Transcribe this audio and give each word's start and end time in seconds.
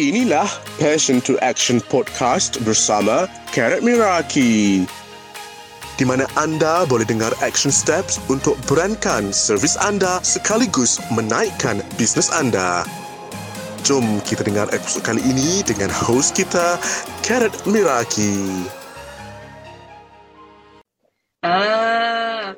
Inilah 0.00 0.48
Passion 0.80 1.20
to 1.28 1.36
Action 1.44 1.76
Podcast 1.92 2.56
bersama 2.64 3.28
Karat 3.52 3.84
Miraki. 3.84 4.88
Di 6.00 6.04
mana 6.08 6.24
anda 6.40 6.88
boleh 6.88 7.04
dengar 7.04 7.36
action 7.44 7.68
steps 7.68 8.16
untuk 8.32 8.56
berankan 8.64 9.36
servis 9.36 9.76
anda 9.76 10.16
sekaligus 10.24 10.96
menaikkan 11.12 11.84
bisnes 12.00 12.32
anda. 12.32 12.88
Jom 13.84 14.24
kita 14.24 14.48
dengar 14.48 14.72
episod 14.72 15.04
kali 15.04 15.20
ini 15.28 15.60
dengan 15.60 15.92
host 15.92 16.40
kita, 16.40 16.80
Karat 17.20 17.52
Miraki. 17.68 18.64
Ah, 21.44 22.56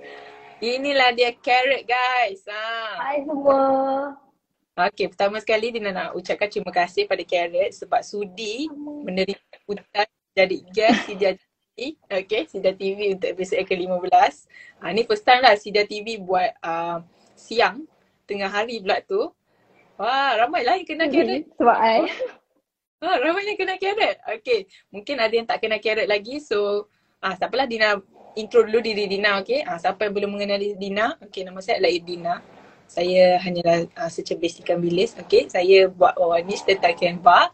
inilah 0.63 1.11
dia 1.19 1.35
carrot 1.43 1.83
guys. 1.83 2.47
Ah. 2.47 2.95
Hai 3.03 3.27
semua. 3.27 4.23
Okey, 4.75 5.07
pertama 5.07 5.39
sekali 5.39 5.71
Dina 5.71 5.95
nak 5.95 6.19
ucapkan 6.19 6.51
terima 6.51 6.75
kasih 6.75 7.07
pada 7.07 7.23
Carrot 7.23 7.71
sebab 7.79 8.03
sudi 8.03 8.67
menerima 9.07 9.39
jemputan 9.39 10.07
jadi 10.35 10.59
guest 10.67 10.99
Sidia 11.07 11.31
TV. 11.39 11.95
Okey, 12.11 12.43
Sidia 12.51 12.75
TV 12.75 13.15
untuk 13.15 13.39
episod 13.39 13.63
ke-15. 13.63 14.35
Ha, 14.83 14.91
ni 14.91 15.07
first 15.07 15.23
time 15.23 15.47
lah 15.47 15.55
Sidia 15.55 15.87
TV 15.87 16.19
buat 16.19 16.59
uh, 16.59 17.07
siang, 17.39 17.87
tengah 18.27 18.51
hari 18.51 18.83
pula 18.83 18.99
tu. 19.07 19.31
Wah, 19.95 20.43
ramai 20.43 20.67
lah 20.67 20.75
yang 20.75 20.91
kenal 20.91 21.07
Carrot. 21.07 21.47
Sebab 21.55 21.79
I. 21.79 22.11
Ha, 22.99 23.09
ramai 23.23 23.47
yang 23.47 23.59
kenal 23.63 23.79
Carrot. 23.79 24.17
Okey, 24.27 24.67
mungkin 24.91 25.23
ada 25.23 25.35
yang 25.39 25.47
tak 25.47 25.63
kenal 25.63 25.79
Carrot 25.79 26.11
lagi. 26.11 26.43
So, 26.43 26.91
ah, 27.23 27.39
tak 27.39 27.55
apalah 27.55 27.71
Dina 27.71 27.95
intro 28.35 28.67
dulu 28.67 28.83
diri 28.83 29.07
Dina, 29.07 29.39
okey. 29.39 29.63
Ah, 29.63 29.79
siapa 29.79 30.11
yang 30.11 30.19
belum 30.19 30.35
mengenali 30.35 30.75
Dina? 30.75 31.15
Okey, 31.23 31.47
nama 31.47 31.63
saya 31.63 31.79
adalah 31.79 31.95
Dina. 32.03 32.35
Saya 32.95 33.43
hanyalah 33.43 33.91
uh, 33.99 34.07
secebis 34.07 34.63
ikan 34.63 34.79
bilis. 34.79 35.19
Okay, 35.19 35.51
saya 35.51 35.91
buat 35.91 36.15
wawanis 36.15 36.63
tentang 36.63 36.95
Canva 36.95 37.51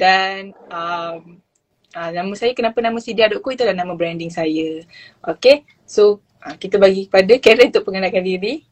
dan 0.00 0.56
um, 0.72 1.36
uh, 1.92 2.10
nama 2.16 2.32
saya 2.32 2.56
kenapa 2.56 2.80
nama 2.80 2.96
Sidia.co 2.96 3.52
itu 3.52 3.68
adalah 3.68 3.84
nama 3.84 3.92
branding 3.92 4.32
saya. 4.32 4.80
Okay, 5.20 5.68
so 5.84 6.24
uh, 6.40 6.56
kita 6.56 6.80
bagi 6.80 7.04
kepada 7.04 7.36
Karen 7.36 7.68
untuk 7.68 7.84
pengenalan 7.84 8.24
diri. 8.24 8.64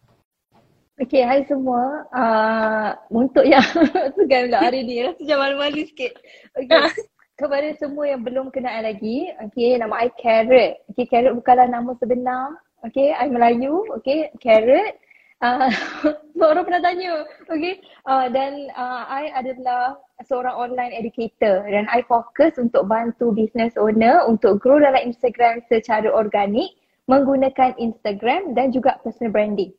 Okay, 0.97 1.21
hai 1.21 1.45
semua. 1.45 2.09
Uh, 2.09 2.97
untuk 3.13 3.45
yang 3.45 3.61
segan 4.17 4.49
pula 4.49 4.65
hari 4.65 4.81
ni, 4.81 5.05
rasa 5.05 5.21
macam 5.21 5.39
malu-malu 5.45 5.85
sikit. 5.85 6.17
Okay. 6.57 6.89
Kepada 7.37 7.69
semua 7.77 8.09
yang 8.09 8.25
belum 8.25 8.49
kenal 8.49 8.81
lagi, 8.81 9.29
okay, 9.45 9.77
nama 9.77 9.93
I 10.01 10.09
Carrot. 10.17 10.81
Okay, 10.97 11.05
Carrot 11.05 11.37
bukanlah 11.37 11.69
nama 11.69 11.93
sebenar. 12.01 12.57
Okay, 12.89 13.13
I 13.13 13.29
Melayu. 13.29 13.85
Okay, 14.01 14.33
Carrot. 14.41 14.97
Uh, 16.37 16.49
orang 16.53 16.65
pernah 16.65 16.81
tanya, 16.81 17.29
okay. 17.53 17.81
Uh, 18.09 18.25
dan 18.33 18.73
uh, 18.73 19.05
I 19.05 19.29
adalah 19.37 20.01
seorang 20.25 20.57
online 20.57 20.97
educator 20.97 21.61
dan 21.69 21.85
I 21.93 22.01
fokus 22.09 22.57
untuk 22.57 22.89
bantu 22.89 23.37
business 23.37 23.77
owner 23.77 24.25
untuk 24.25 24.65
grow 24.65 24.81
dalam 24.81 25.13
Instagram 25.13 25.61
secara 25.69 26.09
organik 26.09 26.73
menggunakan 27.05 27.77
Instagram 27.77 28.57
dan 28.57 28.73
juga 28.73 28.97
personal 29.05 29.33
branding. 29.33 29.73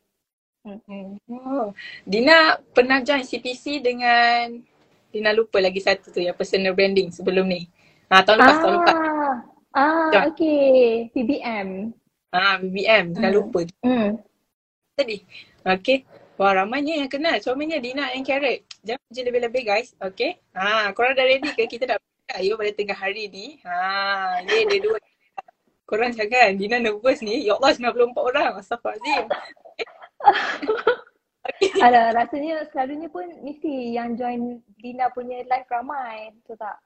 Hmm. 0.62 1.18
Oh. 1.26 1.74
Dina 2.04 2.60
pernah 2.74 3.02
join 3.02 3.24
CPC 3.24 3.82
dengan 3.82 4.62
Dina 5.08 5.32
lupa 5.32 5.58
lagi 5.58 5.80
satu 5.80 6.12
tu 6.12 6.20
yang 6.20 6.36
personal 6.36 6.76
branding 6.76 7.10
sebelum 7.10 7.48
ni. 7.48 7.66
Ha, 8.12 8.22
tahun 8.24 8.38
lepas, 8.40 8.54
ah, 8.54 8.60
tahun 8.60 8.74
lepas. 8.78 8.96
Ah, 9.72 10.10
okay. 10.28 11.08
PBM. 11.12 11.68
Ah, 12.30 12.56
PBM. 12.60 13.04
Dina 13.16 13.28
hmm. 13.32 13.36
lupa. 13.36 13.60
Hmm. 13.82 14.20
Tadi. 14.98 15.22
Okay. 15.62 16.02
Wah 16.34 16.58
ramainya 16.58 16.98
yang 16.98 17.10
kenal. 17.10 17.38
Suaminya 17.38 17.78
Dina 17.78 18.10
and 18.10 18.26
Carrot. 18.26 18.66
Jangan 18.82 19.02
kerja 19.10 19.22
lebih-lebih 19.30 19.62
guys. 19.62 19.94
Okay. 20.02 20.42
Ha, 20.58 20.90
korang 20.90 21.14
dah 21.14 21.22
ready 21.22 21.50
ke? 21.54 21.70
Kita 21.70 21.98
buka 21.98 22.36
you 22.42 22.58
pada 22.58 22.70
tengah 22.74 22.98
hari 22.98 23.30
ni. 23.30 23.62
Ha, 23.62 24.42
ya 24.42 24.66
dia 24.66 24.78
dua. 24.82 24.98
Korang 25.86 26.10
jangan. 26.14 26.58
Dina 26.58 26.82
nervous 26.82 27.22
ni. 27.22 27.46
Ya 27.46 27.54
Allah 27.54 27.78
94 27.78 28.10
orang. 28.18 28.52
Astaghfirullahaladzim. 28.58 29.24
Okay. 31.48 31.70
Ada 31.80 32.12
rasanya 32.12 32.66
selalunya 32.70 33.08
pun 33.08 33.24
mesti 33.40 33.94
yang 33.94 34.18
join 34.18 34.58
Dina 34.82 35.10
punya 35.14 35.42
live 35.46 35.68
ramai. 35.70 36.34
Betul 36.42 36.58
tak? 36.58 36.76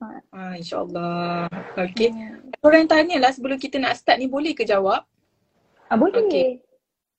Ha. 0.00 0.06
Ah, 0.32 0.52
InsyaAllah. 0.56 1.48
Okay. 1.76 2.08
Hmm. 2.10 2.52
Korang 2.58 2.88
tanya 2.88 3.20
lah 3.20 3.30
sebelum 3.32 3.56
kita 3.60 3.76
nak 3.80 3.96
start 3.96 4.18
ni 4.20 4.28
boleh 4.28 4.52
ke 4.52 4.64
jawab? 4.66 5.04
Ah, 5.88 5.96
boleh. 5.96 6.24
Okay. 6.26 6.48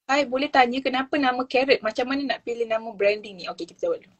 Hai, 0.05 0.21
boleh 0.29 0.53
tanya 0.53 0.77
kenapa 0.85 1.17
nama 1.17 1.41
Carrot? 1.49 1.81
Macam 1.81 2.05
mana 2.05 2.21
nak 2.21 2.45
pilih 2.45 2.69
nama 2.69 2.93
branding 2.93 3.41
ni? 3.41 3.45
Okay, 3.49 3.65
kita 3.65 3.89
jawab 3.89 4.05
dulu. 4.05 4.17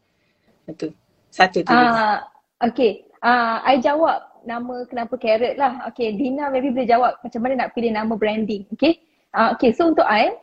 Satu. 0.65 0.87
Satu 1.29 1.59
tu. 1.61 1.69
Uh, 1.69 2.17
okay. 2.57 3.05
Uh, 3.21 3.61
I 3.61 3.77
jawab 3.77 4.25
nama 4.49 4.81
kenapa 4.89 5.13
Carrot 5.21 5.53
lah. 5.61 5.85
Okay, 5.93 6.17
Dina 6.17 6.49
maybe 6.49 6.73
boleh 6.73 6.89
jawab 6.89 7.21
macam 7.21 7.37
mana 7.45 7.53
nak 7.53 7.77
pilih 7.77 7.93
nama 7.93 8.17
branding. 8.17 8.65
Okay. 8.73 8.97
Uh, 9.29 9.53
okay, 9.53 9.77
so 9.77 9.93
untuk 9.93 10.09
I, 10.09 10.33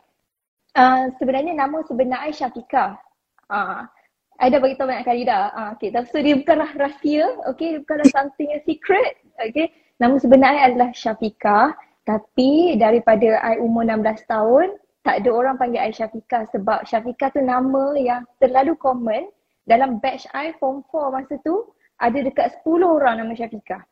uh, 0.79 1.11
sebenarnya 1.19 1.59
nama 1.59 1.83
sebenar 1.91 2.23
I 2.23 2.31
Syafiqah. 2.31 2.95
Uh, 3.51 3.83
I 4.39 4.47
dah 4.47 4.63
beritahu 4.63 4.87
banyak 4.87 5.03
kali 5.03 5.27
dah. 5.27 5.51
Uh, 5.51 5.67
okay, 5.75 5.91
tapi 5.91 6.07
so 6.07 6.23
dia 6.23 6.39
bukanlah 6.39 6.71
rahsia. 6.79 7.27
Okay, 7.51 7.83
bukanlah 7.83 8.07
something 8.15 8.47
yang 8.47 8.63
secret. 8.63 9.19
Okay, 9.43 9.75
nama 9.99 10.15
sebenar 10.23 10.55
I 10.55 10.71
adalah 10.71 10.95
Syafiqah. 10.95 11.75
Tapi 12.07 12.79
daripada 12.79 13.43
I 13.43 13.59
umur 13.59 13.83
16 13.83 14.23
tahun, 14.23 14.79
tak 15.03 15.23
ada 15.23 15.29
orang 15.35 15.55
panggil 15.59 15.83
I 15.83 15.91
Syafiqah 15.91 16.47
sebab 16.55 16.87
Syafiqah 16.87 17.35
tu 17.35 17.43
nama 17.43 17.95
yang 17.99 18.23
terlalu 18.39 18.75
common 18.79 19.27
dalam 19.67 19.99
batch 19.99 20.27
I 20.31 20.55
form 20.59 20.83
4 20.91 21.15
masa 21.15 21.35
tu 21.43 21.67
ada 21.99 22.19
dekat 22.19 22.63
10 22.63 22.83
orang 22.83 23.19
nama 23.19 23.31
Syafiqah. 23.35 23.83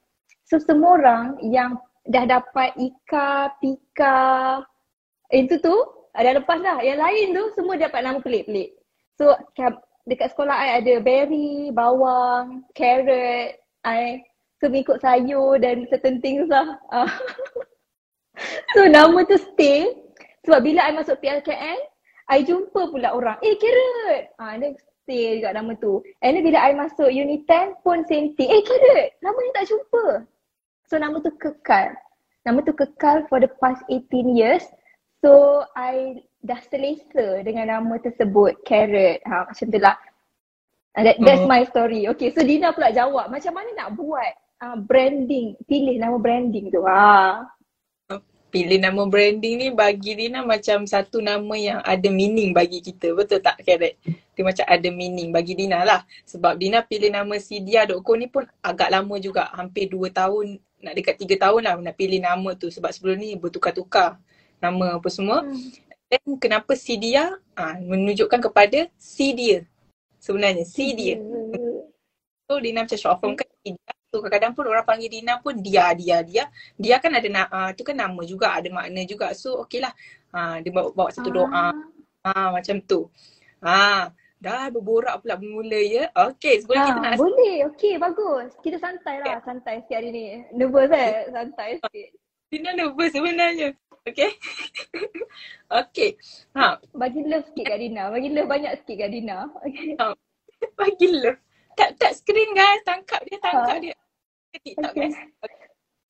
So 0.48 0.60
semua 0.60 1.00
orang 1.00 1.40
yang 1.44 1.80
dah 2.08 2.26
dapat 2.26 2.76
Ika, 2.80 3.60
Pika, 3.60 4.20
itu 5.32 5.56
tu 5.60 5.76
dah 6.16 6.34
lepas 6.36 6.60
dah. 6.60 6.80
Yang 6.84 7.00
lain 7.00 7.28
tu 7.36 7.44
semua 7.56 7.76
dapat 7.80 8.00
nama 8.04 8.20
pelik-pelik. 8.20 8.76
So 9.20 9.36
dekat 10.08 10.34
sekolah 10.34 10.56
I 10.56 10.70
ada 10.84 11.00
berry, 11.04 11.72
bawang, 11.72 12.68
carrot, 12.76 13.60
I 13.84 14.24
semikut 14.64 15.00
sayur 15.04 15.60
dan 15.60 15.88
certain 15.92 16.24
things 16.24 16.48
lah. 16.48 16.80
so 18.76 18.88
nama 18.88 19.24
tu 19.28 19.36
stay 19.40 20.00
sebab 20.41 20.59
bila 20.66 20.90
I 20.90 20.94
masuk 20.97 21.22
PLKN, 21.22 21.79
I 22.31 22.41
jumpa 22.41 22.90
pula 22.90 23.13
orang, 23.13 23.38
eh 23.46 23.53
carrot. 23.62 24.34
Ah, 24.41 24.57
dia 24.57 24.74
stay 25.06 25.38
juga 25.38 25.53
nama 25.53 25.75
tu. 25.78 26.02
And 26.25 26.38
then 26.38 26.44
bila 26.46 26.59
I 26.66 26.74
masuk 26.74 27.09
unit 27.13 27.46
10 27.46 27.84
pun 27.85 28.07
same 28.09 28.34
thing, 28.34 28.50
eh 28.50 28.63
carrot. 28.66 29.09
Nama 29.22 29.38
ni 29.38 29.51
tak 29.53 29.68
jumpa. 29.69 30.06
So 30.90 30.97
nama 30.97 31.22
tu 31.22 31.30
kekal. 31.38 31.94
Nama 32.41 32.57
tu 32.66 32.74
kekal 32.74 33.30
for 33.30 33.38
the 33.38 33.51
past 33.62 33.85
18 33.85 34.34
years. 34.34 34.66
So 35.22 35.62
I 35.78 36.25
dah 36.41 36.57
selesa 36.66 37.46
dengan 37.46 37.69
nama 37.69 38.01
tersebut, 38.01 38.66
carrot. 38.66 39.22
Ha, 39.30 39.46
macam 39.46 39.68
tu 39.69 39.78
lah. 39.78 39.97
That, 40.97 41.22
that's 41.24 41.46
uh-huh. 41.46 41.47
my 41.47 41.62
story. 41.69 42.09
Okay, 42.12 42.34
so 42.34 42.41
Dina 42.41 42.74
pula 42.74 42.90
jawab 42.91 43.30
macam 43.30 43.56
mana 43.56 43.69
nak 43.78 43.90
buat 43.96 44.34
uh, 44.66 44.75
branding, 44.81 45.53
pilih 45.69 46.01
nama 46.01 46.18
branding 46.18 46.74
tu. 46.74 46.81
Ha 46.84 47.46
pilih 48.51 48.78
nama 48.84 49.07
branding 49.07 49.56
ni 49.56 49.67
bagi 49.72 50.13
Dina 50.19 50.44
macam 50.44 50.84
satu 50.84 51.23
nama 51.23 51.56
yang 51.56 51.79
ada 51.81 52.12
meaning 52.12 52.51
bagi 52.51 52.84
kita. 52.84 53.16
Betul 53.16 53.39
tak 53.39 53.63
Carrot? 53.63 53.95
Dia 54.35 54.44
macam 54.44 54.66
ada 54.67 54.89
meaning 54.91 55.31
bagi 55.31 55.56
Dina 55.56 55.88
lah. 55.88 56.03
Sebab 56.28 56.59
Dina 56.59 56.84
pilih 56.84 57.07
nama 57.07 57.31
Sidia.co 57.39 58.12
ni 58.19 58.28
pun 58.28 58.44
agak 58.59 58.91
lama 58.91 59.16
juga. 59.23 59.47
Hampir 59.56 59.88
dua 59.88 60.12
tahun, 60.12 60.59
nak 60.84 60.94
dekat 61.00 61.16
tiga 61.16 61.47
tahun 61.47 61.62
lah 61.63 61.73
nak 61.79 61.95
pilih 61.95 62.19
nama 62.19 62.51
tu. 62.59 62.67
Sebab 62.67 62.91
sebelum 62.91 63.16
ni 63.16 63.39
bertukar-tukar 63.39 64.19
nama 64.59 65.00
apa 65.00 65.07
semua. 65.07 65.47
Hmm. 65.47 65.56
Dan 66.12 66.35
kenapa 66.35 66.75
Sidia? 66.75 67.39
Ha, 67.56 67.79
menunjukkan 67.79 68.51
kepada 68.51 68.91
Sidia. 69.00 69.63
Sebenarnya 70.19 70.68
Sidia. 70.68 71.23
Hmm. 71.23 71.88
So 72.51 72.59
Dina 72.59 72.83
macam 72.83 73.00
short 73.00 73.18
form 73.24 73.39
kan 73.39 73.47
Sidia. 73.63 74.00
So 74.12 74.19
kadang-kadang 74.19 74.52
pun 74.52 74.68
orang 74.68 74.84
panggil 74.84 75.08
Dina 75.08 75.40
pun 75.40 75.56
dia, 75.56 75.96
dia, 75.96 76.19
dia. 76.19 76.52
Dia 76.75 77.00
kan 77.00 77.16
ada, 77.16 77.48
uh, 77.48 77.72
tu 77.72 77.88
kan 77.88 77.96
nama 77.96 78.19
juga, 78.28 78.60
ada 78.60 78.68
makna 78.68 79.08
juga. 79.08 79.31
So 79.31 79.63
okey 79.63 79.80
lah. 79.80 79.96
Uh, 80.36 80.60
dia 80.60 80.68
bawa, 80.68 80.92
bawa 80.92 81.10
satu 81.16 81.31
doa. 81.31 81.48
Ah. 81.48 81.72
Uh, 82.28 82.50
macam 82.60 82.75
tu. 82.84 83.08
Ah, 83.63 83.72
uh, 83.72 84.02
dah 84.44 84.68
berborak 84.68 85.24
pula 85.24 85.40
bermula 85.40 85.80
ya. 85.80 86.12
Okey, 86.28 86.60
sebelum 86.60 86.75
uh, 86.75 86.88
kita 86.92 87.00
nak... 87.00 87.12
Boleh, 87.24 87.58
okey 87.72 87.96
bagus. 87.96 88.52
Kita 88.60 88.78
santai 88.84 89.24
lah, 89.24 89.40
santai 89.48 89.80
sikit 89.80 89.96
hari 90.04 90.10
ni. 90.12 90.24
Nervous 90.60 90.92
eh, 90.92 91.31
santai 91.31 91.80
sikit. 91.80 92.10
Dina 92.52 92.75
nervous 92.75 93.16
sebenarnya. 93.16 93.72
Okay. 94.04 94.34
okay. 95.88 96.19
Ha. 96.52 96.84
Bagi 96.92 97.24
love 97.24 97.48
sikit 97.48 97.64
kat 97.64 97.80
Dina. 97.80 98.12
Bagi 98.12 98.28
love 98.34 98.50
banyak 98.52 98.74
sikit 98.84 99.07
kat 99.07 99.10
Dina. 99.16 99.48
Okay. 99.64 99.96
Ha. 100.04 100.12
Bagi 100.75 101.07
love. 101.16 101.40
Tak 101.77 101.89
tak 101.97 102.12
screen 102.18 102.51
guys. 102.53 102.81
Tangkap 102.83 103.21
dia, 103.27 103.38
tangkap 103.39 103.77
ha. 103.77 103.83
dia. 103.83 103.95
TikTok 104.62 104.94
okay. 104.94 105.01
guys. 105.07 105.18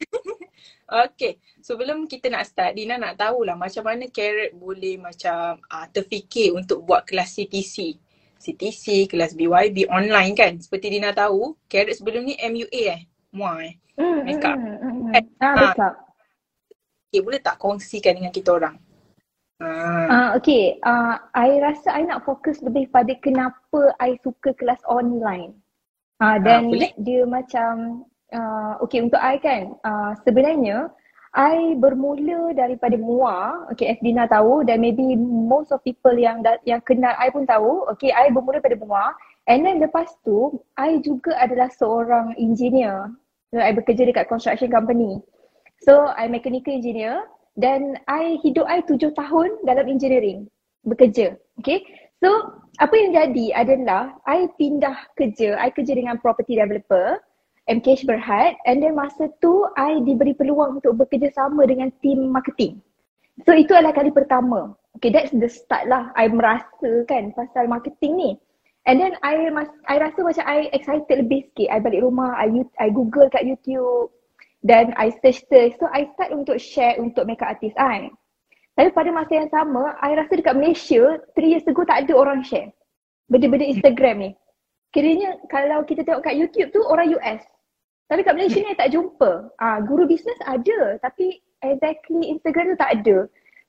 okay. 1.07 1.33
Sebelum 1.61 2.09
kita 2.09 2.27
nak 2.33 2.49
start, 2.49 2.73
Dina 2.73 2.97
nak 2.97 3.17
tahulah 3.17 3.53
macam 3.53 3.85
mana 3.85 4.09
Carrot 4.09 4.51
boleh 4.57 4.97
macam 4.97 5.61
uh, 5.69 5.87
terfikir 5.93 6.53
untuk 6.57 6.83
buat 6.83 7.05
kelas 7.05 7.37
CPC. 7.37 7.97
CTC, 8.41 9.05
kelas 9.05 9.37
BYB 9.37 9.85
online 9.93 10.33
kan. 10.33 10.53
Seperti 10.57 10.97
Dina 10.97 11.13
tahu, 11.13 11.53
Carrot 11.69 11.93
sebelum 11.93 12.25
ni 12.25 12.33
MUA 12.41 12.81
eh. 12.89 13.01
Mua 13.31 13.61
eh. 13.61 13.77
Hmm, 13.95 14.25
Makeup. 14.25 14.57
hmm, 14.57 14.77
hmm, 14.81 14.93
hmm. 14.97 15.13
Eh, 15.13 15.23
Ah, 15.39 15.45
ah. 15.45 15.55
makeup. 15.69 15.93
Okay, 17.11 17.21
boleh 17.21 17.41
tak 17.43 17.59
kongsikan 17.59 18.15
dengan 18.17 18.31
kita 18.31 18.55
orang? 18.55 18.79
Ah. 19.61 20.05
Ah, 20.09 20.29
okay. 20.33 20.81
Uh, 20.81 21.21
I 21.37 21.61
rasa 21.61 21.93
I 21.93 22.01
nak 22.09 22.25
fokus 22.25 22.57
lebih 22.65 22.89
pada 22.89 23.13
kenapa 23.21 23.93
I 24.01 24.17
suka 24.25 24.57
kelas 24.57 24.81
online. 24.89 25.53
Uh, 26.21 26.37
dan 26.41 26.69
boleh. 26.69 26.93
dia 27.01 27.25
macam, 27.25 28.05
uh, 28.33 28.77
okay 28.81 29.01
untuk 29.01 29.17
I 29.17 29.37
kan, 29.41 29.73
uh, 29.81 30.13
sebenarnya 30.21 30.89
I 31.33 31.77
bermula 31.77 32.53
daripada 32.53 32.93
MUA, 32.93 33.71
okay 33.73 33.97
Dina 34.01 34.29
tahu 34.29 34.61
dan 34.65 34.81
maybe 34.83 35.15
most 35.17 35.73
of 35.73 35.81
people 35.81 36.13
yang 36.13 36.45
da- 36.45 36.61
yang 36.65 36.81
kenal 36.85 37.13
I 37.17 37.33
pun 37.33 37.49
tahu, 37.49 37.89
okay 37.93 38.13
I 38.13 38.29
bermula 38.29 38.61
daripada 38.61 38.77
MUA 38.77 39.05
and 39.49 39.65
then 39.65 39.81
lepas 39.81 40.13
tu 40.21 40.61
I 40.77 41.01
juga 41.01 41.37
adalah 41.41 41.73
seorang 41.73 42.37
engineer. 42.37 43.09
So, 43.49 43.59
I 43.59 43.73
bekerja 43.73 44.05
dekat 44.05 44.29
construction 44.29 44.69
company. 44.69 45.19
So 45.81 46.13
I 46.13 46.29
mechanical 46.29 46.77
engineer 46.77 47.25
dan 47.59 48.00
I 48.07 48.39
hidup 48.39 48.68
I 48.68 48.83
tujuh 48.86 49.12
tahun 49.15 49.63
dalam 49.68 49.88
engineering 49.92 50.48
bekerja. 50.88 51.36
Okay. 51.59 51.83
So 52.21 52.30
apa 52.80 52.94
yang 52.94 53.12
jadi 53.18 53.45
adalah 53.57 54.15
I 54.30 54.48
pindah 54.56 54.95
kerja, 55.18 55.57
I 55.57 55.74
kerja 55.74 55.98
dengan 55.98 56.21
property 56.21 56.56
developer 56.56 57.19
MKH 57.68 58.06
Berhad 58.07 58.57
and 58.69 58.81
then 58.81 58.95
masa 58.98 59.30
tu 59.42 59.68
I 59.75 60.00
diberi 60.06 60.38
peluang 60.38 60.81
untuk 60.81 61.01
bekerja 61.01 61.33
sama 61.33 61.65
dengan 61.68 61.89
team 62.00 62.30
marketing. 62.30 62.80
So 63.44 63.57
itu 63.57 63.74
adalah 63.74 63.97
kali 63.97 64.13
pertama. 64.13 64.77
Okay 65.00 65.09
that's 65.09 65.33
the 65.33 65.50
start 65.50 65.89
lah 65.89 66.13
I 66.13 66.30
merasa 66.30 67.06
kan 67.09 67.33
pasal 67.33 67.68
marketing 67.68 68.13
ni. 68.18 68.31
And 68.89 68.97
then 68.97 69.13
I 69.21 69.50
mas 69.54 69.69
I 69.86 70.01
rasa 70.01 70.25
macam 70.25 70.45
I 70.45 70.69
excited 70.74 71.13
lebih 71.13 71.54
sikit. 71.54 71.69
I 71.69 71.77
balik 71.77 72.01
rumah, 72.01 72.33
I, 72.33 72.65
I 72.81 72.89
google 72.89 73.30
kat 73.30 73.45
YouTube 73.45 74.09
dan 74.61 74.93
I 74.97 75.09
search 75.21 75.45
search. 75.49 75.77
So 75.81 75.89
I 75.89 76.09
start 76.13 76.33
untuk 76.33 76.61
share 76.61 76.97
untuk 77.01 77.25
makeup 77.25 77.57
artist 77.57 77.77
I. 77.77 78.09
Tapi 78.77 78.89
pada 78.95 79.09
masa 79.11 79.31
yang 79.35 79.49
sama, 79.51 79.93
I 79.99 80.15
rasa 80.15 80.33
dekat 80.37 80.55
Malaysia, 80.55 81.19
3 81.35 81.51
years 81.51 81.65
ago 81.67 81.83
tak 81.83 82.07
ada 82.07 82.13
orang 82.15 82.41
share. 82.45 82.71
Benda-benda 83.27 83.67
Instagram 83.67 84.15
ni. 84.21 84.31
Kiranya 84.91 85.39
kalau 85.51 85.83
kita 85.83 86.03
tengok 86.03 86.23
kat 86.23 86.35
YouTube 86.35 86.71
tu 86.71 86.81
orang 86.87 87.11
US. 87.19 87.41
Tapi 88.11 88.27
kat 88.27 88.35
Malaysia 88.35 88.59
ni 88.59 88.71
I 88.71 88.77
tak 88.79 88.91
jumpa. 88.91 89.55
Ah, 89.59 89.79
guru 89.83 90.03
bisnes 90.03 90.35
ada 90.43 90.99
tapi 90.99 91.39
exactly 91.63 92.27
Instagram 92.27 92.75
tu 92.75 92.79
tak 92.79 92.91
ada. 92.99 93.17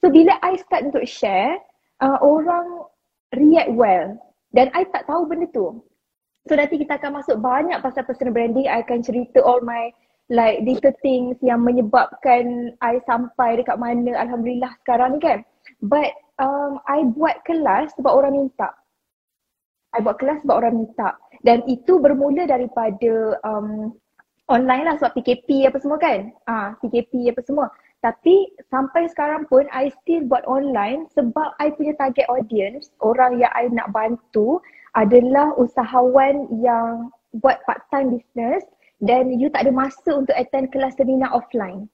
So 0.02 0.10
bila 0.10 0.34
I 0.42 0.58
start 0.58 0.90
untuk 0.90 1.06
share, 1.06 1.62
uh, 2.02 2.18
orang 2.18 2.90
react 3.38 3.70
well. 3.70 4.18
Dan 4.50 4.68
I 4.74 4.84
tak 4.90 5.06
tahu 5.06 5.30
benda 5.30 5.46
tu. 5.54 5.80
So 6.50 6.58
nanti 6.58 6.82
kita 6.82 6.98
akan 6.98 7.22
masuk 7.22 7.38
banyak 7.38 7.78
pasal 7.78 8.02
personal 8.02 8.34
branding. 8.34 8.66
I 8.66 8.82
akan 8.82 9.06
cerita 9.06 9.38
all 9.40 9.62
my 9.62 9.94
like 10.30 10.62
little 10.62 10.94
things 11.02 11.34
yang 11.42 11.64
menyebabkan 11.66 12.74
I 12.78 13.02
sampai 13.08 13.58
dekat 13.58 13.80
mana 13.80 14.14
Alhamdulillah 14.20 14.76
sekarang 14.84 15.18
ni 15.18 15.20
kan. 15.22 15.38
But 15.82 16.14
um, 16.38 16.78
I 16.86 17.02
buat 17.06 17.42
kelas 17.42 17.94
sebab 17.98 18.12
orang 18.12 18.38
minta. 18.38 18.70
I 19.92 20.00
buat 20.00 20.22
kelas 20.22 20.42
sebab 20.46 20.62
orang 20.62 20.74
minta. 20.86 21.18
Dan 21.42 21.66
itu 21.66 21.98
bermula 21.98 22.46
daripada 22.46 23.36
um, 23.42 23.92
online 24.46 24.88
lah 24.88 24.94
sebab 24.98 25.18
PKP 25.18 25.66
apa 25.68 25.78
semua 25.82 25.98
kan. 25.98 26.30
Ah, 26.46 26.78
PKP 26.80 27.30
apa 27.34 27.42
semua. 27.42 27.66
Tapi 28.02 28.50
sampai 28.66 29.06
sekarang 29.14 29.46
pun 29.46 29.62
I 29.70 29.94
still 30.02 30.26
buat 30.26 30.42
online 30.50 31.06
sebab 31.14 31.54
I 31.62 31.70
punya 31.70 31.94
target 31.94 32.26
audience, 32.26 32.90
orang 32.98 33.38
yang 33.38 33.52
I 33.54 33.70
nak 33.70 33.94
bantu 33.94 34.58
adalah 34.98 35.54
usahawan 35.54 36.50
yang 36.58 37.14
buat 37.38 37.62
part 37.64 37.86
time 37.94 38.18
business 38.18 38.66
dan 39.02 39.34
you 39.34 39.50
tak 39.50 39.66
ada 39.66 39.74
masa 39.74 40.14
untuk 40.14 40.32
attend 40.38 40.70
kelas 40.70 40.94
seminar 40.94 41.34
offline. 41.34 41.90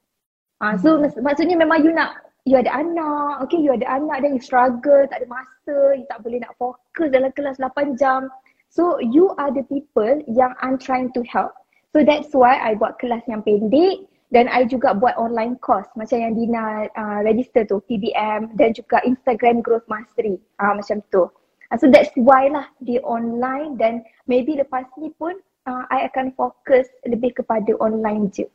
Ah, 0.60 0.76
so 0.76 1.00
mak- 1.00 1.16
maksudnya 1.19 1.56
memang 1.56 1.81
you 1.81 1.90
nak 1.90 2.20
you 2.44 2.56
ada 2.60 2.69
anak, 2.72 3.44
okay 3.44 3.60
you 3.60 3.72
ada 3.72 3.88
anak 3.88 4.25
dan 4.25 4.37
you 4.37 4.43
struggle, 4.43 5.05
tak 5.08 5.25
ada 5.25 5.28
masa, 5.28 5.96
you 5.96 6.05
tak 6.08 6.20
boleh 6.20 6.40
nak 6.40 6.52
fokus 6.60 7.08
dalam 7.12 7.32
kelas 7.32 7.56
8 7.60 7.96
jam. 7.96 8.28
So 8.69 9.00
you 9.00 9.32
are 9.40 9.49
the 9.49 9.64
people 9.72 10.20
yang 10.28 10.52
I'm 10.60 10.76
trying 10.76 11.12
to 11.16 11.25
help. 11.28 11.56
So 11.96 12.05
that's 12.05 12.37
why 12.37 12.60
I 12.60 12.76
buat 12.76 13.00
kelas 13.00 13.25
yang 13.25 13.40
pendek 13.40 14.05
dan 14.28 14.44
I 14.52 14.69
juga 14.69 14.93
buat 14.93 15.16
online 15.16 15.56
course 15.64 15.88
macam 15.96 16.20
yang 16.20 16.37
Dina 16.37 16.84
uh, 16.93 17.20
register 17.25 17.64
tu 17.64 17.81
PBM 17.88 18.52
dan 18.60 18.76
juga 18.76 19.00
Instagram 19.08 19.64
Growth 19.64 19.88
Mastery 19.88 20.37
uh, 20.60 20.76
macam 20.76 21.00
tu. 21.08 21.32
Uh, 21.72 21.76
so 21.81 21.88
that's 21.88 22.12
why 22.16 22.49
lah 22.52 22.69
di 22.84 23.00
online 23.00 23.81
dan 23.81 24.05
maybe 24.28 24.56
lepas 24.60 24.84
ni 25.00 25.08
pun 25.16 25.37
uh, 25.69 25.85
I 25.93 26.09
akan 26.09 26.32
fokus 26.32 26.88
lebih 27.05 27.37
kepada 27.37 27.69
online 27.79 28.32
je. 28.32 28.49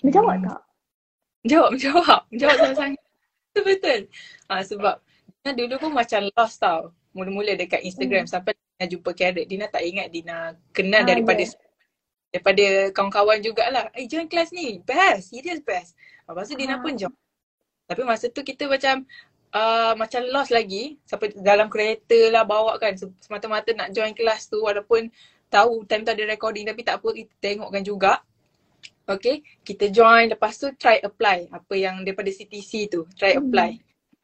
Menjawab 0.00 0.38
Hmm. 0.38 0.46
tak? 0.46 0.60
Jawab, 1.42 1.72
jawab. 1.74 2.20
Jawab 2.30 2.56
sangat-sangat. 2.56 3.02
Betul 3.52 3.64
betul. 3.68 4.00
Ha, 4.48 4.62
sebab 4.62 4.96
Dina 5.42 5.52
dulu 5.52 5.74
pun 5.76 5.92
macam 5.92 6.24
lost 6.32 6.56
tau. 6.56 6.88
Mula-mula 7.12 7.52
dekat 7.52 7.82
Instagram 7.82 8.24
sampai 8.24 8.56
Dina 8.56 8.88
jumpa 8.88 9.12
Carrot. 9.12 9.44
Dina 9.44 9.68
tak 9.68 9.84
ingat 9.84 10.08
Dina 10.08 10.56
kenal 10.72 11.04
Ah, 11.04 11.08
daripada 11.10 11.42
yeah. 11.44 11.52
daripada 12.32 12.64
kawan-kawan 12.96 13.44
jugalah. 13.44 13.92
Eh 13.92 14.08
join 14.08 14.24
kelas 14.24 14.54
ni. 14.56 14.80
Best. 14.80 15.34
Serious 15.34 15.60
best. 15.60 15.92
Lepas 16.24 16.48
tu 16.48 16.56
Dina 16.56 16.80
pun 16.80 16.96
join. 16.96 17.12
Tapi 17.84 18.02
masa 18.08 18.32
tu 18.32 18.40
kita 18.40 18.64
macam 18.64 19.04
uh, 19.52 19.92
macam 20.00 20.24
lost 20.32 20.48
lagi. 20.48 20.96
Sampai 21.04 21.36
dalam 21.36 21.68
kereta 21.68 22.32
lah 22.32 22.48
bawa 22.48 22.80
kan. 22.80 22.96
Se- 22.96 23.12
Semata-mata 23.20 23.68
nak 23.76 23.92
join 23.92 24.16
kelas 24.16 24.48
tu 24.48 24.64
walaupun 24.64 25.12
tahu 25.52 25.84
time 25.84 26.02
tu 26.08 26.16
ada 26.16 26.24
recording 26.24 26.64
tapi 26.64 26.80
tak 26.80 27.04
apa 27.04 27.08
kita 27.12 27.32
tengokkan 27.38 27.84
juga. 27.84 28.12
Okay, 29.04 29.44
kita 29.66 29.92
join 29.92 30.32
lepas 30.32 30.56
tu 30.56 30.72
try 30.78 30.96
apply 31.04 31.50
apa 31.52 31.74
yang 31.76 32.00
daripada 32.06 32.32
CTC 32.32 32.88
tu, 32.88 33.04
try 33.18 33.36
Hmm. 33.36 33.44
apply. 33.44 33.70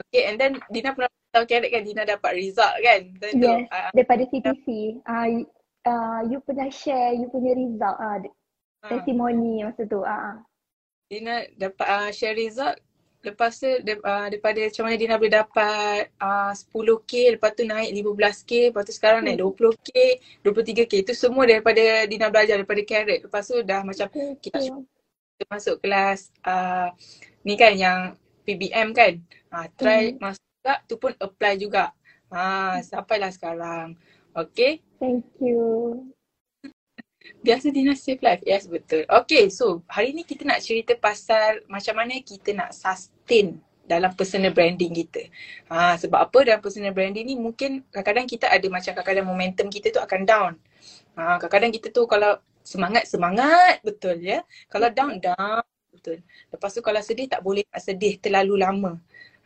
Okay, 0.09 0.31
and 0.31 0.39
then 0.39 0.57
Dina 0.71 0.95
pernah 0.95 1.11
tahu 1.35 1.45
Carrot 1.45 1.69
kan 1.75 1.83
Dina 1.83 2.03
dapat 2.07 2.33
result 2.39 2.75
kan. 2.81 3.01
Time 3.19 3.35
tu. 3.37 3.51
Yes, 3.51 3.69
ah, 3.75 3.91
daripada 3.93 4.23
CTC. 4.31 4.67
Uh, 5.03 5.29
uh, 5.85 6.21
you 6.31 6.39
pernah 6.47 6.71
share 6.71 7.13
you 7.19 7.27
punya 7.29 7.53
result 7.59 7.97
uh, 7.99 8.17
ah. 8.23 8.89
testimoni 8.89 9.67
masa 9.67 9.83
tu. 9.85 10.01
Uh. 10.01 10.39
Dina 11.11 11.45
dapat 11.59 11.87
uh, 11.91 12.11
share 12.15 12.39
result 12.39 12.79
lepas 13.19 13.51
tu 13.51 13.67
de, 13.83 13.99
uh, 13.99 14.27
daripada 14.31 14.63
macam 14.63 14.83
mana 14.87 14.95
Dina 14.95 15.19
boleh 15.19 15.35
dapat 15.35 16.03
uh, 16.23 16.55
10k 16.55 17.35
lepas 17.35 17.51
tu 17.51 17.67
naik 17.67 17.91
15k 17.91 18.51
lepas 18.71 18.83
tu 18.87 18.95
sekarang 18.95 19.27
naik 19.27 19.43
20k 19.43 19.91
23k 20.47 20.93
itu 21.03 21.13
semua 21.19 21.43
daripada 21.43 22.07
Dina 22.07 22.31
belajar 22.31 22.55
daripada 22.63 22.83
Carrot. 22.87 23.27
Lepas 23.27 23.43
tu 23.51 23.57
dah 23.67 23.81
macam 23.83 24.07
kita 24.39 24.59
kita 25.39 25.45
masuk 25.51 25.77
kelas 25.83 26.31
uh, 26.47 26.91
ni 27.43 27.55
kan 27.59 27.75
yang 27.75 27.99
PBM 28.47 28.95
kan? 28.95 29.19
Uh, 29.51 29.67
try 29.75 30.15
Hmm. 30.15 30.31
masuk 30.31 30.45
juga 30.63 30.75
tu 30.87 30.95
pun 30.99 31.13
apply 31.19 31.55
juga. 31.59 31.91
Uh, 32.31 32.79
sampailah 32.87 33.35
sekarang. 33.35 33.99
Okay 34.37 34.85
Thank 34.99 35.27
you. 35.39 36.18
Biasa 37.45 37.71
Dina 37.71 37.95
save 37.95 38.21
life. 38.25 38.43
Yes, 38.45 38.67
betul. 38.67 39.07
Okay, 39.09 39.49
so 39.49 39.85
hari 39.87 40.13
ni 40.17 40.27
kita 40.27 40.43
nak 40.45 40.61
cerita 40.65 40.97
pasal 40.99 41.63
macam 41.71 41.95
mana 41.99 42.19
kita 42.21 42.53
nak 42.55 42.75
sustain 42.75 43.61
dalam 43.89 44.13
personal 44.13 44.53
branding 44.53 44.93
kita. 44.93 45.33
Ha, 45.73 45.97
sebab 45.97 46.29
apa 46.29 46.39
dalam 46.45 46.61
personal 46.61 46.93
branding 46.93 47.25
ni 47.25 47.35
mungkin 47.41 47.81
kadang-kadang 47.89 48.29
kita 48.29 48.47
ada 48.53 48.67
macam 48.69 48.93
kadang-kadang 48.93 49.27
momentum 49.27 49.67
kita 49.73 49.89
tu 49.89 50.01
akan 50.03 50.21
down. 50.29 50.53
Ha, 51.17 51.41
kadang-kadang 51.41 51.73
kita 51.73 51.89
tu 51.89 52.05
kalau 52.05 52.37
semangat, 52.61 53.09
semangat 53.09 53.81
betul 53.81 54.21
ya. 54.21 54.45
Kalau 54.69 54.93
down, 54.93 55.17
down 55.19 55.65
betul. 55.89 56.21
Lepas 56.53 56.71
tu 56.77 56.85
kalau 56.85 57.01
sedih 57.01 57.27
tak 57.33 57.41
boleh 57.41 57.65
nak 57.73 57.81
sedih 57.81 58.21
terlalu 58.21 58.61
lama. 58.61 58.93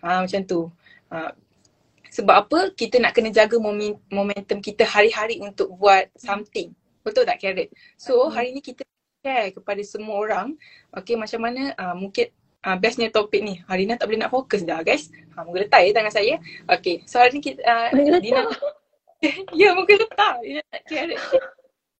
Ha, 0.02 0.26
macam 0.26 0.42
tu. 0.42 0.66
Ha, 1.14 1.30
sebab 2.12 2.34
apa? 2.44 2.58
Kita 2.76 3.00
nak 3.00 3.14
kena 3.16 3.32
jaga 3.32 3.56
momen- 3.56 3.96
momentum 4.12 4.60
kita 4.60 4.84
hari-hari 4.84 5.40
untuk 5.40 5.72
buat 5.78 6.12
something. 6.18 6.74
Betul 7.02 7.26
tak 7.26 7.38
Carrot? 7.42 7.68
So 7.98 8.30
hari 8.30 8.54
ni 8.54 8.62
kita 8.62 8.86
share 9.22 9.54
kepada 9.54 9.82
semua 9.86 10.18
orang 10.18 10.58
okay 10.90 11.14
macam 11.14 11.46
mana 11.46 11.74
uh, 11.78 11.94
mungkin 11.94 12.30
uh, 12.66 12.76
bestnya 12.78 13.10
topik 13.10 13.42
ni. 13.42 13.62
Hari 13.66 13.86
ni 13.86 13.94
tak 13.94 14.10
boleh 14.10 14.22
nak 14.22 14.32
fokus 14.34 14.62
dah 14.62 14.82
guys. 14.82 15.10
Ha, 15.34 15.46
muka 15.46 15.66
letak 15.66 15.80
ya 15.86 15.90
tangan 15.94 16.14
saya. 16.14 16.34
Okay 16.66 17.02
so 17.06 17.18
hari 17.18 17.38
ni 17.38 17.42
kita 17.42 17.60
uh, 17.62 17.88
Dina? 18.22 18.42
Ya 19.54 19.70
muka 19.78 19.94
letak. 19.94 20.34
Dina 20.42 20.60
nak 20.66 20.82
Carrot. 20.90 21.20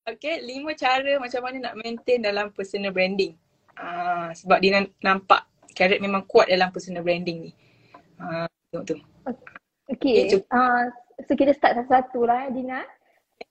Okay 0.03 0.43
lima 0.43 0.75
cara 0.75 1.23
macam 1.23 1.41
mana 1.47 1.71
nak 1.71 1.75
maintain 1.79 2.19
dalam 2.19 2.51
personal 2.51 2.91
branding. 2.91 3.39
Uh, 3.79 4.35
sebab 4.35 4.59
Dina 4.59 4.83
nampak 4.99 5.47
Carrot 5.79 6.03
memang 6.03 6.27
kuat 6.27 6.51
dalam 6.51 6.75
personal 6.75 7.07
branding 7.07 7.51
ni. 7.51 7.53
Uh, 8.19 8.47
tengok 8.71 8.85
tu. 8.89 8.97
Okay, 9.93 10.31
Okay, 10.31 10.41
uh, 10.49 10.89
so 11.27 11.37
kita 11.37 11.53
start 11.53 11.77
satu-satu 11.77 12.25
lah 12.25 12.49
eh, 12.49 12.51
Dina. 12.55 12.81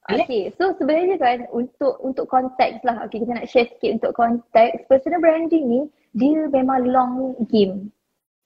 Boleh. 0.09 0.25
Okay, 0.25 0.43
so 0.57 0.75
sebenarnya 0.75 1.17
kan 1.21 1.37
untuk 1.55 2.01
untuk 2.03 2.25
konteks 2.27 2.83
lah, 2.83 3.05
okay 3.05 3.23
kita 3.23 3.31
nak 3.37 3.47
share 3.47 3.69
sikit 3.69 4.01
untuk 4.01 4.11
konteks. 4.17 4.89
Personal 4.91 5.23
branding 5.23 5.65
ni 5.69 5.81
dia 6.17 6.49
memang 6.51 6.89
long 6.89 7.37
game. 7.47 7.87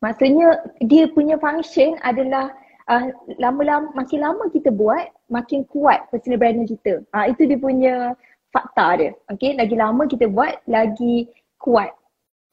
Maksudnya 0.04 0.62
dia 0.86 1.10
punya 1.10 1.40
function 1.42 1.98
adalah 2.06 2.54
uh, 2.92 3.10
lama-lama 3.42 3.90
makin 3.98 4.22
lama 4.22 4.46
kita 4.54 4.70
buat 4.70 5.10
makin 5.34 5.66
kuat 5.72 6.06
personal 6.14 6.38
branding 6.38 6.70
kita. 6.70 7.02
Ah 7.16 7.26
uh, 7.26 7.34
itu 7.34 7.50
dia 7.50 7.58
punya 7.58 8.14
fakta 8.54 9.02
dia. 9.02 9.12
Okay, 9.34 9.58
lagi 9.58 9.74
lama 9.74 10.06
kita 10.06 10.30
buat 10.30 10.62
lagi 10.70 11.26
kuat. 11.58 11.92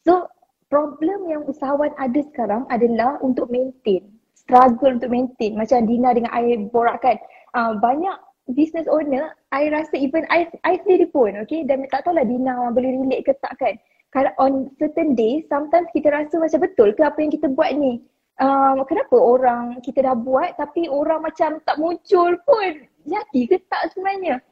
So 0.07 0.27
problem 0.73 1.29
yang 1.29 1.45
usahawan 1.45 1.93
ada 2.01 2.21
sekarang 2.33 2.65
adalah 2.73 3.21
untuk 3.21 3.53
maintain. 3.53 4.09
Struggle 4.33 4.97
untuk 4.97 5.13
maintain. 5.13 5.55
Macam 5.55 5.85
Dina 5.85 6.17
dengan 6.17 6.33
I 6.33 6.57
borak 6.73 7.05
kan. 7.05 7.21
Uh, 7.53 7.77
banyak 7.77 8.17
business 8.51 8.91
owner, 8.91 9.31
I 9.55 9.71
rasa 9.71 9.95
even 9.95 10.27
I, 10.27 10.51
I 10.67 10.83
sendiri 10.83 11.11
pun, 11.15 11.39
okay. 11.39 11.63
Dan 11.63 11.87
tak 11.87 12.07
tahulah 12.07 12.27
Dina 12.27 12.75
boleh 12.75 12.99
relate 12.99 13.31
ke 13.31 13.33
tak 13.39 13.55
kan. 13.63 13.79
Kalau 14.13 14.33
on 14.37 14.53
certain 14.77 15.17
days, 15.17 15.47
sometimes 15.49 15.89
kita 15.95 16.13
rasa 16.13 16.37
macam 16.37 16.61
betul 16.61 16.93
ke 16.93 17.01
apa 17.01 17.19
yang 17.23 17.33
kita 17.33 17.49
buat 17.49 17.73
ni? 17.73 18.03
Um, 18.41 18.85
kenapa 18.85 19.17
orang 19.17 19.79
kita 19.85 20.05
dah 20.05 20.17
buat 20.17 20.57
tapi 20.59 20.91
orang 20.91 21.25
macam 21.25 21.63
tak 21.65 21.77
muncul 21.79 22.37
pun? 22.45 22.71
Jadi 23.09 23.41
ke 23.49 23.57
tak 23.73 23.95
sebenarnya? 23.95 24.43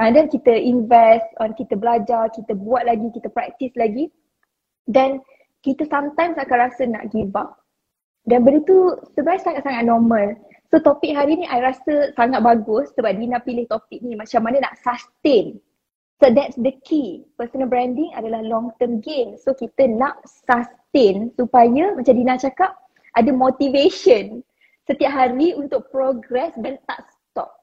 Uh, 0.00 0.08
dan 0.08 0.32
kita 0.32 0.56
invest 0.56 1.28
on 1.42 1.52
kita 1.52 1.76
belajar 1.76 2.32
kita 2.32 2.56
buat 2.56 2.88
lagi 2.88 3.12
kita 3.12 3.28
practice 3.28 3.74
lagi. 3.76 4.08
Dan 4.88 5.20
kita 5.60 5.84
sometimes 5.92 6.40
akan 6.40 6.56
rasa 6.56 6.88
nak 6.88 7.12
give 7.12 7.32
up. 7.36 7.60
Dan 8.24 8.44
benda 8.44 8.64
tu 8.64 8.96
sebenarnya 9.12 9.44
sangat-sangat 9.44 9.84
normal 9.84 10.36
so 10.70 10.78
topik 10.78 11.12
hari 11.12 11.36
ni 11.36 11.46
I 11.50 11.60
rasa 11.60 12.14
sangat 12.14 12.40
bagus 12.40 12.94
sebab 12.94 13.18
Dina 13.18 13.42
pilih 13.42 13.66
topik 13.66 14.00
ni 14.00 14.14
macam 14.14 14.46
mana 14.46 14.62
nak 14.62 14.78
sustain 14.80 15.58
So 16.20 16.28
that's 16.28 16.52
the 16.60 16.76
key. 16.84 17.24
Personal 17.40 17.72
branding 17.72 18.12
adalah 18.12 18.44
long 18.44 18.76
term 18.76 19.00
gain. 19.00 19.40
So 19.40 19.56
kita 19.56 19.88
nak 19.88 20.20
sustain 20.28 21.32
supaya 21.32 21.96
macam 21.96 22.12
Dina 22.12 22.36
cakap 22.36 22.76
ada 23.16 23.32
motivation 23.32 24.44
setiap 24.84 25.16
hari 25.16 25.56
untuk 25.56 25.88
progress 25.88 26.52
dan 26.60 26.76
tak 26.84 27.08
stop. 27.08 27.56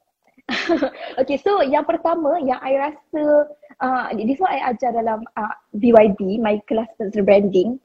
okay, 1.22 1.38
so 1.38 1.62
yang 1.62 1.86
pertama 1.86 2.42
yang 2.42 2.58
I 2.66 2.90
rasa, 2.90 3.46
uh, 3.78 4.10
this 4.18 4.42
one 4.42 4.50
I 4.50 4.74
ajar 4.74 4.90
dalam 4.90 5.22
uh, 5.38 5.54
BYB, 5.78 6.42
my 6.42 6.58
class 6.66 6.90
personal 6.98 7.30
branding. 7.30 7.78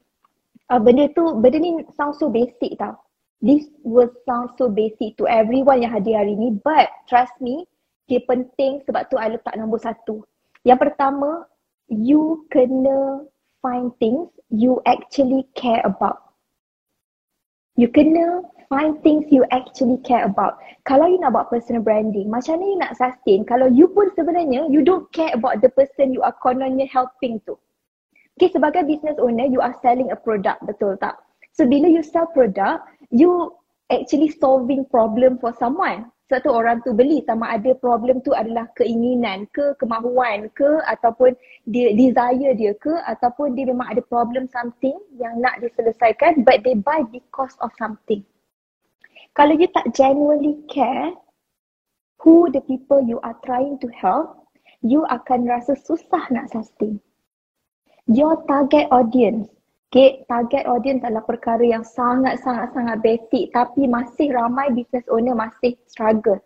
Uh, 0.73 0.81
benda 0.81 1.05
tu, 1.13 1.37
benda 1.37 1.61
ni 1.61 1.85
sound 1.93 2.17
so 2.17 2.33
basic 2.33 2.81
tau. 2.81 2.97
This 3.43 3.67
will 3.83 4.07
sound 4.23 4.55
so 4.55 4.71
basic 4.71 5.19
to 5.19 5.27
everyone 5.27 5.83
yang 5.83 5.91
hadir 5.91 6.15
hari 6.15 6.39
ni 6.39 6.55
but 6.63 6.87
trust 7.11 7.35
me, 7.43 7.67
dia 8.07 8.23
penting 8.23 8.79
sebab 8.87 9.11
tu 9.11 9.19
I 9.19 9.35
letak 9.35 9.59
nombor 9.59 9.83
satu. 9.83 10.23
Yang 10.63 10.87
pertama, 10.87 11.43
you 11.91 12.47
kena 12.47 13.27
find 13.59 13.91
things 13.99 14.31
you 14.47 14.79
actually 14.87 15.43
care 15.59 15.83
about. 15.83 16.23
You 17.75 17.91
kena 17.91 18.47
find 18.71 19.03
things 19.03 19.27
you 19.27 19.43
actually 19.51 19.99
care 20.07 20.23
about. 20.23 20.63
Kalau 20.87 21.11
you 21.11 21.19
nak 21.19 21.35
buat 21.35 21.51
personal 21.51 21.83
branding, 21.83 22.31
macam 22.31 22.63
mana 22.63 22.65
you 22.71 22.79
nak 22.79 22.95
sustain 22.95 23.43
kalau 23.43 23.67
you 23.67 23.91
pun 23.91 24.07
sebenarnya 24.15 24.71
you 24.71 24.87
don't 24.87 25.11
care 25.11 25.35
about 25.35 25.59
the 25.59 25.67
person 25.75 26.15
you 26.15 26.23
are 26.23 26.35
kononnya 26.39 26.87
helping 26.87 27.43
to. 27.43 27.59
Okay, 28.39 28.49
sebagai 28.49 28.87
business 28.87 29.19
owner, 29.21 29.45
you 29.45 29.61
are 29.61 29.75
selling 29.83 30.09
a 30.09 30.17
product, 30.17 30.63
betul 30.65 30.97
tak? 30.97 31.19
So, 31.53 31.69
bila 31.69 31.85
you 31.85 32.01
sell 32.01 32.25
product, 32.33 32.81
you 33.11 33.51
actually 33.91 34.29
solving 34.37 34.85
problem 34.87 35.37
for 35.39 35.51
someone. 35.57 36.09
Sebab 36.31 36.39
tu 36.39 36.51
orang 36.55 36.77
tu 36.81 36.95
beli 36.95 37.21
sama 37.27 37.51
ada 37.51 37.75
problem 37.77 38.23
tu 38.23 38.31
adalah 38.31 38.65
keinginan 38.79 39.45
ke, 39.51 39.75
kemahuan 39.77 40.47
ke 40.55 40.79
ataupun 40.87 41.35
dia 41.67 41.91
desire 41.93 42.55
dia 42.55 42.71
ke 42.79 42.95
ataupun 43.05 43.53
dia 43.53 43.67
memang 43.67 43.91
ada 43.91 44.01
problem 44.07 44.47
something 44.49 44.95
yang 45.19 45.35
nak 45.43 45.59
diselesaikan 45.59 46.41
but 46.47 46.63
they 46.63 46.73
buy 46.73 47.03
because 47.11 47.53
of 47.59 47.69
something. 47.75 48.23
Kalau 49.35 49.53
you 49.53 49.67
tak 49.69 49.91
genuinely 49.93 50.63
care 50.71 51.11
who 52.23 52.47
the 52.49 52.63
people 52.65 53.03
you 53.03 53.19
are 53.21 53.35
trying 53.43 53.75
to 53.83 53.91
help, 53.91 54.47
you 54.79 55.03
akan 55.11 55.43
rasa 55.43 55.75
susah 55.75 56.23
nak 56.31 56.49
sustain. 56.49 57.03
Your 58.07 58.41
target 58.47 58.87
audience 58.89 59.51
Okay, 59.93 60.25
target 60.25 60.65
audience 60.65 61.05
adalah 61.05 61.21
perkara 61.21 61.61
yang 61.61 61.85
sangat-sangat-sangat 61.85 62.97
basic 63.05 63.53
tapi 63.53 63.85
masih 63.85 64.33
ramai 64.33 64.73
business 64.73 65.05
owner 65.05 65.37
masih 65.37 65.77
struggle. 65.85 66.41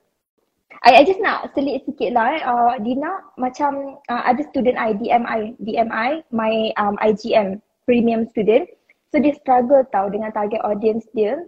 I, 0.84 1.00
I 1.00 1.08
just 1.08 1.24
nak 1.24 1.56
selit 1.56 1.88
sikit 1.88 2.12
lah 2.12 2.36
eh. 2.36 2.44
Uh, 2.44 2.76
Dina 2.84 3.24
macam 3.40 4.04
uh, 4.12 4.24
ada 4.28 4.44
student 4.52 4.76
I, 4.76 4.92
DMI, 5.00 5.56
DMI, 5.64 6.28
my 6.28 6.76
um, 6.76 7.00
IGM, 7.00 7.64
premium 7.88 8.28
student. 8.36 8.68
So 9.16 9.24
dia 9.24 9.32
struggle 9.40 9.88
tau 9.96 10.12
dengan 10.12 10.36
target 10.36 10.60
audience 10.68 11.08
dia 11.16 11.40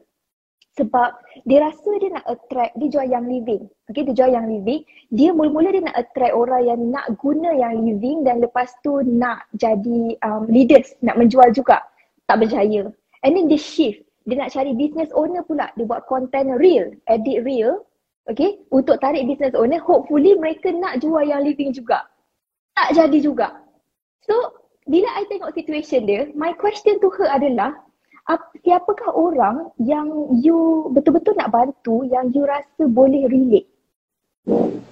sebab 0.78 1.18
dia 1.50 1.66
rasa 1.66 1.90
dia 1.98 2.10
nak 2.14 2.26
attract, 2.30 2.74
dia 2.78 2.88
jual 2.94 3.08
yang 3.10 3.26
living. 3.26 3.66
Okay, 3.90 4.06
dia 4.06 4.14
jual 4.14 4.32
yang 4.32 4.46
living. 4.46 4.86
Dia 5.10 5.34
mula-mula 5.34 5.74
dia 5.74 5.84
nak 5.84 5.98
attract 5.98 6.34
orang 6.38 6.62
yang 6.66 6.82
nak 6.94 7.06
guna 7.18 7.50
yang 7.58 7.84
living 7.84 8.22
dan 8.24 8.40
lepas 8.40 8.70
tu 8.86 9.02
nak 9.04 9.50
jadi 9.58 10.16
um, 10.22 10.46
leaders, 10.46 10.94
nak 11.02 11.18
menjual 11.18 11.50
juga. 11.52 11.82
Tak 12.30 12.46
berjaya. 12.46 12.94
And 13.26 13.34
then 13.34 13.50
dia 13.50 13.60
shift. 13.60 14.06
Dia 14.30 14.46
nak 14.46 14.54
cari 14.54 14.78
business 14.78 15.10
owner 15.18 15.42
pula. 15.42 15.74
Dia 15.74 15.90
buat 15.90 16.06
content 16.06 16.54
real, 16.62 16.94
edit 17.10 17.42
real. 17.44 17.84
Okay, 18.30 18.62
untuk 18.70 19.02
tarik 19.02 19.26
business 19.26 19.58
owner, 19.58 19.82
hopefully 19.82 20.38
mereka 20.38 20.70
nak 20.70 21.02
jual 21.02 21.26
yang 21.26 21.42
living 21.42 21.74
juga. 21.74 22.06
Tak 22.78 22.94
jadi 22.94 23.18
juga. 23.26 23.58
So, 24.22 24.54
bila 24.86 25.10
I 25.18 25.26
tengok 25.34 25.58
situation 25.58 26.06
dia, 26.06 26.30
my 26.38 26.54
question 26.54 27.02
to 27.02 27.10
her 27.18 27.26
adalah, 27.26 27.74
siapakah 28.62 29.10
orang 29.16 29.74
yang 29.82 30.06
you 30.38 30.90
betul-betul 30.94 31.34
nak 31.34 31.50
bantu 31.50 32.06
yang 32.06 32.30
you 32.30 32.46
rasa 32.46 32.86
boleh 32.86 33.26
relate? 33.26 33.70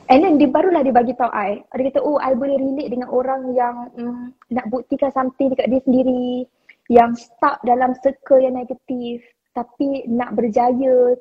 And 0.08 0.24
then 0.24 0.40
dia 0.40 0.48
barulah 0.48 0.82
dia 0.82 0.96
bagi 0.96 1.14
tahu 1.14 1.30
I. 1.30 1.62
Dia 1.76 1.92
kata, 1.92 2.00
oh 2.00 2.18
I 2.22 2.34
boleh 2.34 2.56
relate 2.56 2.90
dengan 2.96 3.12
orang 3.12 3.52
yang 3.54 3.92
mm, 3.94 4.26
nak 4.56 4.66
buktikan 4.72 5.12
something 5.12 5.52
dekat 5.52 5.68
dia 5.68 5.82
sendiri. 5.84 6.48
Yang 6.88 7.28
stuck 7.28 7.60
dalam 7.68 7.92
circle 8.00 8.40
yang 8.40 8.56
negatif. 8.56 9.22
Tapi 9.52 10.08
nak 10.08 10.34
berjaya. 10.34 11.14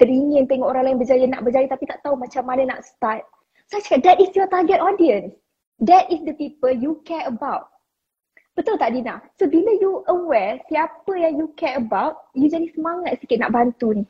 Teringin 0.00 0.48
tengok 0.48 0.72
orang 0.72 0.88
lain 0.88 0.98
berjaya, 0.98 1.28
nak 1.28 1.44
berjaya 1.44 1.68
tapi 1.68 1.84
tak 1.84 2.00
tahu 2.00 2.16
macam 2.16 2.40
mana 2.48 2.72
nak 2.72 2.80
start. 2.88 3.20
So 3.68 3.76
I 3.76 3.84
cakap, 3.84 4.00
that 4.08 4.18
is 4.18 4.32
your 4.32 4.48
target 4.48 4.80
audience. 4.80 5.36
That 5.84 6.08
is 6.08 6.24
the 6.24 6.32
people 6.32 6.72
you 6.72 7.04
care 7.04 7.28
about. 7.28 7.69
Betul 8.58 8.76
tak 8.76 8.92
Dina? 8.92 9.22
So 9.38 9.46
bila 9.46 9.70
you 9.78 10.02
aware 10.10 10.58
siapa 10.66 11.12
yang 11.14 11.38
you 11.38 11.48
care 11.54 11.78
about, 11.78 12.28
you 12.34 12.50
jadi 12.50 12.66
semangat 12.74 13.22
sikit 13.22 13.40
nak 13.40 13.54
bantu 13.54 14.02
ni. 14.02 14.04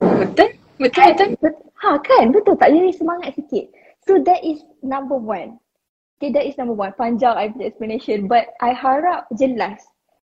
Betul? 0.00 0.56
Betul 0.76 1.04
betul. 1.12 1.28
Bet- 1.40 1.64
ha 1.80 2.00
kan? 2.00 2.32
Betul 2.32 2.56
tak? 2.56 2.72
Jadi 2.72 2.90
semangat 2.96 3.30
sikit. 3.36 3.68
So 4.08 4.20
that 4.24 4.40
is 4.44 4.64
number 4.80 5.16
one. 5.16 5.60
Okay, 6.16 6.32
that 6.32 6.48
is 6.48 6.56
number 6.56 6.72
one. 6.72 6.96
Panjang 6.96 7.36
I 7.36 7.52
punya 7.52 7.68
explanation. 7.68 8.24
But 8.24 8.56
I 8.64 8.72
harap 8.72 9.28
jelas. 9.36 9.84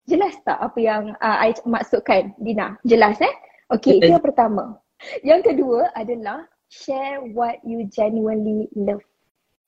Jelas 0.10 0.34
tak 0.46 0.58
apa 0.58 0.78
yang 0.82 1.14
uh, 1.22 1.38
I 1.42 1.54
maksudkan 1.66 2.34
Dina? 2.42 2.78
Jelas 2.86 3.18
eh? 3.22 3.36
Okay, 3.74 3.98
itu 4.02 4.14
yang 4.14 4.22
pertama. 4.22 4.78
Yang 5.22 5.54
kedua 5.54 5.90
adalah 5.98 6.46
share 6.70 7.22
what 7.34 7.62
you 7.66 7.86
genuinely 7.90 8.70
love 8.74 9.02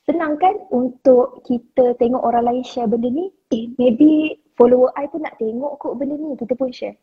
senang 0.07 0.39
kan 0.39 0.55
untuk 0.71 1.43
kita 1.43 1.93
tengok 1.99 2.23
orang 2.23 2.47
lain 2.47 2.63
share 2.63 2.87
benda 2.87 3.11
ni? 3.11 3.27
Eh 3.51 3.67
maybe 3.75 4.39
follower 4.55 4.89
I 4.95 5.05
pun 5.11 5.27
nak 5.27 5.35
tengok 5.37 5.77
kot 5.83 5.99
benda 5.99 6.15
ni. 6.15 6.33
Kita 6.39 6.55
pun 6.55 6.71
share. 6.71 6.95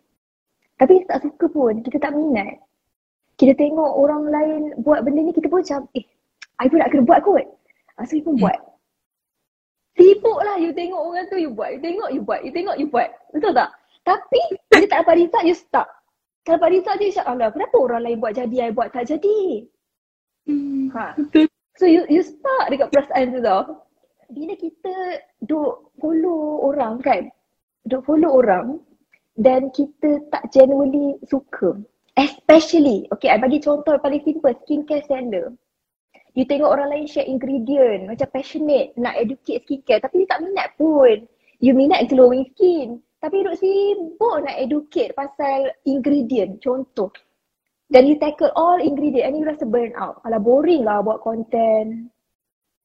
Tapi 0.81 1.05
tak 1.07 1.23
suka 1.23 1.47
pun. 1.53 1.85
Kita 1.85 2.01
tak 2.01 2.17
minat. 2.17 2.59
Kita 3.37 3.53
tengok 3.55 3.93
orang 3.95 4.33
lain 4.33 4.61
buat 4.81 5.05
benda 5.05 5.21
ni 5.21 5.33
kita 5.37 5.53
pun 5.53 5.61
macam 5.61 5.85
eh 5.95 6.07
I 6.59 6.67
pun 6.67 6.81
nak 6.81 6.89
kena 6.91 7.05
buat 7.05 7.21
kot. 7.21 7.45
Ah, 8.01 8.09
so 8.09 8.17
you 8.17 8.25
pun 8.25 8.41
buat. 8.41 8.59
Sibuk 9.95 10.41
lah 10.43 10.59
you 10.59 10.75
tengok 10.75 10.99
orang 10.99 11.29
tu. 11.31 11.39
You 11.39 11.55
buat 11.55 11.77
you 11.77 11.81
tengok 11.85 12.11
you 12.11 12.23
buat 12.25 12.41
you 12.43 12.51
tengok 12.51 12.77
you 12.81 12.89
buat. 12.91 13.13
Betul 13.31 13.53
tak? 13.55 13.71
Tapi 14.03 14.41
bila 14.73 14.85
tak 14.89 14.99
dapat 15.07 15.15
result 15.23 15.45
you 15.47 15.55
stop 15.55 15.87
kalau 16.45 16.61
dapat 16.61 16.77
result 16.77 17.01
je 17.01 17.23
Allah 17.25 17.49
kenapa 17.57 17.77
orang 17.81 18.05
lain 18.05 18.21
buat 18.21 18.37
jadi 18.37 18.69
I 18.69 18.71
buat 18.77 18.93
tak 18.93 19.09
jadi? 19.09 19.65
Hmm, 20.45 20.93
ha. 20.93 21.17
betul 21.17 21.49
So 21.75 21.91
you 21.91 22.07
you 22.07 22.23
start 22.23 22.71
dekat 22.71 22.95
perasaan 22.95 23.35
tu 23.35 23.43
tau. 23.43 23.83
Bila 24.31 24.55
kita 24.55 24.95
duk 25.43 25.91
follow 25.99 26.71
orang 26.71 27.03
kan, 27.03 27.29
duk 27.91 28.07
follow 28.07 28.41
orang 28.41 28.79
dan 29.35 29.75
kita 29.75 30.23
tak 30.31 30.49
genuinely 30.55 31.19
suka. 31.27 31.75
Especially, 32.15 33.11
okay 33.11 33.35
I 33.35 33.43
bagi 33.43 33.59
contoh 33.59 33.99
paling 33.99 34.23
simple, 34.23 34.55
skincare 34.63 35.03
seller. 35.11 35.51
You 36.39 36.47
tengok 36.47 36.71
orang 36.71 36.95
lain 36.95 37.07
share 37.11 37.27
ingredient, 37.27 38.07
macam 38.11 38.27
passionate 38.31 38.95
nak 38.95 39.19
educate 39.19 39.67
skincare 39.67 40.03
tapi 40.03 40.23
you 40.23 40.29
tak 40.31 40.43
minat 40.47 40.79
pun. 40.79 41.27
You 41.59 41.75
minat 41.75 42.07
glowing 42.07 42.47
skin. 42.55 43.03
Tapi 43.19 43.41
duk 43.41 43.57
sibuk 43.59 44.37
nak 44.47 44.57
educate 44.61 45.17
pasal 45.17 45.75
ingredient, 45.89 46.61
contoh. 46.63 47.11
Dan 47.93 48.09
you 48.09 48.17
tackle 48.17 48.51
all 48.57 48.81
ingredient 48.81 49.29
and 49.29 49.35
you 49.37 49.45
rasa 49.45 49.69
burn 49.69 49.93
out. 50.01 50.25
Alah 50.25 50.41
boring 50.41 50.83
lah 50.83 51.05
buat 51.05 51.21
content. 51.21 52.09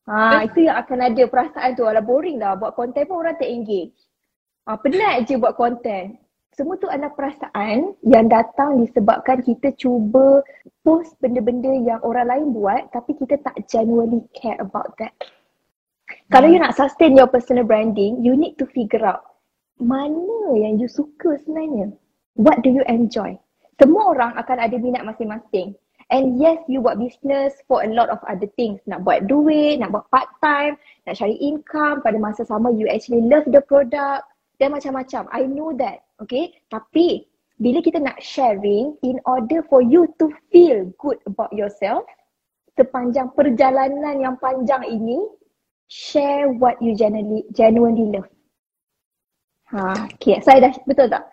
Ha, 0.10 0.44
itu 0.44 0.66
yang 0.66 0.76
akan 0.82 1.00
ada 1.06 1.24
perasaan 1.30 1.78
tu. 1.78 1.88
Alah 1.88 2.04
boring 2.04 2.42
lah 2.42 2.60
buat 2.60 2.76
content 2.76 3.08
pun 3.08 3.24
orang 3.24 3.38
tak 3.40 3.48
engage. 3.48 3.96
Ha, 4.68 4.76
penat 4.76 5.30
je 5.30 5.40
buat 5.40 5.56
content. 5.56 6.20
Semua 6.60 6.76
tu 6.76 6.92
adalah 6.92 7.16
perasaan 7.16 7.96
yang 8.04 8.28
datang 8.28 8.84
disebabkan 8.84 9.40
kita 9.40 9.72
cuba 9.80 10.44
post 10.84 11.16
benda-benda 11.24 11.72
yang 11.72 12.04
orang 12.04 12.28
lain 12.28 12.46
buat 12.52 12.92
tapi 12.92 13.16
kita 13.16 13.40
tak 13.40 13.56
genuinely 13.72 14.20
care 14.36 14.60
about 14.60 14.92
that. 15.00 15.16
Hmm. 15.16 16.28
Kalau 16.36 16.52
you 16.52 16.60
nak 16.60 16.76
sustain 16.76 17.16
your 17.16 17.32
personal 17.32 17.64
branding, 17.64 18.20
you 18.20 18.36
need 18.36 18.60
to 18.60 18.68
figure 18.76 19.08
out 19.08 19.24
mana 19.80 20.60
yang 20.60 20.76
you 20.76 20.92
suka 20.92 21.40
sebenarnya. 21.40 21.96
What 22.36 22.60
do 22.60 22.76
you 22.76 22.84
enjoy? 22.92 23.40
Semua 23.80 24.12
orang 24.12 24.36
akan 24.36 24.58
ada 24.60 24.76
minat 24.76 25.08
masing-masing. 25.08 25.74
And 26.10 26.42
yes, 26.42 26.60
you 26.68 26.84
buat 26.84 27.00
business 27.00 27.54
for 27.70 27.86
a 27.86 27.90
lot 27.90 28.10
of 28.12 28.20
other 28.26 28.50
things. 28.58 28.82
Nak 28.90 29.06
buat 29.06 29.30
duit, 29.30 29.80
nak 29.80 29.94
buat 29.96 30.10
part 30.12 30.28
time, 30.44 30.76
nak 31.06 31.16
cari 31.16 31.38
income. 31.40 32.04
Pada 32.04 32.18
masa 32.20 32.44
sama, 32.44 32.74
you 32.76 32.90
actually 32.90 33.24
love 33.24 33.46
the 33.48 33.62
product 33.62 34.26
dan 34.58 34.74
macam-macam. 34.74 35.30
I 35.32 35.46
know 35.46 35.72
that. 35.78 36.04
Okay. 36.20 36.52
Tapi 36.68 37.30
bila 37.62 37.80
kita 37.80 38.02
nak 38.02 38.20
sharing 38.20 38.98
in 39.06 39.22
order 39.30 39.62
for 39.70 39.86
you 39.86 40.10
to 40.18 40.34
feel 40.50 40.90
good 40.98 41.22
about 41.30 41.54
yourself 41.54 42.04
sepanjang 42.74 43.30
perjalanan 43.36 44.24
yang 44.24 44.36
panjang 44.40 44.82
ini, 44.88 45.20
share 45.92 46.48
what 46.58 46.80
you 46.82 46.96
genuinely, 46.96 47.44
genuinely 47.54 48.08
love. 48.18 48.30
Ha, 49.70 50.10
okay. 50.16 50.42
Saya 50.42 50.68
dah 50.68 50.74
betul 50.90 51.12
tak? 51.12 51.28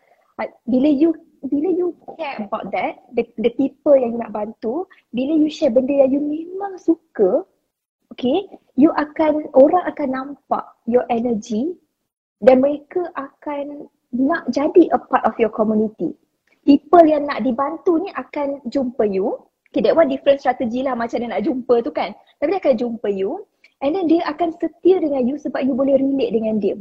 Bila 0.68 0.90
you 0.92 1.16
bila 1.48 1.68
you 1.72 1.94
care 2.18 2.42
about 2.42 2.68
that, 2.74 3.06
the, 3.14 3.24
the 3.40 3.50
people 3.54 3.94
yang 3.94 4.14
you 4.14 4.20
nak 4.20 4.34
bantu, 4.34 4.86
bila 5.10 5.32
you 5.34 5.48
share 5.50 5.72
benda 5.72 6.04
yang 6.04 6.10
you 6.12 6.22
memang 6.22 6.76
suka, 6.78 7.46
okay, 8.12 8.46
you 8.78 8.90
akan, 8.94 9.48
orang 9.56 9.84
akan 9.88 10.08
nampak 10.12 10.64
your 10.86 11.06
energy 11.08 11.74
dan 12.44 12.60
mereka 12.60 13.08
akan 13.16 13.88
nak 14.12 14.48
jadi 14.52 14.92
a 14.92 14.98
part 15.00 15.24
of 15.24 15.34
your 15.36 15.52
community. 15.52 16.14
People 16.66 17.04
yang 17.06 17.26
nak 17.26 17.46
dibantu 17.46 18.02
ni 18.02 18.10
akan 18.14 18.62
jumpa 18.66 19.06
you. 19.06 19.38
Okay, 19.70 19.82
that 19.84 19.94
one 19.94 20.08
different 20.08 20.40
strategy 20.40 20.82
lah 20.82 20.96
macam 20.96 21.22
dia 21.22 21.28
nak 21.30 21.44
jumpa 21.44 21.84
tu 21.84 21.92
kan. 21.92 22.14
Tapi 22.40 22.48
dia 22.56 22.60
akan 22.62 22.74
jumpa 22.74 23.08
you 23.12 23.44
and 23.84 23.92
then 23.92 24.08
dia 24.08 24.24
akan 24.24 24.50
setia 24.56 24.98
dengan 24.98 25.22
you 25.26 25.36
sebab 25.36 25.62
you 25.62 25.76
boleh 25.76 26.00
relate 26.00 26.32
dengan 26.32 26.56
dia. 26.58 26.76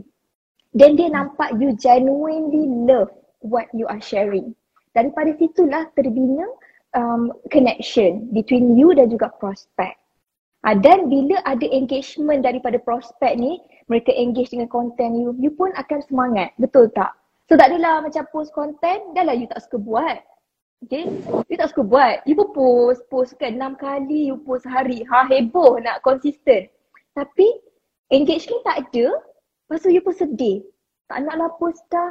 Then 0.75 1.00
dia 1.00 1.07
nampak 1.12 1.55
you 1.60 1.72
genuinely 1.75 2.67
love 2.88 3.12
what 3.46 3.70
you 3.72 3.86
are 3.86 4.02
sharing. 4.02 4.58
Daripada 4.98 5.38
situlah 5.38 5.92
terbina 5.94 6.50
um, 6.98 7.30
connection 7.54 8.32
between 8.34 8.74
you 8.74 8.96
dan 8.98 9.14
juga 9.14 9.30
prospect. 9.38 10.00
Uh, 10.66 10.74
dan 10.74 11.12
bila 11.12 11.38
ada 11.46 11.68
engagement 11.70 12.42
daripada 12.42 12.82
prospect 12.82 13.38
ni, 13.38 13.62
mereka 13.86 14.10
engage 14.18 14.50
dengan 14.50 14.66
konten 14.66 15.14
you, 15.14 15.38
you 15.38 15.54
pun 15.54 15.70
akan 15.78 16.02
semangat. 16.10 16.50
Betul 16.58 16.90
tak? 16.98 17.14
So 17.46 17.54
tak 17.54 17.70
adalah 17.70 18.02
macam 18.02 18.25
post 18.34 18.50
konten, 18.58 19.14
dah 19.14 19.22
lah 19.22 19.38
you 19.38 19.46
tak 19.46 19.62
suka 19.62 19.78
buat. 19.78 20.18
Okay? 20.82 21.06
You 21.46 21.56
tak 21.62 21.70
suka 21.70 21.86
buat. 21.86 22.25
You 22.25 22.34
pun 22.34 22.50
post, 22.58 23.06
post 23.14 23.38
kan 23.38 23.62
enam 23.62 23.78
kali 23.78 24.34
you 24.34 24.42
post 24.42 24.66
hari. 24.66 25.06
Ha 25.06 25.30
heboh 25.30 25.78
nak 25.78 26.02
konsisten. 26.02 26.66
Tapi 27.14 27.48
engagement 28.10 28.66
tak 28.66 28.90
ada, 28.90 29.22
lepas 29.70 29.86
tu 29.86 29.94
you 29.94 30.02
pun 30.02 30.18
sedih. 30.18 30.66
Tak 31.06 31.22
naklah 31.22 31.54
post 31.62 31.86
dah 31.94 32.10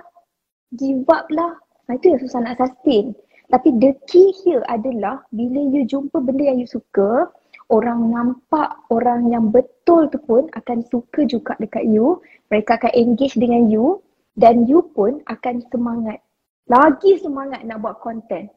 give 0.79 1.07
up 1.11 1.27
lah. 1.31 1.57
Itu 1.91 2.17
yang 2.17 2.21
susah 2.23 2.41
nak 2.45 2.57
sustain. 2.59 3.13
Tapi 3.53 3.77
the 3.77 3.93
key 4.09 4.33
here 4.43 4.65
adalah 4.73 5.21
bila 5.31 5.61
you 5.61 5.85
jumpa 5.85 6.17
benda 6.25 6.49
yang 6.49 6.59
you 6.59 6.69
suka, 6.69 7.29
orang 7.69 8.09
nampak 8.09 8.73
orang 8.89 9.29
yang 9.29 9.53
betul 9.53 10.09
tu 10.09 10.19
pun 10.25 10.49
akan 10.57 10.81
suka 10.89 11.29
juga 11.29 11.55
dekat 11.61 11.85
you. 11.87 12.19
Mereka 12.49 12.81
akan 12.81 12.93
engage 12.97 13.37
dengan 13.37 13.69
you 13.69 14.01
dan 14.41 14.65
you 14.65 14.83
pun 14.97 15.21
akan 15.29 15.61
semangat. 15.69 16.25
Lagi 16.67 17.21
semangat 17.21 17.63
nak 17.69 17.85
buat 17.85 18.01
content. 18.01 18.49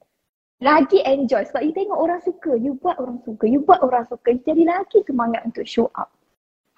Lagi 0.57 1.05
enjoy 1.05 1.45
sebab 1.45 1.61
you 1.61 1.73
tengok 1.75 1.99
orang 2.01 2.21
suka, 2.25 2.57
you 2.57 2.73
buat 2.81 2.97
orang 2.97 3.21
suka, 3.21 3.45
you 3.45 3.61
buat 3.61 3.77
orang 3.85 4.09
suka, 4.09 4.33
you 4.33 4.41
jadi 4.41 4.63
lagi 4.65 5.05
semangat 5.05 5.45
untuk 5.45 5.67
show 5.69 5.85
up. 5.93 6.09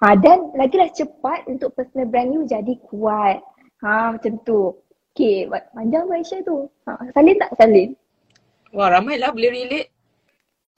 Ha, 0.04 0.16
dan 0.16 0.52
lagi 0.52 0.76
lah 0.76 0.92
cepat 0.92 1.48
untuk 1.48 1.72
personal 1.72 2.08
brand 2.08 2.32
you 2.32 2.44
jadi 2.44 2.76
kuat. 2.88 3.40
Ha, 3.80 4.16
macam 4.16 4.36
tu. 4.44 4.76
Okay, 5.10 5.50
panjang 5.74 6.06
Malaysia 6.06 6.38
tu. 6.46 6.70
Ha, 6.86 6.94
salin 7.10 7.34
tak 7.42 7.50
salin? 7.58 7.98
Wah, 8.70 8.94
ramai 8.94 9.18
lah 9.18 9.34
boleh 9.34 9.50
relate. 9.50 9.90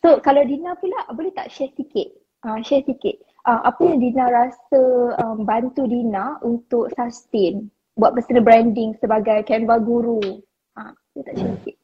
So, 0.00 0.18
kalau 0.24 0.40
Dina 0.48 0.72
pula, 0.80 1.04
boleh 1.12 1.30
tak 1.36 1.52
share 1.52 1.68
sikit? 1.76 2.08
Uh, 2.40 2.58
share 2.64 2.80
sikit. 2.88 3.20
Uh, 3.44 3.60
apa 3.68 3.84
yang 3.84 4.00
Dina 4.00 4.24
rasa 4.32 4.82
um, 5.20 5.44
bantu 5.44 5.84
Dina 5.84 6.40
untuk 6.40 6.88
sustain 6.96 7.68
buat 8.00 8.16
personal 8.16 8.40
branding 8.40 8.96
sebagai 8.98 9.44
Canva 9.44 9.76
guru? 9.84 10.40
Ha, 10.80 10.96
boleh 11.12 11.24
tak 11.28 11.34
share 11.36 11.52
sikit? 11.60 11.76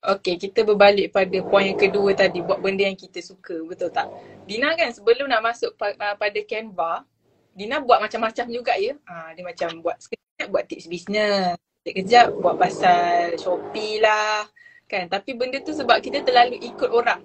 Okay, 0.00 0.40
kita 0.40 0.64
berbalik 0.64 1.12
pada 1.12 1.36
poin 1.44 1.68
yang 1.68 1.76
kedua 1.76 2.16
tadi, 2.16 2.40
buat 2.40 2.64
benda 2.64 2.88
yang 2.88 2.96
kita 2.96 3.20
suka, 3.20 3.60
betul 3.68 3.92
tak? 3.92 4.08
Dina 4.48 4.72
kan 4.72 4.88
sebelum 4.96 5.28
nak 5.28 5.44
masuk 5.44 5.76
pa- 5.76 5.92
pada 5.94 6.40
Canva, 6.48 7.04
Dina 7.52 7.84
buat 7.84 8.00
macam-macam 8.00 8.48
juga 8.48 8.72
ya. 8.80 8.96
Ha, 9.04 9.36
dia 9.36 9.44
macam 9.44 9.84
buat 9.84 10.00
sekejap 10.00 10.48
buat 10.48 10.64
tips 10.64 10.88
bisnes, 10.88 11.60
kejap 11.84 12.36
buat 12.36 12.60
pasal 12.60 13.36
Shopee 13.40 14.04
lah 14.04 14.44
kan? 14.84 15.08
Tapi 15.08 15.32
benda 15.38 15.62
tu 15.64 15.72
sebab 15.72 16.02
kita 16.04 16.20
terlalu 16.20 16.60
ikut 16.60 16.90
orang. 16.92 17.24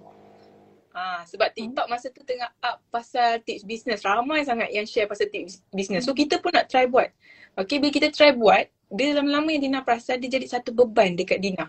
Ha, 0.95 1.27
sebab 1.27 1.51
TikTok 1.51 1.91
masa 1.91 2.07
tu 2.07 2.23
tengah 2.23 2.47
up 2.63 2.79
pasal 2.87 3.43
tips 3.43 3.67
business. 3.67 4.07
Ramai 4.07 4.47
sangat 4.47 4.71
yang 4.71 4.87
share 4.87 5.11
pasal 5.11 5.27
tips 5.27 5.59
business. 5.75 6.07
So 6.07 6.15
kita 6.15 6.39
pun 6.39 6.55
nak 6.55 6.71
try 6.71 6.87
buat. 6.87 7.11
Okay 7.59 7.83
bila 7.83 7.91
kita 7.91 8.07
try 8.15 8.31
buat 8.31 8.71
dia 8.95 9.17
lama-lama 9.17 9.51
yang 9.51 9.67
Dina 9.67 9.79
perasan 9.83 10.23
dia 10.23 10.39
jadi 10.39 10.47
satu 10.47 10.71
beban 10.71 11.19
dekat 11.19 11.43
Dina. 11.43 11.67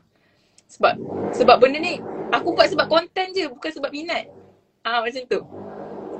Sebab 0.70 0.94
sebab 1.34 1.58
benda 1.58 1.82
ni 1.82 1.98
aku 2.30 2.54
buat 2.54 2.70
sebab 2.70 2.86
konten 2.86 3.34
je 3.34 3.50
bukan 3.50 3.70
sebab 3.74 3.90
minat. 3.90 4.30
Ah 4.86 5.02
ha, 5.02 5.02
macam 5.02 5.26
tu. 5.26 5.40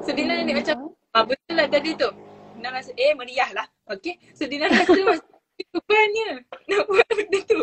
So 0.02 0.10
Dina 0.10 0.42
ni 0.42 0.50
macam 0.50 0.90
ah 1.14 1.22
betul 1.22 1.54
lah 1.54 1.70
tadi 1.70 1.94
tu. 1.94 2.10
Dina 2.58 2.72
rasa 2.74 2.90
eh 2.96 3.12
meriah 3.12 3.52
lah 3.52 3.68
okay 3.86 4.16
so 4.32 4.48
Dina 4.48 4.66
rasa 4.66 4.96
bebannya 5.72 6.44
nak 6.68 6.82
buat 6.88 7.08
benda 7.08 7.40
tu. 7.48 7.62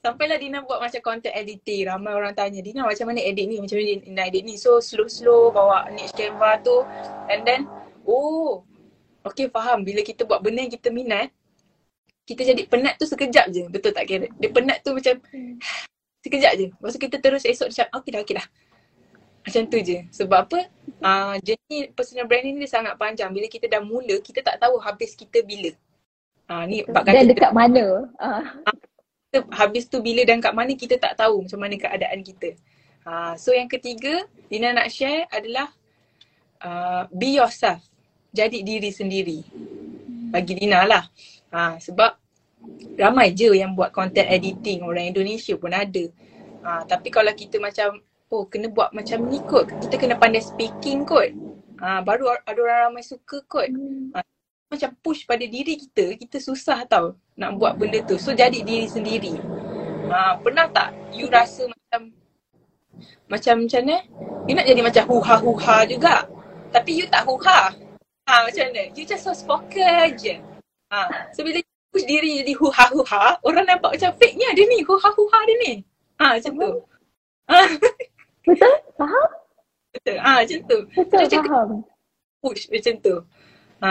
Sampailah 0.00 0.40
Dina 0.40 0.64
buat 0.64 0.80
macam 0.80 1.00
content 1.04 1.36
editing. 1.36 1.84
Ramai 1.84 2.16
orang 2.16 2.32
tanya, 2.32 2.64
Dina 2.64 2.88
macam 2.88 3.04
mana 3.12 3.20
edit 3.20 3.44
ni? 3.44 3.60
Macam 3.60 3.76
mana 3.76 4.00
Dina 4.00 4.22
edit 4.24 4.42
ni? 4.48 4.56
So 4.56 4.80
slow-slow 4.80 5.52
bawa 5.52 5.92
niche 5.92 6.16
Canva 6.16 6.56
tu. 6.64 6.84
And 7.28 7.44
then, 7.44 7.68
oh, 8.08 8.64
okay 9.24 9.52
faham. 9.52 9.84
Bila 9.84 10.00
kita 10.00 10.24
buat 10.24 10.40
benda 10.40 10.64
yang 10.64 10.72
kita 10.72 10.88
minat, 10.88 11.28
kita 12.24 12.48
jadi 12.48 12.62
penat 12.64 12.96
tu 12.96 13.04
sekejap 13.04 13.52
je. 13.52 13.68
Betul 13.68 13.92
tak 13.92 14.08
kira? 14.08 14.30
Dia 14.40 14.48
penat 14.48 14.80
tu 14.80 14.96
macam 14.96 15.20
sekejap 16.24 16.52
je. 16.56 16.66
Lepas 16.72 16.92
tu 16.96 17.00
kita 17.00 17.16
terus 17.20 17.44
esok 17.44 17.68
macam, 17.68 17.86
okay 18.00 18.10
dah, 18.14 18.20
okay 18.24 18.34
dah. 18.40 18.46
Macam 19.40 19.62
tu 19.68 19.78
je. 19.84 19.98
Sebab 20.16 20.38
apa? 20.48 20.58
Uh, 21.00 21.36
journey 21.44 21.92
personal 21.92 22.24
branding 22.24 22.56
ni 22.56 22.64
dia 22.64 22.72
sangat 22.72 22.96
panjang. 22.96 23.32
Bila 23.32 23.48
kita 23.52 23.68
dah 23.68 23.84
mula, 23.84 24.16
kita 24.20 24.40
tak 24.40 24.56
tahu 24.60 24.80
habis 24.80 25.12
kita 25.12 25.44
bila. 25.44 25.76
Ha, 26.50 26.66
ni 26.66 26.82
bab 26.82 27.06
kata 27.06 27.22
dan 27.22 27.30
dekat 27.30 27.54
mana? 27.54 28.10
Ha. 28.18 28.42
Habis 29.54 29.86
tu 29.86 30.02
bila 30.02 30.26
dan 30.26 30.42
kat 30.42 30.50
mana 30.50 30.74
kita 30.74 30.98
tak 30.98 31.14
tahu 31.14 31.46
macam 31.46 31.62
mana 31.62 31.78
keadaan 31.78 32.26
kita. 32.26 32.58
Ha, 33.06 33.38
so 33.38 33.54
yang 33.54 33.70
ketiga 33.70 34.26
Dina 34.50 34.74
nak 34.74 34.90
share 34.90 35.30
adalah 35.30 35.70
uh, 36.58 37.06
be 37.14 37.38
yourself. 37.38 37.78
Jadi 38.34 38.66
diri 38.66 38.90
sendiri. 38.90 39.46
Bagi 40.34 40.58
Dina 40.58 40.82
lah. 40.90 41.06
Ha, 41.54 41.78
sebab 41.78 42.18
ramai 42.98 43.30
je 43.30 43.54
yang 43.54 43.78
buat 43.78 43.94
content 43.94 44.26
editing 44.26 44.82
orang 44.82 45.06
Indonesia 45.06 45.54
pun 45.54 45.70
ada. 45.70 46.04
Ha, 46.66 46.82
tapi 46.82 47.14
kalau 47.14 47.30
kita 47.30 47.62
macam 47.62 48.02
oh 48.26 48.50
kena 48.50 48.66
buat 48.66 48.90
macam 48.90 49.22
ni 49.30 49.38
kot. 49.46 49.70
Kita 49.86 49.94
kena 50.02 50.18
pandai 50.18 50.42
speaking 50.42 51.06
kot. 51.06 51.30
Ha, 51.78 52.02
baru 52.02 52.34
ada 52.42 52.58
orang 52.58 52.90
ramai 52.90 53.06
suka 53.06 53.38
kot. 53.46 53.70
Ha, 54.18 54.26
macam 54.70 54.94
push 55.02 55.26
pada 55.26 55.42
diri 55.42 55.74
kita, 55.74 56.14
kita 56.14 56.38
susah 56.38 56.86
tau 56.86 57.18
nak 57.34 57.58
buat 57.58 57.74
benda 57.74 57.98
tu. 58.06 58.14
So 58.22 58.30
jadi 58.30 58.62
diri 58.62 58.86
sendiri. 58.86 59.34
Ha, 60.06 60.38
pernah 60.38 60.70
tak 60.70 60.94
you 61.10 61.26
rasa 61.26 61.66
macam 61.66 62.14
macam 63.26 63.66
macam 63.66 63.82
ni? 63.82 63.98
You 64.46 64.54
nak 64.54 64.66
jadi 64.70 64.80
macam 64.86 65.04
huha-huha 65.10 65.76
juga. 65.90 66.22
Tapi 66.70 67.02
you 67.02 67.06
tak 67.10 67.26
huha. 67.26 67.74
Ha, 68.30 68.34
macam 68.46 68.66
ni? 68.70 68.94
You 68.94 69.02
just 69.02 69.26
so 69.26 69.34
spoken 69.34 70.14
je. 70.14 70.38
Ha, 70.94 71.30
so 71.34 71.42
bila 71.42 71.58
push 71.90 72.06
diri 72.06 72.46
jadi 72.46 72.54
huha-huha, 72.54 73.42
orang 73.42 73.66
nampak 73.66 73.98
macam 73.98 74.14
fake 74.22 74.38
ni 74.38 74.46
ada 74.46 74.62
ni, 74.62 74.86
huha-huha 74.86 75.38
dia 75.50 75.56
ni. 75.66 75.72
Ha, 76.22 76.38
macam 76.38 76.52
tu. 76.54 76.70
Ha. 77.50 77.58
Betul? 78.46 78.74
Faham? 78.94 79.28
Betul. 79.90 80.16
Ha, 80.22 80.30
macam 80.46 80.58
tu. 80.62 80.78
Betul, 80.94 81.18
macam 81.26 81.40
faham. 81.42 81.68
Push 82.38 82.70
macam 82.70 82.94
tu. 83.02 83.14
Ha. 83.82 83.90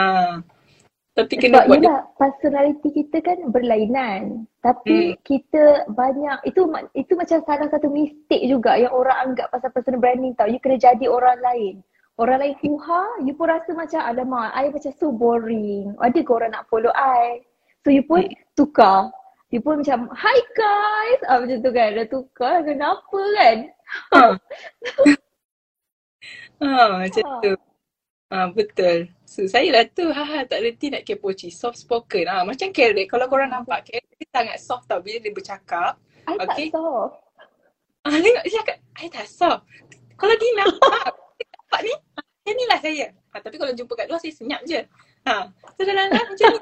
Tapi 1.19 1.36
kena 1.36 1.60
Sebab 1.60 1.67
buat 1.67 1.79
yelah, 1.84 1.99
dia. 1.99 2.15
personality 2.15 2.89
kita 2.95 3.17
kan 3.19 3.38
berlainan. 3.51 4.21
Tapi 4.63 4.97
hmm. 5.12 5.19
kita 5.27 5.63
banyak, 5.91 6.38
itu 6.47 6.62
itu 6.95 7.13
macam 7.19 7.38
salah 7.43 7.67
satu 7.67 7.91
mistake 7.91 8.47
juga 8.47 8.79
yang 8.79 8.95
orang 8.95 9.32
anggap 9.32 9.51
pasal 9.51 9.67
personal 9.75 9.99
branding 9.99 10.32
tau. 10.39 10.47
You 10.47 10.63
kena 10.63 10.79
jadi 10.79 11.05
orang 11.12 11.43
lain. 11.43 11.84
Orang 12.19 12.39
lain 12.43 12.55
huha, 12.63 13.23
you 13.23 13.36
pun 13.36 13.47
rasa 13.47 13.71
macam 13.71 14.03
alamak, 14.03 14.51
I 14.51 14.71
macam 14.71 14.91
so 14.95 15.12
boring. 15.12 15.95
Ada 15.99 16.19
ke 16.23 16.32
orang 16.32 16.51
nak 16.55 16.67
follow 16.71 16.91
I? 16.95 17.43
So 17.84 17.91
you 17.91 18.03
pun 18.08 18.23
hmm. 18.23 18.36
tukar. 18.55 19.12
Dia 19.49 19.60
pun 19.60 19.82
macam, 19.82 20.08
hi 20.13 20.39
guys. 20.53 21.19
Ah, 21.25 21.41
macam 21.41 21.58
tu 21.60 21.71
kan. 21.73 21.89
Dah 21.97 22.08
tukar, 22.08 22.55
kenapa 22.62 23.19
kan? 23.36 23.58
Ha. 24.13 24.21
ha, 26.62 26.84
macam 27.01 27.23
Ha. 27.25 27.41
tu. 27.41 27.53
Ha, 28.29 28.45
betul. 28.53 29.09
So, 29.25 29.49
saya 29.49 29.73
lah 29.73 29.89
tu, 29.89 30.05
ha, 30.13 30.21
ha, 30.21 30.45
tak 30.45 30.61
reti 30.61 30.93
nak 30.93 31.01
kepoci. 31.01 31.49
Soft 31.49 31.81
spoken. 31.81 32.29
Ha, 32.29 32.45
macam 32.45 32.69
Carrot. 32.69 33.09
Kalau 33.09 33.25
korang 33.25 33.49
nampak, 33.49 33.89
Carrot 33.89 34.13
dia 34.21 34.29
sangat 34.29 34.57
soft 34.61 34.85
tau 34.85 35.01
bila 35.01 35.17
dia 35.17 35.33
bercakap. 35.33 35.97
I 36.29 36.37
Okay. 36.37 36.69
tak 36.69 36.77
soft. 36.77 37.13
Ah, 38.05 38.17
tengok 38.21 38.43
dia 38.45 38.53
cakap, 38.61 38.77
I 39.01 39.07
tak 39.09 39.27
soft. 39.27 39.65
Kalau 40.13 40.35
Dina, 40.37 40.65
ha, 40.69 41.09
nampak 41.57 41.81
ni, 41.81 41.93
ha, 41.97 42.49
ni 42.53 42.63
lah 42.69 42.79
saya. 42.85 43.07
Ha, 43.33 43.41
tapi 43.41 43.55
kalau 43.57 43.73
jumpa 43.73 43.93
kat 43.97 44.05
luar, 44.05 44.21
saya 44.21 44.33
senyap 44.37 44.61
je. 44.61 44.81
Ha, 45.25 45.49
so 45.49 45.81
dalam 45.81 46.13
live 46.13 46.29
macam 46.29 46.49
ni. 46.53 46.59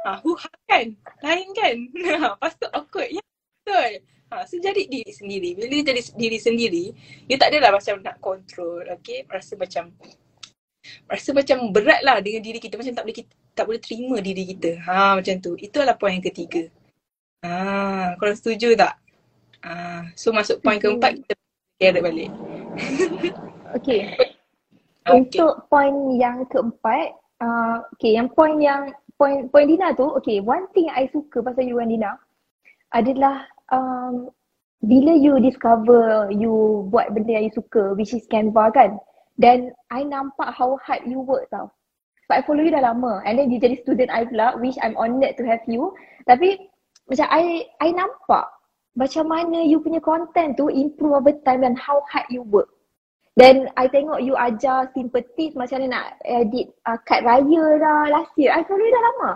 Ha, 0.00 0.10
huha 0.22 0.50
kan? 0.70 0.86
Lain 1.26 1.48
kan? 1.58 1.76
Ha, 2.06 2.14
lepas 2.38 2.54
tu 2.54 2.66
awkward. 2.70 3.10
Ya, 3.10 3.22
betul. 3.66 3.90
Ha, 4.30 4.46
so 4.46 4.62
jadi 4.62 4.86
diri 4.86 5.10
sendiri. 5.10 5.58
Bila 5.58 5.66
dia 5.66 5.82
jadi 5.90 6.02
diri 6.14 6.38
sendiri, 6.38 6.84
dia 7.26 7.34
tak 7.34 7.50
adalah 7.50 7.74
macam 7.74 7.98
nak 7.98 8.16
control. 8.22 8.86
Okay, 9.02 9.26
rasa 9.26 9.58
macam 9.58 9.90
rasa 11.06 11.30
macam 11.36 11.70
berat 11.70 12.00
lah 12.00 12.18
dengan 12.24 12.40
diri 12.40 12.58
kita 12.58 12.80
macam 12.80 12.94
tak 12.96 13.04
boleh 13.04 13.16
kita, 13.20 13.32
tak 13.52 13.64
boleh 13.68 13.80
terima 13.80 14.16
diri 14.20 14.44
kita. 14.56 14.70
Ha 14.84 15.20
macam 15.20 15.34
tu. 15.38 15.52
Itu 15.60 15.82
adalah 15.82 15.96
poin 16.00 16.16
yang 16.16 16.24
ketiga. 16.24 16.66
Ha, 17.40 18.16
korang 18.20 18.36
setuju 18.36 18.76
tak? 18.76 19.00
Ha, 19.64 20.04
so 20.12 20.28
masuk 20.32 20.60
poin 20.60 20.76
keempat 20.76 21.20
kita 21.20 21.32
carrot 21.80 22.02
balik. 22.04 22.30
Okay. 23.70 24.18
Okay. 24.18 25.14
Untuk 25.14 25.70
poin 25.70 26.18
yang 26.18 26.42
keempat, 26.50 27.14
uh, 27.38 27.86
okay, 27.94 28.18
yang 28.18 28.26
poin 28.34 28.58
yang 28.58 28.90
poin 29.14 29.46
poin 29.46 29.70
Dina 29.70 29.94
tu, 29.94 30.10
okay, 30.18 30.42
one 30.42 30.66
thing 30.74 30.90
I 30.90 31.06
suka 31.14 31.38
pasal 31.38 31.70
you 31.70 31.78
and 31.78 31.94
Dina 31.94 32.18
adalah 32.90 33.46
um, 33.70 34.26
bila 34.82 35.14
you 35.14 35.38
discover 35.38 36.26
you 36.34 36.82
buat 36.90 37.14
benda 37.14 37.38
yang 37.38 37.46
you 37.46 37.54
suka, 37.54 37.94
which 37.94 38.10
is 38.10 38.26
Canva 38.26 38.74
kan, 38.74 38.98
then 39.40 39.72
I 39.88 40.04
nampak 40.04 40.52
how 40.52 40.76
hard 40.84 41.08
you 41.08 41.24
work 41.24 41.48
tau. 41.48 41.72
Sebab 42.28 42.36
I 42.36 42.44
follow 42.44 42.62
you 42.62 42.70
dah 42.70 42.84
lama 42.84 43.24
and 43.24 43.40
then 43.40 43.48
you 43.48 43.56
jadi 43.56 43.80
student 43.80 44.12
I 44.12 44.28
pula, 44.28 44.54
which 44.60 44.76
I'm 44.84 44.94
honoured 45.00 45.34
to 45.40 45.44
have 45.48 45.64
you. 45.64 45.96
Tapi 46.28 46.60
macam 47.08 47.26
I 47.26 47.66
I 47.80 47.90
nampak 47.90 48.46
macam 48.94 49.32
mana 49.32 49.64
you 49.64 49.80
punya 49.80 49.98
content 50.04 50.60
tu 50.60 50.68
improve 50.68 51.16
over 51.16 51.34
time 51.42 51.64
dan 51.64 51.74
how 51.74 52.04
hard 52.12 52.28
you 52.28 52.44
work. 52.44 52.68
Then 53.40 53.72
I 53.80 53.88
tengok 53.88 54.20
you 54.20 54.36
ajar 54.36 54.92
simple 54.92 55.24
tips 55.38 55.56
macam 55.56 55.80
mana 55.80 55.88
nak 55.88 56.06
edit 56.28 56.76
uh, 56.84 57.00
cut 57.08 57.24
raya 57.24 57.64
dah 57.80 58.12
last 58.12 58.36
year. 58.36 58.52
I 58.52 58.60
follow 58.68 58.84
you 58.84 58.92
dah 58.92 59.04
lama. 59.08 59.30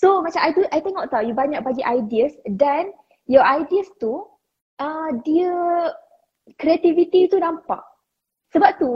So 0.00 0.24
macam 0.24 0.40
I 0.40 0.50
tu 0.56 0.64
I 0.72 0.80
tengok 0.80 1.12
tau 1.12 1.20
you 1.20 1.36
banyak 1.36 1.60
bagi 1.60 1.84
ideas 1.84 2.32
dan 2.56 2.90
your 3.28 3.44
ideas 3.44 3.90
tu 4.00 4.24
uh, 4.80 5.10
dia 5.26 5.52
creativity 6.56 7.28
tu 7.28 7.36
nampak. 7.36 7.84
Sebab 8.52 8.70
tu 8.76 8.92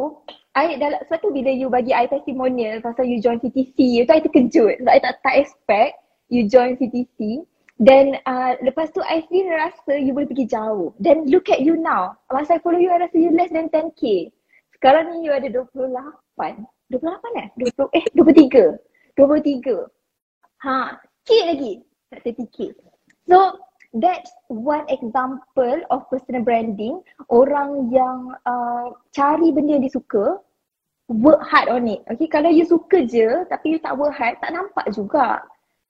I 0.56 0.76
dalam 0.76 1.00
sebab 1.08 1.18
tu 1.20 1.30
bila 1.32 1.52
you 1.52 1.68
bagi 1.68 1.92
I 1.92 2.08
testimonial 2.08 2.80
pasal 2.80 3.08
you 3.08 3.20
join 3.20 3.40
CTC 3.40 4.04
tu 4.04 4.12
I 4.12 4.20
terkejut 4.20 4.80
sebab 4.80 4.92
I 4.92 5.00
tak 5.00 5.20
tak 5.24 5.34
expect 5.40 6.00
you 6.32 6.44
join 6.48 6.76
CTC 6.76 7.44
then 7.76 8.16
uh, 8.24 8.56
lepas 8.64 8.88
tu 8.96 9.04
I 9.04 9.20
sendiri 9.28 9.52
rasa 9.52 10.00
you 10.00 10.16
boleh 10.16 10.28
pergi 10.28 10.48
jauh. 10.48 10.96
Then 10.96 11.28
look 11.28 11.52
at 11.52 11.60
you 11.60 11.76
now. 11.76 12.16
Masa 12.32 12.56
I 12.56 12.60
follow 12.64 12.80
you 12.80 12.88
I 12.88 13.04
rasa 13.04 13.20
you 13.20 13.32
less 13.36 13.52
than 13.52 13.68
10k. 13.68 14.32
Sekarang 14.76 15.12
ni 15.12 15.28
you 15.28 15.32
ada 15.36 15.48
28. 15.52 15.92
28 16.88 17.36
eh? 17.36 17.48
20, 17.60 18.00
eh 18.00 18.04
23. 18.16 18.80
23. 19.12 19.92
Ha, 20.64 20.76
sikit 21.24 21.44
lagi. 21.52 21.72
Tak 22.08 22.20
30k. 22.24 22.72
So 23.28 23.60
that's 24.02 24.30
one 24.48 24.84
example 24.88 25.78
of 25.90 26.08
personal 26.12 26.42
branding. 26.42 27.00
Orang 27.32 27.92
yang 27.92 28.34
uh, 28.44 28.92
cari 29.12 29.52
benda 29.52 29.76
yang 29.76 29.84
dia 29.84 29.94
suka, 29.94 30.40
work 31.08 31.42
hard 31.42 31.70
on 31.70 31.86
it. 31.86 32.02
Okay, 32.10 32.26
kalau 32.26 32.50
you 32.50 32.66
suka 32.66 33.06
je 33.06 33.46
tapi 33.46 33.76
you 33.76 33.78
tak 33.80 33.94
work 33.94 34.14
hard, 34.14 34.36
tak 34.42 34.52
nampak 34.52 34.86
juga. 34.92 35.42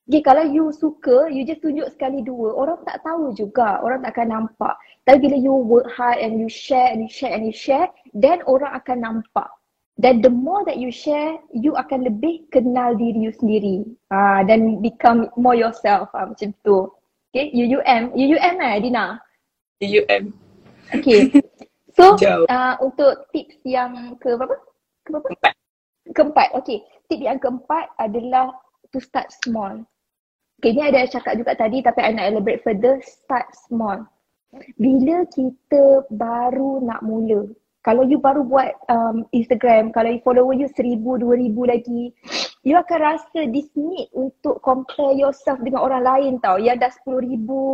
Okay, 0.07 0.23
kalau 0.23 0.47
you 0.47 0.71
suka, 0.71 1.27
you 1.27 1.42
just 1.42 1.66
tunjuk 1.66 1.90
sekali 1.90 2.23
dua, 2.23 2.55
orang 2.55 2.79
tak 2.87 3.03
tahu 3.03 3.35
juga, 3.35 3.83
orang 3.83 4.07
tak 4.07 4.14
akan 4.14 4.29
nampak. 4.31 4.79
Tapi 5.03 5.19
bila 5.19 5.35
you 5.35 5.51
work 5.51 5.90
hard 5.90 6.23
and 6.23 6.38
you 6.38 6.47
share 6.47 6.95
and 6.95 7.03
you 7.03 7.11
share 7.11 7.35
and 7.35 7.42
you 7.42 7.51
share, 7.51 7.90
then 8.14 8.38
orang 8.47 8.71
akan 8.71 9.03
nampak. 9.03 9.51
Dan 9.97 10.21
the 10.21 10.29
more 10.29 10.61
that 10.69 10.77
you 10.77 10.92
share, 10.92 11.40
you 11.57 11.73
akan 11.75 12.05
lebih 12.05 12.45
kenal 12.53 12.92
diri 12.95 13.16
you 13.16 13.33
sendiri. 13.33 13.83
Ah, 14.12 14.45
dan 14.45 14.79
become 14.85 15.33
more 15.40 15.57
yourself. 15.57 16.12
Ah, 16.12 16.29
macam 16.29 16.53
tu. 16.61 16.87
Okay, 17.37 17.53
UUM. 17.53 18.16
UUM 18.16 18.57
eh, 18.64 18.81
Dina? 18.81 19.20
UM. 19.85 20.33
Okay. 20.88 21.29
So, 21.92 22.16
Jauh. 22.16 22.49
uh, 22.49 22.81
untuk 22.81 23.29
tips 23.29 23.61
yang 23.61 24.16
ke 24.25 24.40
berapa? 24.40 24.57
Ke 25.05 25.09
berapa? 25.12 25.29
Empat. 25.37 25.53
Keempat. 26.16 26.49
Okay. 26.57 26.81
Tip 27.12 27.20
yang 27.20 27.37
keempat 27.37 27.92
adalah 28.01 28.57
to 28.88 28.96
start 29.05 29.29
small. 29.44 29.85
Okay, 30.64 30.72
ni 30.72 30.81
ada 30.81 31.05
cakap 31.05 31.37
juga 31.37 31.53
tadi 31.53 31.85
tapi 31.85 32.01
I 32.01 32.16
nak 32.16 32.33
elaborate 32.33 32.64
further. 32.64 33.05
Start 33.05 33.53
small. 33.68 34.09
Bila 34.81 35.29
kita 35.29 36.09
baru 36.09 36.81
nak 36.88 37.05
mula, 37.05 37.53
kalau 37.87 38.03
you 38.03 38.18
baru 38.18 38.42
buat 38.42 38.75
um, 38.90 39.22
Instagram, 39.31 39.94
kalau 39.94 40.11
you 40.11 40.20
follower 40.27 40.51
you 40.59 40.66
seribu, 40.75 41.22
dua 41.22 41.38
ribu 41.38 41.70
lagi, 41.70 42.11
you 42.66 42.75
akan 42.75 42.99
rasa 42.99 43.46
this 43.55 43.70
need 43.79 44.11
untuk 44.11 44.59
compare 44.59 45.14
yourself 45.14 45.62
dengan 45.62 45.87
orang 45.87 46.03
lain 46.03 46.33
tau. 46.42 46.59
Yang 46.59 46.83
dah 46.83 46.90
sepuluh 46.99 47.22
ribu, 47.22 47.64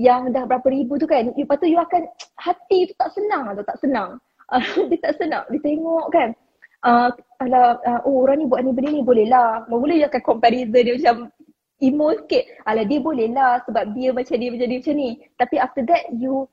yang 0.00 0.32
dah 0.32 0.48
berapa 0.48 0.64
ribu 0.72 0.96
tu 0.96 1.04
kan. 1.04 1.28
Lepas 1.36 1.60
tu 1.60 1.68
you 1.68 1.76
akan, 1.76 2.08
hati 2.48 2.88
tu 2.88 2.96
tak 2.96 3.12
senang 3.12 3.52
tau, 3.52 3.64
tak 3.68 3.78
senang. 3.84 4.10
Dia 4.88 4.98
tak 5.04 5.14
senang, 5.20 5.44
dia 5.52 5.60
tengok 5.60 6.08
kan. 6.08 6.32
Uh, 6.80 7.12
alah, 7.44 7.76
uh, 7.84 8.00
oh 8.08 8.24
orang 8.24 8.40
ni 8.40 8.48
buat 8.48 8.64
ni 8.64 8.72
benda 8.72 8.96
ni 8.96 9.04
boleh 9.04 9.28
lah. 9.28 9.68
Mula 9.68 9.92
you 9.92 10.08
akan 10.08 10.24
comparison 10.24 10.72
dia 10.72 10.96
macam 10.96 11.28
emo 11.84 12.16
sikit. 12.16 12.48
Alah 12.64 12.88
dia 12.88 12.96
boleh 12.96 13.28
lah 13.28 13.60
sebab 13.68 13.92
dia 13.92 14.08
macam 14.08 14.40
dia 14.40 14.48
macam 14.48 14.66
dia 14.72 14.78
macam 14.80 14.94
ni. 14.96 15.10
Tapi 15.36 15.56
after 15.60 15.82
that 15.84 16.08
you 16.16 16.48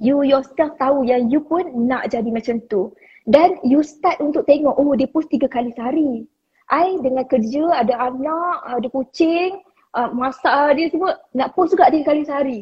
you 0.00 0.22
yourself 0.24 0.72
tahu 0.80 1.04
yang 1.04 1.28
you 1.28 1.42
pun 1.42 1.88
nak 1.88 2.08
jadi 2.08 2.28
macam 2.30 2.62
tu. 2.70 2.94
Dan 3.28 3.58
you 3.62 3.84
start 3.86 4.18
untuk 4.18 4.48
tengok, 4.50 4.74
oh 4.74 4.94
dia 4.98 5.06
post 5.06 5.30
tiga 5.30 5.46
kali 5.46 5.70
sehari. 5.74 6.26
I 6.72 6.98
dengan 7.04 7.26
kerja, 7.28 7.84
ada 7.84 8.10
anak, 8.10 8.56
ada 8.66 8.88
kucing, 8.90 9.60
uh, 9.94 10.10
masak 10.10 10.74
dia 10.74 10.88
semua, 10.90 11.20
nak 11.36 11.52
post 11.54 11.76
juga 11.76 11.92
tiga 11.92 12.14
kali 12.14 12.22
sehari. 12.26 12.60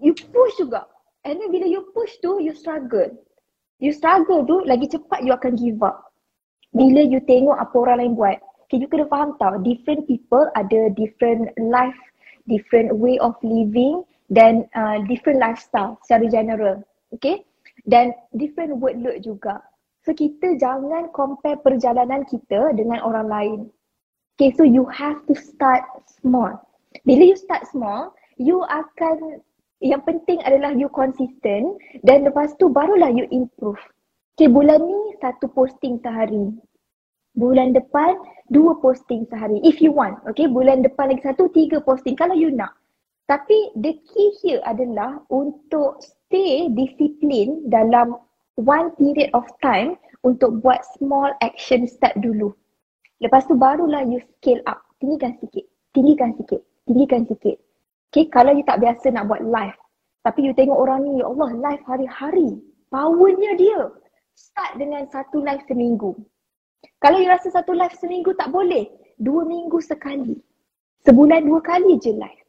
You 0.00 0.16
push 0.16 0.56
juga. 0.58 0.88
And 1.28 1.36
then 1.36 1.52
bila 1.52 1.68
you 1.68 1.92
push 1.92 2.16
tu, 2.24 2.40
you 2.40 2.56
struggle. 2.56 3.12
You 3.78 3.92
struggle 3.92 4.42
tu, 4.48 4.64
lagi 4.64 4.88
cepat 4.88 5.20
you 5.22 5.36
akan 5.36 5.54
give 5.60 5.78
up. 5.84 6.10
Bila 6.72 7.04
you 7.04 7.20
tengok 7.28 7.60
apa 7.60 7.74
orang 7.76 7.98
lain 8.00 8.12
buat. 8.16 8.38
Okay, 8.66 8.78
you 8.80 8.88
kena 8.88 9.10
faham 9.10 9.34
tau, 9.42 9.58
different 9.60 10.06
people 10.06 10.46
ada 10.54 10.94
different 10.94 11.50
life, 11.58 11.98
different 12.46 12.94
way 12.94 13.18
of 13.18 13.34
living 13.42 14.06
dan 14.30 14.64
uh, 14.78 15.02
different 15.10 15.42
lifestyle 15.42 15.98
secara 16.06 16.30
general. 16.30 16.80
Okay? 17.12 17.42
Dan 17.84 18.14
different 18.38 18.78
workload 18.78 19.26
juga. 19.26 19.60
So 20.06 20.16
kita 20.16 20.56
jangan 20.56 21.12
compare 21.12 21.60
perjalanan 21.60 22.24
kita 22.24 22.72
dengan 22.72 23.04
orang 23.04 23.28
lain. 23.28 23.60
Okay, 24.40 24.56
so 24.56 24.64
you 24.64 24.88
have 24.88 25.20
to 25.28 25.36
start 25.36 25.84
small. 26.08 26.56
Bila 27.04 27.28
you 27.28 27.36
start 27.36 27.68
small, 27.68 28.16
you 28.40 28.64
akan, 28.72 29.44
yang 29.84 30.00
penting 30.08 30.40
adalah 30.48 30.72
you 30.72 30.88
consistent 30.88 31.76
dan 32.08 32.24
lepas 32.24 32.56
tu 32.56 32.72
barulah 32.72 33.12
you 33.12 33.28
improve. 33.28 33.76
Okay, 34.40 34.48
bulan 34.48 34.80
ni 34.80 35.20
satu 35.20 35.52
posting 35.52 36.00
sehari. 36.00 36.56
Bulan 37.36 37.76
depan 37.76 38.16
dua 38.48 38.80
posting 38.80 39.28
sehari 39.28 39.60
if 39.60 39.84
you 39.84 39.92
want. 39.92 40.16
Okay, 40.24 40.48
bulan 40.48 40.80
depan 40.80 41.12
lagi 41.12 41.20
satu 41.20 41.52
tiga 41.52 41.84
posting 41.84 42.16
kalau 42.16 42.32
you 42.32 42.48
nak. 42.48 42.72
Tapi 43.30 43.70
the 43.78 43.94
key 44.10 44.34
here 44.42 44.58
adalah 44.66 45.22
untuk 45.30 46.02
stay 46.02 46.66
disiplin 46.74 47.62
dalam 47.70 48.18
one 48.58 48.90
period 48.98 49.30
of 49.38 49.46
time 49.62 49.94
untuk 50.26 50.58
buat 50.58 50.82
small 50.98 51.30
action 51.38 51.86
step 51.86 52.10
dulu. 52.18 52.50
Lepas 53.22 53.46
tu 53.46 53.54
barulah 53.54 54.02
you 54.02 54.18
scale 54.34 54.58
up. 54.66 54.82
Tinggikan 54.98 55.38
sikit, 55.38 55.62
tinggikan 55.94 56.34
sikit, 56.34 56.58
tinggikan 56.90 57.22
sikit. 57.30 57.54
Okay, 58.10 58.26
kalau 58.26 58.50
you 58.50 58.66
tak 58.66 58.82
biasa 58.82 59.14
nak 59.14 59.30
buat 59.30 59.46
live. 59.46 59.78
Tapi 60.26 60.50
you 60.50 60.52
tengok 60.52 60.74
orang 60.74 61.06
ni, 61.06 61.22
ya 61.22 61.30
Allah 61.30 61.54
live 61.54 61.82
hari-hari. 61.86 62.58
Powernya 62.90 63.54
dia. 63.54 63.94
Start 64.34 64.82
dengan 64.82 65.06
satu 65.06 65.38
live 65.38 65.62
seminggu. 65.70 66.18
Kalau 66.98 67.22
you 67.22 67.30
rasa 67.30 67.54
satu 67.54 67.78
live 67.78 67.94
seminggu 67.94 68.34
tak 68.34 68.50
boleh, 68.50 68.90
dua 69.22 69.46
minggu 69.46 69.78
sekali. 69.78 70.34
Sebulan 71.06 71.46
dua 71.46 71.62
kali 71.62 71.96
je 72.02 72.10
live. 72.10 72.39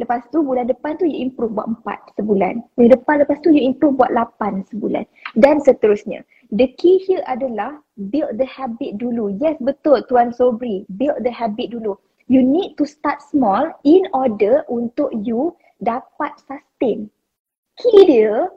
Lepas 0.00 0.24
tu 0.32 0.40
bulan 0.40 0.68
depan 0.68 0.96
tu 0.96 1.04
you 1.04 1.20
improve 1.20 1.52
buat 1.52 1.68
empat 1.68 2.16
sebulan. 2.16 2.64
Minggu 2.80 2.96
depan 2.96 3.20
lepas 3.22 3.38
tu 3.44 3.52
you 3.52 3.60
improve 3.60 4.00
buat 4.00 4.12
lapan 4.12 4.64
sebulan. 4.72 5.04
Dan 5.36 5.60
seterusnya. 5.60 6.24
The 6.52 6.72
key 6.80 7.00
here 7.04 7.24
adalah 7.28 7.80
build 8.12 8.40
the 8.40 8.48
habit 8.48 8.96
dulu. 8.96 9.36
Yes 9.36 9.60
betul 9.60 10.00
Tuan 10.08 10.32
Sobri, 10.32 10.88
build 10.96 11.20
the 11.24 11.32
habit 11.32 11.72
dulu. 11.76 11.96
you 12.32 12.42
need 12.42 12.74
to 12.80 12.88
start 12.88 13.20
small 13.22 13.68
in 13.84 14.06
order 14.16 14.62
untuk 14.72 15.10
you 15.20 15.52
dapat 15.82 16.32
sustain. 16.46 17.12
Key 17.76 18.08
dia 18.08 18.48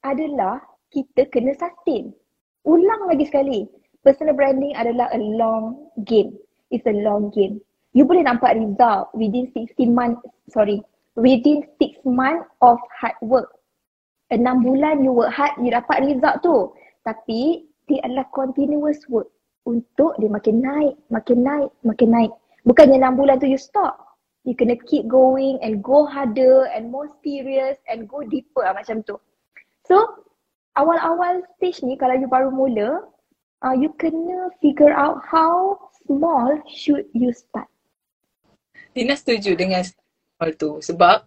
adalah 0.00 0.64
kita 0.88 1.26
kena 1.28 1.52
sustain. 1.60 2.16
Ulang 2.64 3.04
lagi 3.10 3.26
sekali. 3.26 3.68
Personal 4.00 4.32
branding 4.32 4.72
adalah 4.78 5.12
a 5.12 5.20
long 5.20 5.90
game. 6.08 6.38
It's 6.72 6.86
a 6.88 6.94
long 6.94 7.28
game. 7.34 7.60
You 7.96 8.04
boleh 8.04 8.24
nampak 8.24 8.52
result 8.56 9.08
within 9.16 9.48
60 9.56 9.88
months, 9.88 10.20
sorry, 10.52 10.84
within 11.16 11.64
6 11.80 12.04
months 12.04 12.44
of 12.60 12.76
hard 13.00 13.16
work. 13.24 13.48
Enam 14.28 14.60
bulan 14.60 15.00
you 15.00 15.16
work 15.16 15.32
hard, 15.32 15.56
you 15.56 15.72
dapat 15.72 16.04
result 16.04 16.36
tu. 16.44 16.56
Tapi 17.08 17.64
dia 17.88 18.04
adalah 18.04 18.28
continuous 18.36 19.00
work 19.08 19.32
untuk 19.64 20.12
dia 20.20 20.28
makin 20.28 20.60
naik, 20.60 20.94
makin 21.08 21.40
naik, 21.40 21.70
makin 21.80 22.08
naik. 22.12 22.32
Bukannya 22.68 23.00
enam 23.00 23.16
bulan 23.16 23.40
tu 23.40 23.48
you 23.48 23.56
stop. 23.56 23.96
You 24.44 24.52
kena 24.52 24.76
keep 24.84 25.08
going 25.08 25.56
and 25.64 25.80
go 25.80 26.04
harder 26.04 26.68
and 26.72 26.92
more 26.92 27.08
serious 27.24 27.80
and 27.88 28.04
go 28.04 28.20
deeper 28.24 28.64
lah 28.64 28.76
macam 28.76 29.00
tu. 29.04 29.16
So, 29.88 30.24
awal-awal 30.76 31.44
stage 31.56 31.80
ni 31.80 31.96
kalau 31.96 32.20
you 32.20 32.28
baru 32.28 32.52
mula, 32.52 33.08
uh, 33.64 33.74
you 33.76 33.92
kena 33.96 34.52
figure 34.60 34.92
out 34.92 35.24
how 35.24 35.80
small 36.04 36.60
should 36.68 37.08
you 37.16 37.32
start. 37.32 37.68
Dina 38.98 39.14
setuju 39.14 39.54
dengan 39.54 39.78
hal 40.42 40.58
tu 40.58 40.82
sebab 40.82 41.22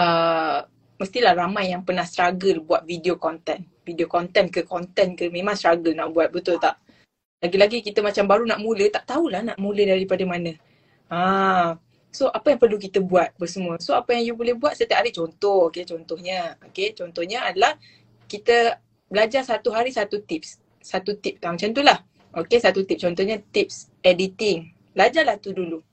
uh, 0.00 0.58
mestilah 0.96 1.36
ramai 1.36 1.68
yang 1.68 1.84
pernah 1.84 2.08
struggle 2.08 2.64
buat 2.64 2.88
video 2.88 3.20
content. 3.20 3.60
Video 3.84 4.08
content 4.08 4.48
ke 4.48 4.64
content 4.64 5.12
ke 5.12 5.28
memang 5.28 5.52
struggle 5.52 5.92
nak 5.92 6.16
buat 6.16 6.32
betul 6.32 6.56
tak? 6.56 6.80
Lagi-lagi 7.44 7.84
kita 7.84 8.00
macam 8.00 8.24
baru 8.24 8.48
nak 8.48 8.56
mula, 8.56 8.88
tak 8.88 9.04
tahulah 9.04 9.44
nak 9.44 9.60
mula 9.60 9.84
daripada 9.84 10.24
mana. 10.24 10.56
Ha. 11.12 11.76
So 12.08 12.32
apa 12.32 12.56
yang 12.56 12.60
perlu 12.64 12.80
kita 12.80 13.04
buat 13.04 13.36
bersemua? 13.36 13.76
So 13.84 13.92
apa 13.92 14.16
yang 14.16 14.32
you 14.32 14.34
boleh 14.40 14.56
buat 14.56 14.72
setiap 14.72 15.04
hari 15.04 15.12
contoh, 15.12 15.68
okay 15.68 15.84
contohnya. 15.84 16.56
Okay 16.72 16.96
contohnya 16.96 17.44
adalah 17.44 17.76
kita 18.24 18.80
belajar 19.12 19.44
satu 19.44 19.76
hari 19.76 19.92
satu 19.92 20.24
tips. 20.24 20.56
Satu 20.80 21.20
tip 21.20 21.36
macam 21.44 21.68
tu 21.68 21.84
lah. 21.84 22.00
Okay 22.32 22.64
satu 22.64 22.80
tip 22.88 22.96
contohnya 22.96 23.44
tips 23.52 23.92
editing. 24.00 24.72
Belajarlah 24.96 25.36
tu 25.36 25.52
dulu. 25.52 25.84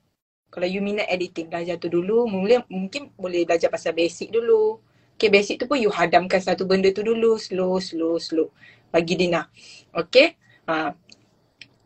Kalau 0.51 0.67
you 0.67 0.83
minat 0.83 1.07
editing, 1.07 1.47
belajar 1.47 1.79
tu 1.79 1.87
dulu. 1.87 2.27
Mula, 2.27 2.67
mungkin 2.67 3.15
boleh 3.15 3.47
belajar 3.47 3.71
pasal 3.71 3.95
basic 3.95 4.35
dulu. 4.35 4.83
Okay 5.15 5.31
basic 5.31 5.63
tu 5.63 5.65
pun 5.69 5.79
you 5.79 5.87
hadamkan 5.87 6.43
satu 6.43 6.67
benda 6.67 6.91
tu 6.91 7.07
dulu. 7.07 7.39
Slow, 7.39 7.79
slow, 7.79 8.19
slow. 8.19 8.51
Bagi 8.91 9.15
Dina. 9.15 9.47
Okay. 9.95 10.35
Ha. 10.67 10.91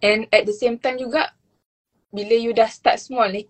And 0.01 0.25
at 0.33 0.49
the 0.49 0.55
same 0.55 0.81
time 0.81 0.97
juga 0.97 1.29
bila 2.09 2.33
you 2.33 2.57
dah 2.57 2.71
start 2.71 2.97
small 2.97 3.27
ni 3.27 3.45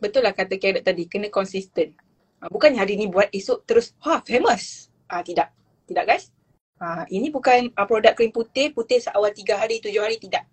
betul 0.00 0.24
lah 0.24 0.34
kata 0.34 0.56
Carrot 0.56 0.84
tadi 0.84 1.06
kena 1.06 1.32
konsisten. 1.32 1.94
Uh, 2.40 2.48
bukannya 2.48 2.80
hari 2.80 2.96
ni 2.96 3.06
buat 3.06 3.28
esok 3.32 3.64
terus 3.64 3.96
ha 4.04 4.20
famous. 4.24 4.88
Ah 5.06 5.20
uh, 5.20 5.22
tidak. 5.22 5.52
Tidak 5.88 6.04
guys. 6.04 6.32
Uh, 6.80 7.04
ini 7.12 7.28
bukan 7.28 7.68
uh, 7.76 7.86
produk 7.86 8.16
krim 8.16 8.32
putih, 8.32 8.72
putih 8.72 8.98
seawal 9.04 9.30
tiga 9.36 9.60
hari, 9.60 9.84
tujuh 9.84 10.00
hari, 10.00 10.16
tidak. 10.16 10.48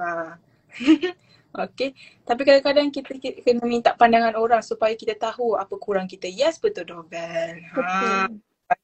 Uh. 0.00 0.34
okay. 1.58 1.90
Tapi 2.26 2.40
kadang-kadang 2.44 2.88
kita, 2.92 3.16
kita 3.16 3.40
kena 3.40 3.64
minta 3.64 3.96
pandangan 3.96 4.36
orang 4.36 4.60
supaya 4.60 4.92
kita 4.92 5.16
tahu 5.16 5.56
apa 5.56 5.74
kurang 5.80 6.04
kita. 6.04 6.28
Yes, 6.28 6.60
betul 6.60 6.84
Dobel. 6.84 7.62
Ha. 7.72 8.28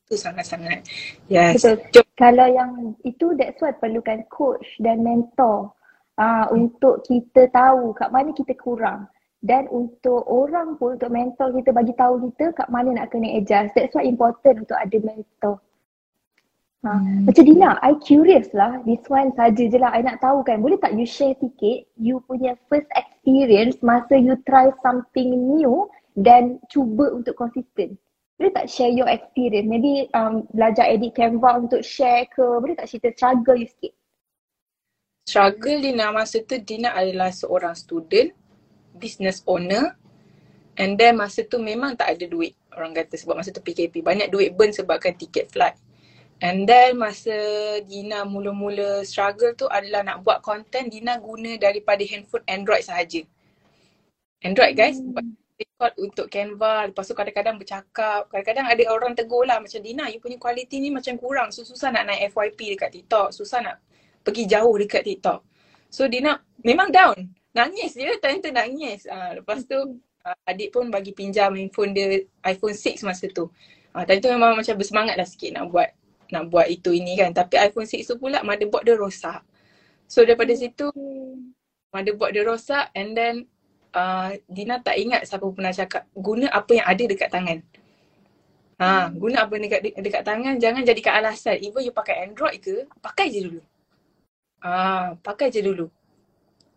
Itu 0.07 0.15
sangat-sangat. 0.17 0.87
Yes. 1.29 1.61
Betul. 1.61 2.07
Kalau 2.17 2.47
yang 2.47 2.95
itu, 3.03 3.35
that's 3.35 3.59
why 3.61 3.75
perlukan 3.75 4.23
coach 4.31 4.65
dan 4.79 5.03
mentor 5.03 5.75
uh, 6.21 6.47
untuk 6.53 7.05
kita 7.07 7.49
tahu 7.53 7.97
kat 7.97 8.13
mana 8.13 8.31
kita 8.37 8.53
kurang 8.59 9.09
dan 9.43 9.67
untuk 9.75 10.23
orang 10.31 10.79
pun 10.79 10.95
untuk 10.95 11.11
mentor 11.11 11.51
kita 11.59 11.71
bagi 11.75 11.95
tahu 11.99 12.31
kita 12.31 12.55
kat 12.55 12.69
mana 12.71 12.95
nak 12.95 13.11
kena 13.11 13.43
adjust 13.43 13.75
that's 13.75 13.95
why 13.97 14.07
important 14.07 14.63
untuk 14.63 14.79
ada 14.79 14.99
mentor 15.03 15.57
Ha. 16.83 16.99
Hmm. 16.99 17.31
Macam 17.31 17.45
Dina, 17.47 17.79
I 17.79 17.95
curious 18.03 18.51
lah. 18.51 18.83
This 18.83 19.03
one 19.07 19.31
saja 19.39 19.63
je 19.71 19.79
lah. 19.79 19.95
I 19.95 20.03
nak 20.03 20.19
tahu 20.19 20.43
kan. 20.43 20.59
Boleh 20.59 20.79
tak 20.83 20.99
you 20.99 21.07
share 21.07 21.35
sikit 21.39 21.87
you 21.95 22.19
punya 22.27 22.59
first 22.67 22.91
experience 22.99 23.79
masa 23.87 24.19
you 24.19 24.35
try 24.47 24.75
something 24.83 25.31
new 25.31 25.87
dan 26.19 26.59
cuba 26.67 27.15
untuk 27.15 27.39
konsisten. 27.39 27.95
Boleh 28.37 28.51
tak 28.51 28.67
share 28.67 28.91
your 28.91 29.07
experience? 29.07 29.71
Maybe 29.71 30.11
um, 30.19 30.43
belajar 30.51 30.91
edit 30.91 31.15
Canva 31.15 31.63
untuk 31.63 31.87
share 31.87 32.27
ke. 32.35 32.43
Boleh 32.43 32.75
tak 32.75 32.91
cerita 32.91 33.15
struggle 33.15 33.63
you 33.63 33.71
sikit? 33.71 33.95
struggle 35.33 35.79
Dina 35.81 36.11
masa 36.11 36.43
tu 36.43 36.59
Dina 36.61 36.93
adalah 36.93 37.31
seorang 37.31 37.73
student, 37.79 38.35
business 38.99 39.41
owner 39.49 39.97
and 40.77 41.01
then 41.01 41.17
masa 41.17 41.47
tu 41.47 41.57
memang 41.57 41.97
tak 41.97 42.17
ada 42.17 42.25
duit 42.29 42.53
orang 42.77 42.93
kata 42.93 43.17
sebab 43.17 43.41
masa 43.41 43.49
tu 43.49 43.65
PKP 43.65 44.05
banyak 44.05 44.29
duit 44.29 44.53
burn 44.53 44.73
sebabkan 44.73 45.17
tiket 45.17 45.49
flight. 45.49 45.79
And 46.43 46.67
then 46.67 46.99
masa 46.99 47.39
Dina 47.87 48.27
mula-mula 48.27 49.07
struggle 49.07 49.55
tu 49.55 49.71
adalah 49.71 50.03
nak 50.03 50.27
buat 50.27 50.43
content 50.43 50.91
Dina 50.91 51.23
guna 51.23 51.55
daripada 51.55 52.03
handphone 52.03 52.43
Android 52.51 52.83
sahaja. 52.83 53.23
Android 54.43 54.75
guys, 54.75 54.99
hmm. 54.99 55.39
record 55.55 55.95
untuk 56.03 56.27
Canva, 56.27 56.91
lepas 56.91 57.07
tu 57.07 57.15
kadang-kadang 57.15 57.63
bercakap, 57.63 58.27
kadang-kadang 58.27 58.67
ada 58.67 58.83
orang 58.91 59.15
tegur 59.15 59.47
lah 59.47 59.63
macam 59.63 59.79
Dina, 59.79 60.11
you 60.11 60.19
punya 60.19 60.35
quality 60.35 60.83
ni 60.83 60.91
macam 60.91 61.15
kurang, 61.15 61.55
so 61.55 61.63
susah 61.63 61.95
nak 61.95 62.11
naik 62.11 62.35
FYP 62.35 62.75
dekat 62.75 62.91
TikTok, 62.91 63.31
susah 63.31 63.63
nak 63.63 63.79
pergi 64.27 64.51
jauh 64.51 64.75
dekat 64.75 65.07
TikTok. 65.07 65.47
So 65.95 66.11
dia 66.11 66.27
nak 66.27 66.43
memang 66.67 66.91
down. 66.91 67.31
Nangis 67.55 67.95
dia 67.95 68.19
time 68.19 68.43
tu 68.43 68.51
nangis. 68.51 69.07
Uh, 69.07 69.39
lepas 69.39 69.63
tu 69.63 69.79
uh, 70.27 70.37
adik 70.51 70.75
pun 70.75 70.91
bagi 70.91 71.15
pinjam 71.15 71.55
handphone 71.55 71.95
dia 71.95 72.19
iPhone 72.51 72.75
6 72.75 73.07
masa 73.07 73.31
tu. 73.31 73.47
Uh, 73.95 74.03
time 74.03 74.19
tu 74.19 74.27
memang 74.27 74.59
macam 74.59 74.75
bersemangat 74.75 75.15
lah 75.15 75.29
sikit 75.29 75.55
nak 75.55 75.71
buat 75.71 76.02
nak 76.33 76.49
buat 76.49 76.67
itu 76.67 76.91
ini 76.97 77.15
kan. 77.21 77.37
Tapi 77.37 77.61
iPhone 77.61 77.85
6 77.85 78.09
tu 78.09 78.15
pula 78.17 78.41
motherboard 78.41 78.89
dia 78.89 78.97
rosak. 78.97 79.45
So 80.09 80.25
daripada 80.25 80.57
situ 80.57 80.89
motherboard 81.93 82.33
dia 82.33 82.43
rosak 82.49 82.89
and 82.97 83.13
then 83.13 83.35
uh, 83.93 84.33
Dina 84.49 84.81
tak 84.81 84.97
ingat 84.97 85.29
siapa 85.29 85.45
pernah 85.53 85.71
cakap 85.71 86.09
guna 86.17 86.49
apa 86.49 86.73
yang 86.73 86.87
ada 86.89 87.05
dekat 87.05 87.29
tangan. 87.29 87.59
Ha, 88.83 89.15
guna 89.15 89.47
apa 89.47 89.55
dekat 89.63 89.81
dekat 90.01 90.23
tangan 90.27 90.57
jangan 90.59 90.83
jadikan 90.83 91.23
alasan. 91.23 91.61
Even 91.61 91.85
you 91.85 91.95
pakai 91.95 92.27
Android 92.27 92.59
ke, 92.59 92.89
pakai 92.99 93.31
je 93.31 93.41
dulu. 93.47 93.61
Ah, 94.65 95.15
pakai 95.21 95.53
je 95.53 95.61
dulu. 95.63 95.87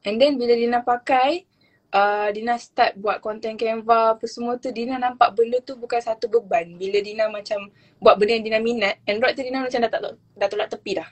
And 0.06 0.22
then 0.22 0.38
bila 0.38 0.54
Dina 0.54 0.86
pakai, 0.86 1.50
uh, 1.96 2.28
Dina 2.36 2.60
start 2.60 3.00
buat 3.00 3.24
konten 3.24 3.56
Canva 3.56 4.20
apa 4.20 4.26
semua 4.28 4.60
tu, 4.60 4.70
Dina 4.76 5.00
nampak 5.00 5.32
benda 5.32 5.64
tu 5.64 5.80
bukan 5.80 6.04
satu 6.04 6.28
beban. 6.28 6.76
Bila 6.76 7.00
Dina 7.00 7.32
macam 7.32 7.72
buat 8.04 8.20
benda 8.20 8.36
yang 8.36 8.46
Dina 8.46 8.60
minat, 8.60 9.00
Android 9.08 9.34
tu 9.34 9.44
Dina 9.48 9.64
macam 9.64 9.80
dah, 9.80 9.92
tak, 9.92 10.02
dah 10.36 10.48
tolak 10.52 10.68
tepi 10.68 10.92
dah. 11.00 11.08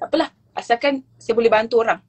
Tak 0.00 0.08
apalah, 0.08 0.32
asalkan 0.56 1.04
saya 1.20 1.36
boleh 1.36 1.52
bantu 1.52 1.84
orang. 1.84 2.00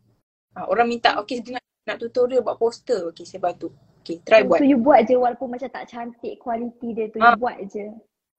Uh, 0.56 0.66
orang 0.72 0.88
minta, 0.88 1.20
okay 1.20 1.44
Dina 1.44 1.60
nak 1.84 2.00
tutorial 2.00 2.42
buat 2.42 2.56
poster, 2.56 3.12
okay 3.12 3.28
saya 3.28 3.44
bantu. 3.44 3.76
Okay, 4.00 4.24
try 4.24 4.42
so, 4.42 4.48
buat. 4.48 4.60
So 4.64 4.66
you 4.66 4.80
buat 4.80 5.00
je 5.06 5.16
walaupun 5.20 5.48
macam 5.52 5.70
tak 5.70 5.92
cantik 5.92 6.40
kualiti 6.40 6.96
dia 6.96 7.12
tu, 7.12 7.20
uh, 7.20 7.36
you 7.36 7.38
buat 7.38 7.58
je. 7.68 7.86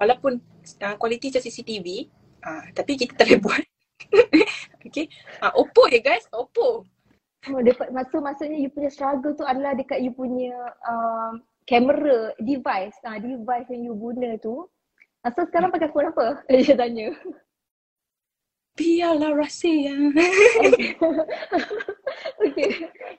Walaupun 0.00 0.32
uh, 0.80 0.94
kualiti 0.96 1.28
macam 1.28 1.42
CCTV, 1.44 1.86
uh, 2.40 2.64
tapi 2.72 2.96
kita 2.96 3.12
try 3.20 3.36
buat. 3.44 3.62
okay. 4.88 5.06
Uh, 5.44 5.52
Oppo 5.60 5.84
ya 5.92 6.00
guys, 6.00 6.24
Oppo. 6.32 6.88
Oh, 7.48 7.64
dekat 7.64 7.88
masa 7.88 8.20
maksudnya 8.20 8.60
you 8.60 8.68
punya 8.68 8.92
struggle 8.92 9.32
tu 9.32 9.48
adalah 9.48 9.72
dekat 9.72 10.04
you 10.04 10.12
punya 10.12 10.52
um, 10.84 11.40
kamera 11.64 12.36
device, 12.44 12.92
ah 13.08 13.16
uh, 13.16 13.18
device 13.20 13.64
yang 13.72 13.88
you 13.88 13.96
guna 13.96 14.36
tu. 14.44 14.68
Uh, 15.24 15.32
so 15.32 15.48
sekarang 15.48 15.72
pakai 15.72 15.88
phone 15.88 16.12
apa? 16.12 16.44
Dia 16.52 16.76
tanya. 16.76 17.16
Biarlah 18.76 19.32
rahsia. 19.40 19.92
okay. 22.44 22.70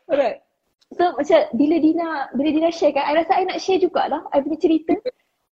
Alright. 0.05 0.45
So 0.93 1.17
macam 1.17 1.39
bila 1.57 1.75
Dina, 1.81 2.29
bila 2.37 2.49
Dina 2.53 2.69
share 2.69 2.93
kan, 2.93 3.09
I 3.09 3.25
rasa 3.25 3.41
I 3.41 3.49
nak 3.49 3.57
share 3.57 3.81
jugalah 3.81 4.21
I 4.37 4.45
punya 4.45 4.61
cerita. 4.61 4.93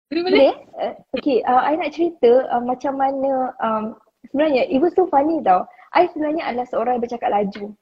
Boleh? 0.07 0.23
Boleh? 0.23 0.53
Uh, 0.79 0.93
okay, 1.19 1.43
uh, 1.43 1.67
I 1.67 1.75
nak 1.75 1.91
cerita 1.91 2.47
uh, 2.47 2.63
macam 2.63 2.95
mana 2.95 3.51
um, 3.59 3.99
sebenarnya 4.31 4.71
it 4.71 4.79
was 4.79 4.95
so 4.95 5.03
funny 5.11 5.43
tau. 5.43 5.67
I 5.91 6.07
sebenarnya 6.15 6.47
adalah 6.47 6.67
seorang 6.71 6.93
yang 6.95 7.03
bercakap 7.03 7.27
laju. 7.27 7.75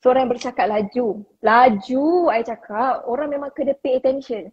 Seorang 0.00 0.26
yang 0.26 0.32
bercakap 0.32 0.66
laju. 0.68 1.06
Laju 1.44 2.04
I 2.32 2.40
cakap, 2.40 3.04
orang 3.04 3.28
memang 3.36 3.52
kena 3.52 3.76
pay 3.84 4.00
attention. 4.00 4.48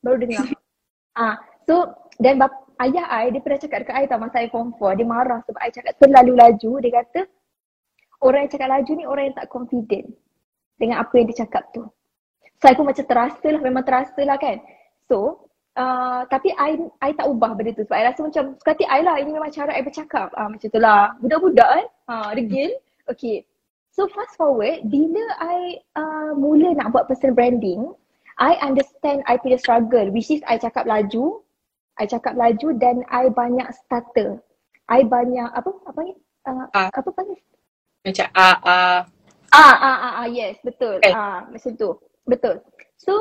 Baru 0.00 0.16
dengar. 0.24 0.48
ah, 1.20 1.36
so 1.68 1.92
dan 2.16 2.40
bap- 2.40 2.64
ayah 2.80 3.04
I 3.12 3.28
dia 3.28 3.44
pernah 3.44 3.60
cakap 3.60 3.78
dekat 3.84 3.96
I 3.96 4.04
tau 4.08 4.20
masa 4.20 4.40
I 4.40 4.48
form 4.48 4.72
4. 4.80 4.96
Dia 4.96 5.06
marah 5.08 5.40
sebab 5.44 5.60
I 5.60 5.68
cakap 5.68 5.92
terlalu 6.00 6.32
laju. 6.40 6.72
Dia 6.80 6.92
kata 7.04 7.20
orang 8.24 8.48
yang 8.48 8.52
cakap 8.56 8.68
laju 8.72 8.92
ni 8.96 9.04
orang 9.04 9.24
yang 9.28 9.36
tak 9.36 9.48
confident 9.52 10.06
dengan 10.80 10.96
apa 11.04 11.12
yang 11.20 11.26
dia 11.28 11.44
cakap 11.44 11.68
tu. 11.76 11.84
So 12.56 12.72
I 12.72 12.76
pun 12.76 12.88
macam 12.88 13.04
terasa 13.04 13.46
lah, 13.52 13.60
memang 13.60 13.84
terasa 13.84 14.20
lah 14.24 14.40
kan. 14.40 14.64
So 15.12 15.46
Uh, 15.76 16.24
tapi 16.32 16.56
I, 16.56 16.80
I 17.04 17.12
tak 17.12 17.28
ubah 17.28 17.52
benda 17.52 17.68
tu 17.76 17.84
sebab 17.84 18.00
I 18.00 18.08
rasa 18.08 18.24
macam 18.24 18.56
suka 18.56 18.72
hati 18.72 18.88
I 18.88 19.04
lah 19.04 19.20
ini 19.20 19.28
memang 19.28 19.52
cara 19.52 19.76
I 19.76 19.84
bercakap 19.84 20.32
uh, 20.32 20.48
macam 20.48 20.72
tu 20.72 20.80
lah 20.80 21.12
budak-budak 21.20 21.68
kan 21.68 21.86
uh, 22.08 22.28
degil 22.32 22.72
okay 23.12 23.44
so 23.96 24.04
fast 24.12 24.36
forward 24.36 24.84
bila 24.92 25.24
I 25.40 25.80
uh, 25.96 26.36
mula 26.36 26.76
nak 26.76 26.92
buat 26.92 27.08
personal 27.08 27.32
branding, 27.32 27.96
I 28.36 28.60
understand 28.60 29.24
I 29.24 29.40
punya 29.40 29.56
struggle 29.56 30.12
which 30.12 30.28
is 30.28 30.44
I 30.44 30.60
cakap 30.60 30.84
laju, 30.84 31.40
I 31.96 32.04
cakap 32.04 32.36
laju 32.36 32.76
dan 32.76 33.08
I 33.08 33.32
banyak 33.32 33.66
starter. 33.72 34.36
I 34.92 35.02
banyak 35.02 35.48
apa 35.50 35.72
apa 35.88 36.00
ni? 36.04 36.14
Uh, 36.46 36.68
Ah. 36.76 36.92
apa 36.94 37.10
panggil? 37.10 37.40
Macam 38.06 38.28
ah 38.38 38.56
ah 38.62 39.00
Ah, 39.54 39.76
ah, 39.78 39.98
ah, 40.02 40.12
ah, 40.20 40.28
yes, 40.28 40.58
betul. 40.66 40.98
Okay. 41.00 41.14
Ah, 41.14 41.46
macam 41.46 41.72
tu. 41.78 41.94
Betul. 42.26 42.58
So, 42.98 43.14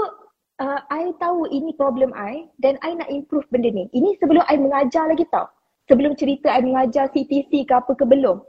uh, 0.58 0.82
I 0.90 1.14
tahu 1.22 1.46
ini 1.54 1.78
problem 1.78 2.12
I 2.18 2.50
dan 2.60 2.82
I 2.82 2.98
nak 2.98 3.08
improve 3.14 3.46
benda 3.54 3.70
ni. 3.70 3.86
Ini 3.94 4.18
sebelum 4.18 4.42
I 4.50 4.58
mengajar 4.58 5.06
lagi 5.06 5.24
tau. 5.30 5.46
Sebelum 5.86 6.18
cerita 6.18 6.50
I 6.50 6.66
mengajar 6.66 7.14
CTC 7.14 7.70
ke 7.70 7.74
apa 7.78 7.94
ke 7.94 8.04
belum. 8.04 8.42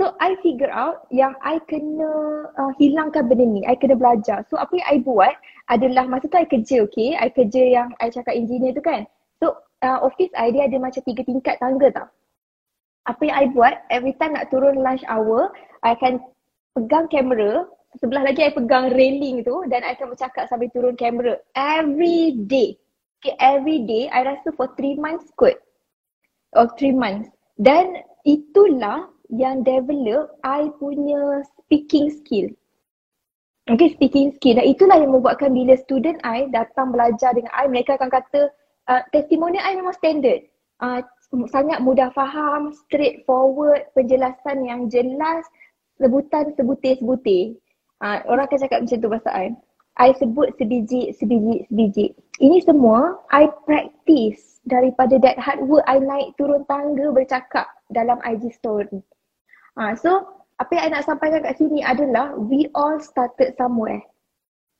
So, 0.00 0.16
I 0.18 0.40
figure 0.40 0.72
out 0.72 1.04
yang 1.12 1.36
I 1.44 1.60
kena 1.68 2.08
uh, 2.56 2.72
hilangkan 2.80 3.28
benda 3.28 3.44
ni. 3.44 3.60
I 3.68 3.76
kena 3.76 3.94
belajar. 3.94 4.42
So, 4.48 4.56
apa 4.56 4.72
yang 4.72 4.88
I 4.88 4.96
buat 5.04 5.34
adalah 5.68 6.08
masa 6.08 6.32
tu 6.32 6.38
I 6.40 6.48
kerja, 6.48 6.88
okay? 6.88 7.14
I 7.14 7.28
kerja 7.28 7.60
yang 7.60 7.88
I 8.00 8.08
cakap 8.08 8.32
engineer 8.32 8.72
tu 8.72 8.80
kan. 8.80 9.04
So, 9.38 9.60
uh, 9.84 10.00
office 10.00 10.32
I 10.32 10.48
dia 10.50 10.66
ada 10.66 10.80
macam 10.80 11.04
tiga 11.04 11.22
tingkat 11.22 11.60
tangga 11.60 11.92
tau. 11.92 12.08
Apa 13.04 13.22
yang 13.26 13.36
I 13.36 13.46
buat, 13.52 13.74
every 13.92 14.14
time 14.16 14.32
nak 14.38 14.48
turun 14.48 14.80
lunch 14.80 15.04
hour, 15.10 15.52
I 15.84 15.98
akan 15.98 16.22
pegang 16.72 17.10
kamera, 17.12 17.68
sebelah 18.00 18.24
lagi 18.24 18.48
I 18.48 18.52
pegang 18.54 18.96
railing 18.96 19.44
tu 19.44 19.66
dan 19.68 19.84
I 19.84 19.92
akan 19.98 20.16
bercakap 20.16 20.48
sambil 20.48 20.72
turun 20.72 20.96
kamera 20.96 21.36
every 21.52 22.40
day. 22.48 22.80
Okay, 23.22 23.36
every 23.38 23.84
day 23.86 24.10
I 24.10 24.24
rasa 24.24 24.50
for 24.56 24.72
three 24.74 24.96
months 24.98 25.30
kot. 25.36 25.58
Or 26.56 26.66
three 26.74 26.94
months. 26.94 27.30
Dan 27.60 28.02
itulah 28.26 29.10
yang 29.32 29.64
develop 29.64 30.36
I 30.44 30.68
punya 30.76 31.40
speaking 31.64 32.12
skill. 32.12 32.52
Okay, 33.70 33.96
speaking 33.96 34.36
skill. 34.36 34.60
Dan 34.60 34.68
itulah 34.68 35.00
yang 35.00 35.16
membuatkan 35.16 35.56
bila 35.56 35.72
student 35.80 36.20
I 36.20 36.52
datang 36.52 36.92
belajar 36.92 37.32
dengan 37.32 37.48
I, 37.56 37.64
mereka 37.70 37.96
akan 37.96 38.12
kata 38.12 38.52
uh, 38.92 39.02
testimonial 39.16 39.64
I 39.64 39.78
memang 39.78 39.96
standard. 39.96 40.44
Uh, 40.82 41.00
sangat 41.48 41.80
mudah 41.80 42.12
faham, 42.12 42.76
straightforward, 42.86 43.88
penjelasan 43.96 44.68
yang 44.68 44.92
jelas, 44.92 45.48
sebutan 45.96 46.52
sebutir-sebutir. 46.58 47.56
Uh, 48.02 48.20
orang 48.28 48.44
akan 48.50 48.58
cakap 48.60 48.78
macam 48.84 48.98
tu 48.98 49.08
pasal 49.08 49.32
I. 49.32 49.48
I 50.00 50.10
sebut 50.16 50.56
sebiji, 50.58 51.14
sebiji, 51.16 51.68
sebiji. 51.68 52.06
Ini 52.42 52.64
semua 52.64 53.22
I 53.30 53.46
practice 53.68 54.58
daripada 54.66 55.22
that 55.22 55.38
hard 55.38 55.62
work 55.68 55.86
I 55.86 56.02
naik 56.02 56.34
turun 56.34 56.66
tangga 56.66 57.14
bercakap 57.14 57.70
dalam 57.94 58.18
IG 58.26 58.50
story. 58.56 59.04
Uh, 59.76 59.96
so 59.96 60.10
apa 60.60 60.70
yang 60.76 60.84
I 60.86 60.90
nak 60.94 61.06
sampaikan 61.08 61.42
kat 61.42 61.56
sini 61.56 61.80
adalah 61.80 62.36
we 62.36 62.68
all 62.76 63.00
started 63.00 63.56
somewhere. 63.56 64.04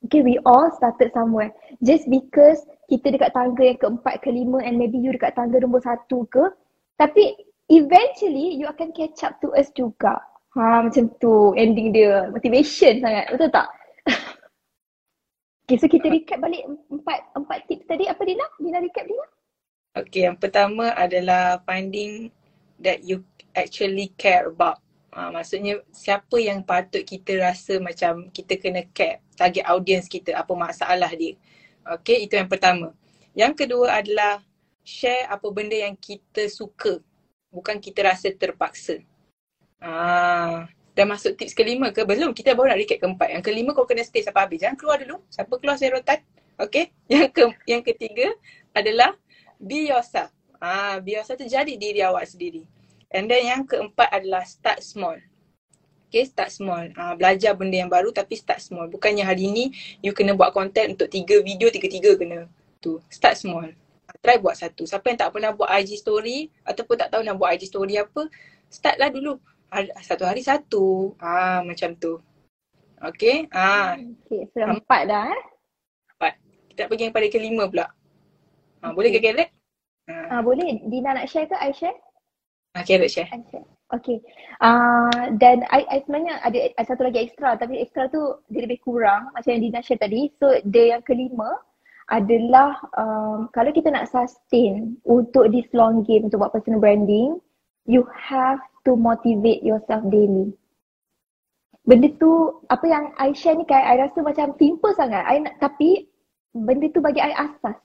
Okay, 0.07 0.21
we 0.21 0.37
all 0.43 0.71
started 0.75 1.15
somewhere. 1.15 1.55
Just 1.79 2.11
because 2.11 2.59
kita 2.91 3.15
dekat 3.15 3.33
tangga 3.33 3.63
yang 3.63 3.79
keempat, 3.79 4.19
kelima 4.21 4.59
and 4.63 4.77
maybe 4.77 4.99
you 4.99 5.15
dekat 5.15 5.33
tangga 5.39 5.63
nombor 5.63 5.81
satu 5.83 6.27
ke. 6.29 6.51
Tapi 6.99 7.39
eventually 7.71 8.59
you 8.59 8.67
akan 8.67 8.91
catch 8.93 9.23
up 9.23 9.39
to 9.39 9.55
us 9.55 9.71
juga. 9.79 10.19
Ha 10.59 10.85
macam 10.85 11.09
tu 11.23 11.57
ending 11.57 11.95
dia. 11.95 12.29
Motivation 12.29 13.01
sangat. 13.01 13.31
Betul 13.33 13.51
tak? 13.55 13.69
okay, 15.65 15.77
so 15.79 15.87
kita 15.89 16.11
recap 16.11 16.43
balik 16.43 16.67
empat 16.91 17.21
empat 17.39 17.59
tips 17.71 17.87
tadi. 17.89 18.05
Apa 18.11 18.23
Dina? 18.27 18.45
Dina 18.59 18.79
recap 18.83 19.07
Dina? 19.07 19.27
Okay, 19.93 20.29
yang 20.29 20.37
pertama 20.37 20.93
adalah 20.99 21.63
finding 21.65 22.29
that 22.83 23.07
you 23.07 23.23
actually 23.57 24.13
care 24.17 24.49
about. 24.49 24.81
Ha, 25.13 25.29
maksudnya 25.29 25.85
siapa 25.93 26.41
yang 26.41 26.65
patut 26.65 27.05
kita 27.05 27.37
rasa 27.37 27.77
macam 27.77 28.33
kita 28.33 28.57
kena 28.57 28.89
care, 28.97 29.21
target 29.37 29.65
audience 29.69 30.09
kita, 30.09 30.33
apa 30.33 30.53
masalah 30.57 31.13
dia. 31.13 31.37
Okay, 32.01 32.25
itu 32.25 32.33
yang 32.33 32.49
pertama. 32.49 32.97
Yang 33.37 33.65
kedua 33.65 34.01
adalah 34.01 34.41
share 34.81 35.29
apa 35.29 35.45
benda 35.53 35.77
yang 35.77 35.93
kita 36.01 36.49
suka, 36.49 37.05
bukan 37.53 37.77
kita 37.77 38.09
rasa 38.09 38.33
terpaksa. 38.33 39.05
Ah, 39.83 40.65
dah 40.97 41.05
masuk 41.05 41.37
tips 41.37 41.53
kelima 41.53 41.93
ke? 41.93 42.09
Belum, 42.09 42.33
kita 42.33 42.57
baru 42.57 42.73
nak 42.73 42.81
recap 42.81 42.99
keempat. 43.05 43.29
Yang 43.37 43.45
kelima 43.51 43.71
kau 43.77 43.85
kena 43.85 44.07
stay 44.07 44.25
sampai 44.25 44.49
habis. 44.49 44.63
Jangan 44.65 44.77
keluar 44.79 44.97
dulu. 45.03 45.21
Siapa 45.29 45.53
keluar 45.61 45.77
saya 45.77 45.99
rotan. 45.99 46.21
Okay. 46.57 46.95
Yang 47.11 47.29
ke 47.35 47.45
yang 47.67 47.83
ketiga 47.83 48.33
adalah 48.73 49.13
be 49.59 49.91
yourself. 49.91 50.31
Ah, 50.63 51.03
be 51.03 51.19
yourself 51.19 51.37
tu 51.43 51.49
jadi 51.51 51.75
diri 51.75 52.01
awak 52.01 52.25
sendiri. 52.31 52.63
And 53.13 53.29
then 53.29 53.45
yang 53.45 53.63
keempat 53.63 54.09
adalah 54.11 54.43
start 54.43 54.81
small. 54.81 55.21
Okay, 56.09 56.25
start 56.25 56.49
small. 56.49 56.93
Ah, 56.93 57.13
belajar 57.13 57.53
benda 57.53 57.73
yang 57.75 57.89
baru 57.89 58.09
tapi 58.11 58.37
start 58.37 58.61
small. 58.61 58.85
Bukannya 58.87 59.23
hari 59.23 59.49
ni 59.49 59.65
you 60.01 60.13
kena 60.13 60.33
buat 60.33 60.53
content 60.53 60.93
untuk 60.93 61.09
tiga 61.09 61.41
video, 61.41 61.69
tiga-tiga 61.69 62.13
kena. 62.15 62.49
Tu, 62.79 63.01
start 63.09 63.37
small. 63.37 63.73
Ah, 64.05 64.17
Try 64.19 64.37
buat 64.37 64.53
satu. 64.53 64.85
Siapa 64.85 65.09
yang 65.09 65.19
tak 65.19 65.33
pernah 65.33 65.53
buat 65.53 65.69
IG 65.71 65.97
story 65.97 66.53
ataupun 66.63 66.97
tak 66.99 67.09
tahu 67.09 67.23
nak 67.23 67.37
buat 67.37 67.53
IG 67.53 67.65
story 67.67 67.97
apa, 67.97 68.29
startlah 68.69 69.09
dulu. 69.09 69.41
Hari- 69.69 69.93
Satu 69.99 70.25
hari 70.25 70.45
satu. 70.45 71.17
Ah, 71.17 71.65
macam 71.65 71.97
tu. 71.97 72.21
Okay. 73.01 73.49
Ah, 73.49 73.97
Okay, 73.97 74.45
so 74.53 74.61
empat 74.63 75.09
dah 75.09 75.27
eh. 75.27 75.43
empat. 76.13 76.33
Kita 76.69 76.83
pergi 76.87 77.03
yang 77.03 77.13
pada 77.13 77.27
kelima 77.27 77.65
pula. 77.67 77.89
Ah, 78.79 78.93
boleh 78.93 79.09
ke 79.09 79.17
Okay. 79.17 79.33
Carrot? 79.33 79.49
Ah, 80.07 80.29
Ah, 80.29 80.41
boleh 80.45 80.77
Dina 80.85 81.17
nak 81.17 81.25
share 81.25 81.47
ke? 81.47 81.57
I 81.57 81.73
share? 81.73 81.97
Ah, 82.75 82.83
Carrot 82.85 83.11
share. 83.11 83.29
Okay. 83.93 84.25
Uh, 84.65 85.37
dan 85.37 85.69
I, 85.69 85.85
I 85.85 85.99
sebenarnya 86.01 86.41
ada, 86.41 86.73
ada 86.73 86.87
satu 86.89 87.05
lagi 87.05 87.29
extra 87.29 87.61
tapi 87.61 87.77
extra 87.77 88.09
tu 88.09 88.41
dia 88.49 88.65
lebih 88.65 88.81
kurang 88.81 89.29
macam 89.37 89.53
yang 89.53 89.63
Dina 89.69 89.81
share 89.85 90.01
tadi. 90.01 90.33
So 90.41 90.49
dia 90.65 90.97
yang 90.97 91.05
kelima 91.05 91.61
adalah 92.09 92.81
um, 92.97 93.53
kalau 93.53 93.69
kita 93.69 93.93
nak 93.93 94.09
sustain 94.09 94.97
untuk 95.05 95.53
this 95.53 95.69
long 95.77 96.01
game 96.09 96.25
untuk 96.25 96.41
buat 96.41 96.57
personal 96.57 96.81
branding, 96.81 97.37
you 97.85 98.09
have 98.17 98.59
to 98.89 98.97
motivate 98.97 99.61
yourself 99.61 100.01
daily. 100.09 100.57
Benda 101.85 102.09
tu 102.17 102.63
apa 102.73 102.87
yang 102.89 103.13
I 103.21 103.37
share 103.37 103.59
ni 103.59 103.69
kan 103.69 103.85
I 103.85 104.09
rasa 104.09 104.25
macam 104.25 104.57
simple 104.57 104.95
sangat. 104.97 105.21
I 105.29 105.45
tapi 105.61 106.09
benda 106.57 106.89
tu 106.89 107.05
bagi 107.05 107.21
I 107.21 107.37
asas. 107.37 107.77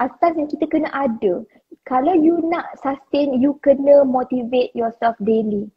Asas 0.00 0.32
yang 0.32 0.48
kita 0.48 0.64
kena 0.64 0.88
ada. 0.96 1.44
Kalau 1.84 2.16
you 2.16 2.40
nak 2.48 2.72
sustain, 2.80 3.36
you 3.36 3.60
kena 3.60 4.00
motivate 4.08 4.72
yourself 4.72 5.12
daily. 5.20 5.68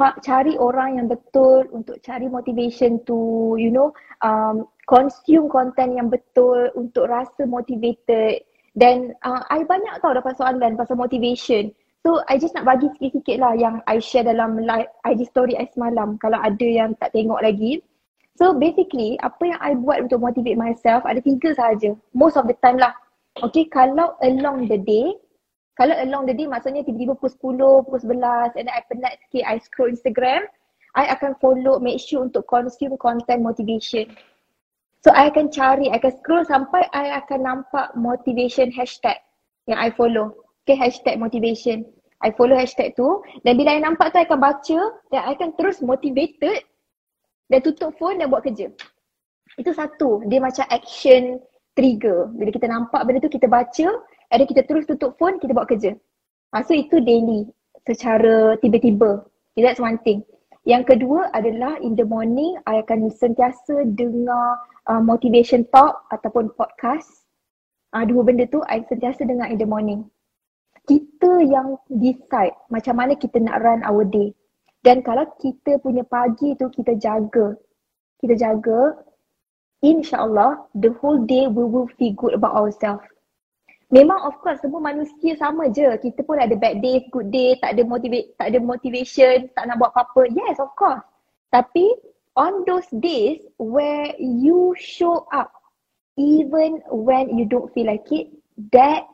Cari 0.00 0.56
orang 0.56 0.96
yang 0.96 1.06
betul 1.10 1.66
untuk 1.74 2.00
cari 2.00 2.30
motivation 2.30 3.02
tu, 3.04 3.52
you 3.60 3.68
know, 3.68 3.92
um, 4.24 4.64
consume 4.88 5.50
content 5.50 5.92
yang 5.98 6.08
betul 6.08 6.72
untuk 6.78 7.10
rasa 7.10 7.44
motivated. 7.44 8.40
Dan 8.72 9.12
uh, 9.26 9.42
I 9.50 9.66
banyak 9.66 9.98
tau 10.00 10.14
dapat 10.14 10.38
soalan 10.38 10.78
pasal 10.78 10.96
motivation. 10.96 11.74
So 12.00 12.24
I 12.32 12.40
just 12.40 12.56
nak 12.56 12.64
bagi 12.64 12.88
sikit-sikit 12.96 13.36
lah 13.44 13.52
yang 13.60 13.84
I 13.84 14.00
share 14.00 14.24
dalam 14.24 14.56
live 14.56 14.88
IG 15.04 15.28
story 15.28 15.52
I 15.52 15.68
semalam 15.68 16.16
kalau 16.16 16.40
ada 16.40 16.64
yang 16.64 16.96
tak 16.96 17.12
tengok 17.12 17.44
lagi. 17.44 17.84
So 18.40 18.56
basically 18.56 19.20
apa 19.20 19.52
yang 19.52 19.60
I 19.60 19.76
buat 19.76 20.08
untuk 20.08 20.24
motivate 20.24 20.56
myself 20.56 21.04
ada 21.04 21.20
tiga 21.20 21.52
sahaja. 21.52 21.92
Most 22.16 22.40
of 22.40 22.48
the 22.48 22.56
time 22.64 22.80
lah. 22.80 22.96
Okay 23.38 23.70
kalau 23.70 24.18
along 24.26 24.66
the 24.66 24.80
day, 24.82 25.14
kalau 25.78 25.94
along 26.02 26.26
the 26.26 26.34
day 26.34 26.50
maksudnya 26.50 26.82
tiba-tiba 26.82 27.14
pukul 27.14 27.54
10, 27.54 27.86
pukul 27.86 28.00
11 28.18 28.58
and 28.58 28.66
then 28.66 28.74
I 28.74 28.82
penat 28.90 29.22
sikit 29.22 29.46
I 29.46 29.56
scroll 29.62 29.94
Instagram, 29.94 30.50
I 30.98 31.06
akan 31.14 31.38
follow 31.38 31.78
make 31.78 32.02
sure 32.02 32.26
untuk 32.26 32.50
consume 32.50 32.98
content 32.98 33.46
motivation. 33.46 34.10
So 35.06 35.14
I 35.14 35.30
akan 35.30 35.54
cari, 35.54 35.88
I 35.88 36.02
akan 36.02 36.12
scroll 36.20 36.44
sampai 36.44 36.84
I 36.90 37.22
akan 37.22 37.40
nampak 37.46 37.94
motivation 37.94 38.74
hashtag 38.74 39.16
yang 39.70 39.78
I 39.78 39.94
follow. 39.94 40.34
Okay, 40.66 40.76
hashtag 40.76 41.16
motivation. 41.16 41.86
I 42.20 42.34
follow 42.36 42.52
hashtag 42.52 42.92
tu 42.98 43.24
dan 43.46 43.56
bila 43.56 43.78
I 43.78 43.80
nampak 43.80 44.12
tu 44.12 44.20
I 44.20 44.28
akan 44.28 44.40
baca 44.42 44.80
dan 45.08 45.20
I 45.24 45.32
akan 45.38 45.56
terus 45.56 45.80
motivated 45.80 46.66
dan 47.48 47.58
tutup 47.64 47.96
phone 47.96 48.20
dan 48.20 48.28
buat 48.28 48.44
kerja. 48.44 48.68
Itu 49.56 49.72
satu, 49.72 50.28
dia 50.28 50.38
macam 50.42 50.68
action 50.68 51.40
trigger. 51.80 52.28
Bila 52.36 52.52
kita 52.52 52.68
nampak 52.68 53.00
benda 53.08 53.24
tu 53.24 53.32
kita 53.32 53.48
baca, 53.48 53.88
then 54.28 54.44
kita 54.44 54.68
terus 54.68 54.84
tutup 54.84 55.16
phone, 55.16 55.40
kita 55.40 55.56
buat 55.56 55.64
kerja. 55.64 55.96
Ha, 56.52 56.60
so 56.60 56.76
itu 56.76 57.00
daily 57.00 57.48
secara 57.88 58.60
tiba-tiba. 58.60 59.24
Okay, 59.56 59.64
that's 59.64 59.80
one 59.80 59.96
thing. 60.04 60.20
Yang 60.68 60.92
kedua 60.92 61.32
adalah 61.32 61.80
in 61.80 61.96
the 61.96 62.04
morning, 62.04 62.60
I 62.68 62.84
akan 62.84 63.08
sentiasa 63.08 63.96
dengar 63.96 64.60
uh, 64.92 65.00
motivation 65.00 65.64
talk 65.72 66.04
ataupun 66.12 66.52
podcast. 66.52 67.24
Uh, 67.96 68.04
dua 68.04 68.22
benda 68.22 68.44
tu 68.46 68.60
I 68.68 68.84
sentiasa 68.84 69.24
dengar 69.24 69.48
in 69.48 69.56
the 69.56 69.64
morning. 69.64 70.04
Kita 70.84 71.42
yang 71.48 71.80
decide 71.88 72.54
macam 72.68 73.00
mana 73.00 73.16
kita 73.16 73.40
nak 73.40 73.56
run 73.64 73.80
our 73.88 74.04
day. 74.04 74.36
Dan 74.84 75.00
kalau 75.00 75.24
kita 75.40 75.80
punya 75.80 76.04
pagi 76.04 76.56
tu 76.56 76.68
kita 76.72 76.96
jaga, 76.96 77.56
kita 78.20 78.36
jaga, 78.36 78.96
insyaAllah 79.80 80.64
the 80.76 80.92
whole 81.00 81.20
day 81.24 81.48
we 81.48 81.64
will 81.64 81.88
feel 81.96 82.12
good 82.16 82.36
about 82.36 82.56
ourselves. 82.56 83.04
Memang 83.90 84.22
of 84.22 84.38
course 84.38 84.62
semua 84.62 84.78
manusia 84.78 85.34
sama 85.34 85.66
je. 85.74 85.90
Kita 85.98 86.22
pun 86.22 86.38
ada 86.38 86.54
bad 86.54 86.78
days, 86.78 87.02
good 87.10 87.34
day, 87.34 87.58
tak 87.58 87.74
ada 87.74 87.82
motivate, 87.82 88.30
tak 88.38 88.54
ada 88.54 88.58
motivation, 88.62 89.50
tak 89.58 89.66
nak 89.66 89.82
buat 89.82 89.90
apa-apa. 89.90 90.30
Yes, 90.30 90.62
of 90.62 90.70
course. 90.78 91.02
Tapi 91.50 91.90
on 92.38 92.62
those 92.70 92.86
days 93.02 93.42
where 93.58 94.14
you 94.18 94.78
show 94.78 95.26
up 95.34 95.50
even 96.14 96.78
when 96.86 97.34
you 97.34 97.42
don't 97.42 97.66
feel 97.74 97.90
like 97.90 98.06
it, 98.14 98.30
that 98.70 99.10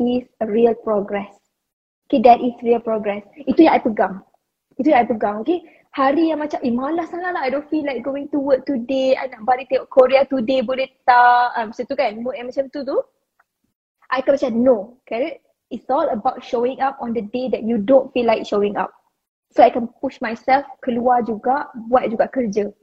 is 0.00 0.24
real 0.40 0.72
progress. 0.72 1.36
Okay, 2.08 2.24
that 2.24 2.40
is 2.40 2.56
real 2.64 2.80
progress. 2.80 3.24
Itu 3.44 3.68
yang 3.68 3.76
I 3.76 3.82
pegang. 3.84 4.24
Itu 4.80 4.88
yang 4.88 5.04
I 5.04 5.06
pegang, 5.08 5.36
okay. 5.44 5.60
Hari 5.94 6.34
yang 6.34 6.42
macam, 6.42 6.58
eh 6.58 6.74
malas 6.74 7.06
sangat 7.06 7.38
lah, 7.38 7.46
I 7.46 7.54
don't 7.54 7.70
feel 7.70 7.86
like 7.86 8.02
going 8.02 8.26
to 8.34 8.42
work 8.42 8.66
today, 8.66 9.14
I 9.14 9.30
nak 9.30 9.46
balik 9.46 9.70
tengok 9.70 9.86
Korea 9.94 10.26
today, 10.26 10.58
boleh 10.58 10.90
tak? 11.06 11.54
Um, 11.54 11.70
macam 11.70 11.84
tu 11.86 11.94
kan, 11.94 12.12
mood 12.18 12.34
yang 12.34 12.50
macam 12.50 12.66
tu 12.74 12.82
tu. 12.82 12.98
I 14.10 14.18
akan 14.18 14.34
macam, 14.34 14.52
no, 14.58 14.76
okay. 15.06 15.38
It's 15.70 15.86
all 15.86 16.10
about 16.10 16.42
showing 16.42 16.82
up 16.82 16.98
on 16.98 17.14
the 17.14 17.22
day 17.30 17.46
that 17.54 17.62
you 17.62 17.78
don't 17.78 18.10
feel 18.10 18.26
like 18.26 18.42
showing 18.42 18.74
up. 18.74 18.90
So 19.54 19.62
I 19.62 19.70
can 19.70 19.86
push 20.02 20.18
myself 20.18 20.66
keluar 20.82 21.22
juga, 21.22 21.70
buat 21.86 22.10
juga 22.10 22.26
kerja. 22.26 22.74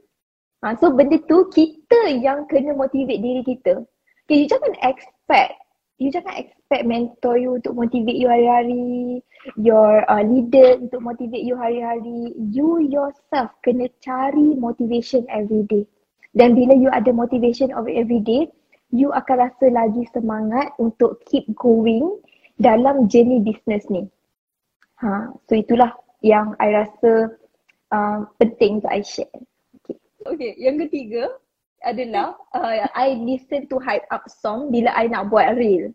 Ha, 0.64 0.80
so 0.80 0.88
benda 0.88 1.20
tu 1.28 1.52
kita 1.52 2.16
yang 2.16 2.48
kena 2.48 2.72
motivate 2.72 3.20
diri 3.20 3.44
kita. 3.44 3.84
Okay, 4.24 4.40
you 4.40 4.48
jangan 4.48 4.72
expect 4.80 5.61
you 6.02 6.10
jangan 6.10 6.34
expect 6.34 6.82
mentor 6.82 7.38
you 7.38 7.62
untuk 7.62 7.78
motivate 7.78 8.18
you 8.18 8.26
hari-hari, 8.26 9.22
your 9.54 10.02
uh, 10.10 10.26
leader 10.26 10.82
untuk 10.82 10.98
motivate 10.98 11.46
you 11.46 11.54
hari-hari. 11.54 12.34
You 12.50 12.82
yourself 12.82 13.54
kena 13.62 13.86
cari 14.02 14.58
motivation 14.58 15.22
every 15.30 15.62
day. 15.70 15.86
Dan 16.34 16.58
bila 16.58 16.74
you 16.74 16.90
ada 16.90 17.14
motivation 17.14 17.70
of 17.70 17.86
every 17.86 18.18
day, 18.18 18.50
you 18.90 19.14
akan 19.14 19.46
rasa 19.46 19.70
lagi 19.70 20.02
semangat 20.10 20.74
untuk 20.82 21.22
keep 21.30 21.46
going 21.54 22.18
dalam 22.58 23.06
journey 23.06 23.38
business 23.38 23.86
ni. 23.86 24.10
Ha, 24.98 25.30
so 25.46 25.54
itulah 25.54 25.94
yang 26.22 26.58
I 26.58 26.82
rasa 26.82 27.38
uh, 27.94 28.26
penting 28.42 28.82
untuk 28.82 28.90
I 28.90 29.02
share. 29.06 29.30
Okay. 29.82 29.98
okay, 30.26 30.52
yang 30.58 30.78
ketiga, 30.82 31.30
adalah 31.84 32.38
uh, 32.54 32.86
I 32.94 33.18
listen 33.18 33.66
to 33.68 33.76
hype 33.82 34.06
up 34.14 34.26
song 34.30 34.70
bila 34.70 34.94
I 34.94 35.10
nak 35.10 35.28
buat 35.28 35.58
reel. 35.58 35.94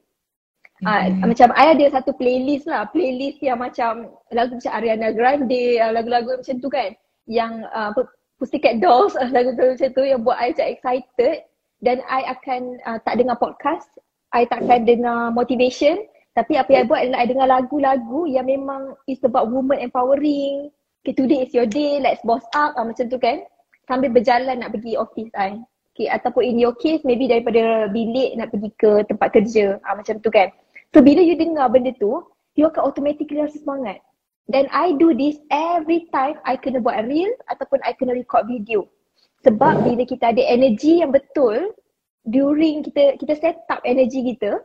Uh, 0.86 1.10
mm. 1.10 1.26
Macam 1.26 1.50
I 1.58 1.74
ada 1.74 1.90
satu 1.90 2.14
playlist 2.14 2.70
lah, 2.70 2.86
playlist 2.94 3.42
yang 3.42 3.58
macam 3.58 4.14
lagu 4.30 4.62
macam 4.62 4.74
Ariana 4.78 5.10
Grande, 5.10 5.82
uh, 5.82 5.90
lagu-lagu 5.90 6.38
macam 6.38 6.56
tu 6.62 6.70
kan. 6.70 6.94
Yang 7.26 7.66
uh, 7.74 7.90
Pussycat 8.38 8.78
Dolls, 8.78 9.18
uh, 9.18 9.26
lagu-lagu 9.34 9.74
macam 9.74 9.90
tu 9.98 10.04
yang 10.06 10.22
buat 10.22 10.38
I 10.38 10.54
macam 10.54 10.68
excited. 10.70 11.38
Dan 11.82 12.06
I 12.06 12.30
akan 12.30 12.78
uh, 12.86 13.02
tak 13.06 13.18
dengar 13.18 13.42
podcast, 13.42 13.90
I 14.38 14.46
takkan 14.46 14.86
dengar 14.86 15.34
motivation. 15.34 15.98
Tapi 16.38 16.62
apa 16.62 16.70
yang 16.70 16.86
I 16.86 16.90
buat 16.90 17.00
adalah 17.02 17.22
I 17.26 17.28
dengar 17.30 17.48
lagu-lagu 17.50 18.30
yang 18.30 18.46
memang 18.46 18.94
is 19.10 19.22
about 19.26 19.50
woman 19.50 19.82
empowering. 19.82 20.70
Okay, 21.02 21.18
today 21.18 21.42
is 21.42 21.54
your 21.58 21.66
day, 21.66 21.98
let's 21.98 22.22
boss 22.22 22.46
up, 22.54 22.78
uh, 22.78 22.86
macam 22.86 23.10
tu 23.10 23.18
kan. 23.18 23.42
Sambil 23.90 24.14
berjalan 24.14 24.62
nak 24.62 24.78
pergi 24.78 24.94
office 24.94 25.34
I. 25.34 25.58
Okay, 25.98 26.14
ataupun 26.14 26.46
in 26.46 26.62
your 26.62 26.78
case 26.78 27.02
maybe 27.02 27.26
daripada 27.26 27.90
bilik 27.90 28.38
nak 28.38 28.54
pergi 28.54 28.70
ke 28.78 29.02
tempat 29.10 29.34
kerja 29.34 29.82
ha, 29.82 29.98
macam 29.98 30.22
tu 30.22 30.30
kan. 30.30 30.54
So 30.94 31.02
bila 31.02 31.26
you 31.26 31.34
dengar 31.34 31.74
benda 31.74 31.90
tu, 31.98 32.22
you 32.54 32.70
akan 32.70 32.86
automatically 32.86 33.42
rasa 33.42 33.58
semangat. 33.58 34.06
Then 34.46 34.70
I 34.70 34.94
do 34.94 35.18
this 35.18 35.42
every 35.50 36.06
time 36.14 36.38
I 36.46 36.54
kena 36.54 36.86
buat 36.86 37.02
reel 37.10 37.34
ataupun 37.50 37.82
I 37.82 37.98
kena 37.98 38.14
record 38.14 38.46
video. 38.46 38.86
Sebab 39.42 39.90
bila 39.90 40.06
kita 40.06 40.38
ada 40.38 40.44
energy 40.46 41.02
yang 41.02 41.10
betul 41.10 41.74
during 42.30 42.86
kita 42.86 43.18
kita 43.18 43.34
set 43.34 43.58
up 43.66 43.82
energy 43.82 44.22
kita 44.22 44.62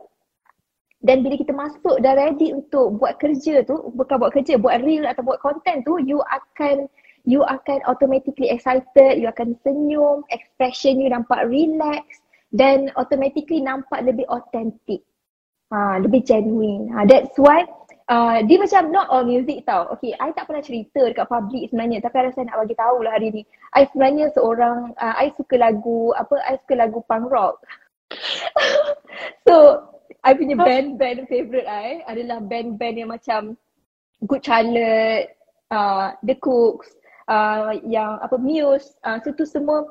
dan 1.01 1.25
bila 1.25 1.33
kita 1.33 1.49
masuk 1.49 1.97
dah 1.97 2.13
ready 2.13 2.53
untuk 2.53 3.01
buat 3.01 3.17
kerja 3.17 3.65
tu, 3.65 3.89
bukan 3.97 4.21
buat 4.21 4.37
kerja, 4.37 4.61
buat 4.61 4.85
reel 4.85 5.09
atau 5.09 5.25
buat 5.25 5.41
content 5.41 5.81
tu, 5.81 5.97
you 5.97 6.21
akan 6.29 6.85
you 7.23 7.43
akan 7.47 7.79
automatically 7.87 8.51
excited, 8.51 9.19
you 9.19 9.27
akan 9.31 9.55
senyum, 9.63 10.27
expression 10.31 10.99
you 10.99 11.07
nampak 11.07 11.47
relax 11.47 12.03
dan 12.51 12.91
automatically 12.99 13.63
nampak 13.63 14.03
lebih 14.03 14.27
authentic. 14.27 15.01
Ha, 15.73 15.97
lebih 15.97 16.21
genuine. 16.21 16.85
Ha, 16.93 17.01
that's 17.09 17.33
why 17.41 17.65
uh, 18.05 18.45
dia 18.45 18.61
macam 18.61 18.93
not 18.93 19.09
all 19.09 19.25
music 19.25 19.65
tau. 19.65 19.89
Okay, 19.97 20.13
I 20.21 20.29
tak 20.35 20.45
pernah 20.45 20.61
cerita 20.61 21.01
dekat 21.01 21.25
public 21.25 21.71
sebenarnya 21.71 22.03
tapi 22.03 22.15
I 22.21 22.23
rasa 22.29 22.45
nak 22.45 22.61
bagi 22.61 22.75
tahu 22.77 22.97
lah 23.01 23.11
hari 23.17 23.27
ni. 23.33 23.41
I 23.73 23.89
sebenarnya 23.89 24.29
seorang, 24.37 24.93
uh, 24.99 25.15
I 25.17 25.33
suka 25.33 25.57
lagu, 25.57 26.13
apa, 26.13 26.37
I 26.45 26.61
suka 26.61 26.75
lagu 26.77 27.01
punk 27.09 27.25
rock. 27.31 27.57
so, 29.49 29.81
I 30.23 30.37
punya 30.37 30.55
band-band 30.55 31.27
favourite 31.27 31.67
I 31.67 32.05
adalah 32.05 32.39
band-band 32.39 32.95
yang 32.95 33.11
macam 33.11 33.59
Good 34.23 34.45
Charlotte, 34.45 35.35
uh, 35.73 36.15
The 36.23 36.37
Cooks, 36.39 36.95
uh, 37.27 37.75
yang 37.87 38.19
apa 38.19 38.35
Muse, 38.39 38.95
uh, 39.03 39.19
so 39.21 39.31
tu 39.35 39.45
semua 39.47 39.87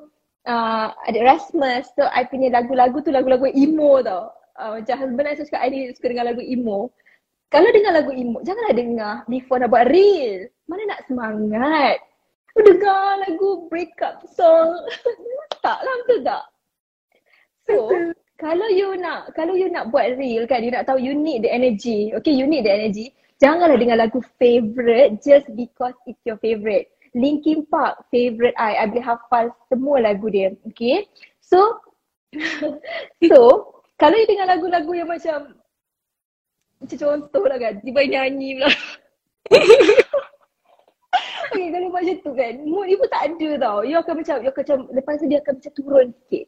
uh, 0.46 0.92
ada 1.06 1.20
Rasmus. 1.22 1.92
So 1.94 2.08
I 2.10 2.26
punya 2.26 2.52
lagu-lagu 2.52 2.98
tu 3.02 3.10
lagu-lagu 3.14 3.48
emo 3.52 4.02
tau. 4.02 4.32
Uh, 4.58 4.78
macam 4.80 4.96
husband 5.00 5.28
I 5.28 5.34
cakap 5.38 5.60
I 5.64 5.68
ni 5.72 5.78
suka 5.96 6.12
dengar 6.12 6.26
lagu 6.28 6.42
emo. 6.44 6.92
Kalau 7.52 7.68
dengar 7.68 7.92
lagu 7.92 8.12
emo, 8.16 8.40
janganlah 8.40 8.74
dengar 8.76 9.14
before 9.28 9.60
nak 9.60 9.68
buat 9.68 9.88
real. 9.92 10.48
Mana 10.68 10.82
nak 10.88 11.04
semangat. 11.04 12.00
Dengar 12.56 13.20
lagu 13.28 13.68
breakup 13.68 14.24
song. 14.32 14.76
tak 15.64 15.78
lah 15.84 15.94
betul 16.04 16.20
tak? 16.24 16.44
So, 17.62 17.76
kalau 18.40 18.66
you 18.72 18.98
nak, 18.98 19.36
kalau 19.38 19.54
you 19.54 19.70
nak 19.70 19.92
buat 19.94 20.18
real 20.18 20.48
kan, 20.48 20.64
you 20.64 20.72
nak 20.72 20.88
tahu 20.88 20.98
you 20.98 21.14
need 21.14 21.44
the 21.44 21.52
energy. 21.52 22.10
Okay, 22.16 22.34
you 22.34 22.48
need 22.48 22.66
the 22.66 22.72
energy. 22.72 23.14
Janganlah 23.38 23.78
dengar 23.78 23.98
lagu 24.00 24.18
favorite 24.40 25.20
just 25.22 25.46
because 25.54 25.94
it's 26.08 26.20
your 26.24 26.40
favorite. 26.40 26.88
Linkin 27.12 27.68
Park 27.68 28.08
favorite 28.08 28.56
I. 28.56 28.80
I 28.80 28.88
boleh 28.88 29.04
hafal 29.04 29.52
semua 29.68 30.00
lagu 30.00 30.32
dia. 30.32 30.56
Okay. 30.72 31.08
So, 31.44 31.80
so 33.28 33.38
kalau 34.00 34.16
you 34.16 34.26
dengar 34.26 34.48
lagu-lagu 34.48 34.92
yang 34.96 35.10
macam 35.10 35.54
macam 36.82 36.98
contoh 36.98 37.44
lah 37.46 37.58
kan, 37.62 37.74
tiba 37.78 38.02
nyanyi 38.02 38.58
pula. 38.58 38.66
okay, 41.46 41.66
kalau 41.70 41.88
macam 41.94 42.16
tu 42.18 42.32
kan, 42.34 42.54
mood 42.66 42.90
you 42.90 42.98
pun 42.98 43.06
tak 43.06 43.22
ada 43.30 43.50
tau. 43.62 43.86
You 43.86 43.96
akan 44.02 44.14
macam, 44.18 44.36
you 44.42 44.50
akan 44.50 44.62
macam, 44.66 44.78
lepas 44.90 45.14
tu 45.22 45.26
dia 45.30 45.38
akan 45.38 45.52
macam 45.62 45.72
turun 45.78 46.06
sikit. 46.10 46.46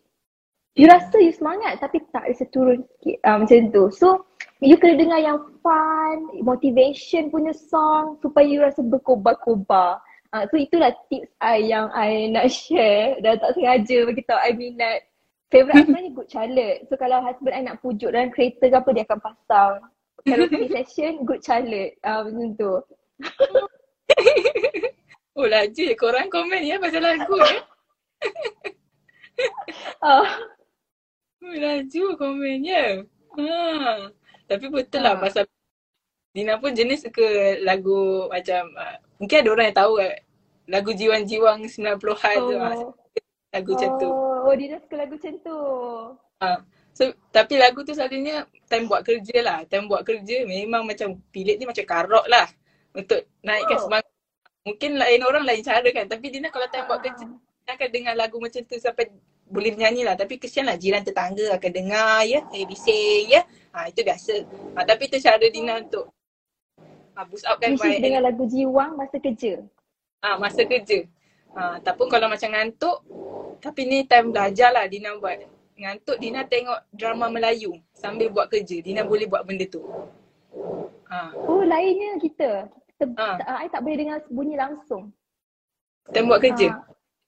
You 0.75 0.91
rasa 0.91 1.17
you 1.23 1.31
semangat 1.31 1.79
tapi 1.79 2.03
tak 2.11 2.27
rasa 2.27 2.51
turun 2.51 2.83
sikit. 2.99 3.23
Uh, 3.23 3.47
macam 3.47 3.71
tu. 3.71 3.85
So, 3.95 4.27
you 4.59 4.75
kena 4.75 4.99
dengar 4.99 5.21
yang 5.23 5.39
fun, 5.63 6.43
motivation 6.43 7.31
punya 7.31 7.55
song 7.55 8.19
supaya 8.19 8.43
you 8.43 8.59
rasa 8.59 8.83
berkobar-kobar. 8.83 10.03
Uh, 10.35 10.51
so 10.51 10.59
itulah 10.59 10.91
tips 11.07 11.31
I 11.39 11.63
yang 11.63 11.95
I 11.95 12.27
nak 12.27 12.51
share 12.51 13.23
dan 13.23 13.39
tak 13.39 13.55
sengaja 13.55 14.03
bagi 14.03 14.27
tahu 14.27 14.41
I 14.43 14.51
minat. 14.51 15.07
Favorite 15.55 15.79
I 15.79 15.87
sebenarnya 15.87 16.11
Good 16.11 16.31
Charlotte. 16.35 16.79
So 16.91 16.99
kalau 16.99 17.23
husband 17.23 17.55
I 17.55 17.63
nak 17.63 17.79
pujuk 17.79 18.11
dalam 18.11 18.35
kereta 18.35 18.67
ke 18.67 18.75
apa 18.75 18.91
dia 18.91 19.07
akan 19.07 19.21
pasang. 19.23 19.75
Kalau 20.27 20.45
free 20.51 20.75
session 20.75 21.23
Good 21.23 21.39
Charlotte. 21.47 21.95
Uh, 22.03 22.27
macam 22.27 22.51
tu. 22.59 22.73
oh 25.39 25.47
laju 25.47 25.83
je 25.87 25.95
korang 25.95 26.27
komen 26.27 26.67
ya 26.67 26.83
pasal 26.83 27.07
lagu 27.07 27.39
ya. 27.39 27.59
oh. 30.03 30.27
oh 31.47 31.55
laju 31.55 32.05
komennya. 32.19 33.07
Ha. 33.39 34.11
Tapi 34.51 34.67
betul 34.67 34.99
lah 34.99 35.15
ha. 35.15 35.23
pasal 35.23 35.47
Dina 36.35 36.59
pun 36.59 36.75
jenis 36.75 37.07
suka 37.07 37.63
lagu 37.63 38.27
macam 38.27 38.67
uh, 38.75 38.99
mungkin 39.23 39.39
ada 39.39 39.51
orang 39.55 39.67
yang 39.71 39.79
tahu 39.79 40.03
uh, 40.03 40.24
lagu 40.69 40.91
jiwang-jiwang 40.97 41.69
90-an 41.69 42.39
oh. 42.41 42.49
tu. 42.49 42.57
Uh, 42.57 42.91
lagu 43.55 43.71
oh. 43.71 43.75
macam 43.77 43.91
tu. 44.01 44.11
Oh, 44.45 44.55
Dina 44.57 44.77
suka 44.81 44.95
lagu 44.99 45.15
macam 45.17 45.35
tu. 45.41 45.59
Uh, 46.43 46.59
so, 46.93 47.03
tapi 47.31 47.55
lagu 47.57 47.81
tu 47.87 47.93
selalunya 47.95 48.45
time 48.69 48.85
buat 48.91 49.03
kerja 49.05 49.37
lah. 49.45 49.59
Time 49.69 49.87
buat 49.87 50.03
kerja 50.03 50.45
memang 50.45 50.85
macam 50.85 51.17
pilih 51.31 51.55
ni 51.57 51.65
macam 51.69 51.85
karok 51.85 52.27
lah. 52.27 52.49
Untuk 52.95 53.27
naikkan 53.45 53.79
oh. 53.79 53.83
semangat. 53.87 54.13
Mungkin 54.65 54.97
lain 54.97 55.21
orang 55.23 55.45
lain 55.45 55.61
cara 55.61 55.89
kan. 55.93 56.07
Tapi 56.09 56.27
Dina 56.33 56.49
kalau 56.49 56.67
time 56.73 56.85
uh. 56.85 56.89
buat 56.89 57.01
kerja, 57.05 57.25
Dina 57.25 57.73
akan 57.73 57.89
dengar 57.93 58.15
lagu 58.17 58.37
macam 58.41 58.61
tu 58.65 58.77
sampai 58.81 59.13
boleh 59.45 59.77
nyanyi 59.77 60.03
lah. 60.09 60.17
Tapi 60.17 60.41
kesian 60.41 60.67
lah 60.67 60.81
jiran 60.81 61.05
tetangga 61.05 61.53
akan 61.57 61.71
dengar 61.73 62.25
ya. 62.25 62.41
Eh 62.57 62.65
bising 62.65 63.29
ya. 63.29 63.45
Ha, 63.75 63.91
itu 63.91 64.01
biasa. 64.07 64.35
Ha, 64.79 64.87
tapi 64.87 65.11
tu 65.11 65.19
cara 65.21 65.45
Dina 65.51 65.83
untuk 65.83 66.09
uh, 67.15 67.25
boost 67.29 67.47
up 67.47 67.59
kan 67.61 67.75
baik. 67.79 68.01
dengan 68.03 68.23
lagu 68.27 68.47
jiwang 68.49 68.97
masa 68.97 69.19
kerja. 69.19 69.63
Ah 70.25 70.41
masa 70.41 70.65
kerja. 70.65 71.05
Ah 71.53 71.77
ataupun 71.77 72.09
kalau 72.09 72.33
macam 72.33 72.49
ngantuk 72.49 73.05
tapi 73.61 73.85
ni 73.85 74.09
time 74.09 74.33
belajar 74.33 74.73
lah 74.73 74.89
Dina 74.89 75.13
buat. 75.21 75.45
Ngantuk 75.77 76.17
Dina 76.17 76.49
tengok 76.49 76.81
drama 76.97 77.29
Melayu 77.29 77.77
sambil 77.93 78.33
buat 78.33 78.49
kerja. 78.49 78.81
Dina 78.81 79.05
boleh 79.05 79.29
buat 79.29 79.45
benda 79.45 79.69
tu. 79.69 79.85
Ah. 81.13 81.29
Uh. 81.37 81.61
Oh 81.61 81.61
lainnya 81.61 82.17
kita. 82.17 82.73
Kita 82.97 83.05
uh. 83.21 83.61
I 83.61 83.69
tak 83.69 83.85
boleh 83.85 83.97
dengar 84.01 84.25
bunyi 84.33 84.57
langsung. 84.57 85.13
Time 86.09 86.33
buat 86.33 86.41
kerja. 86.41 86.73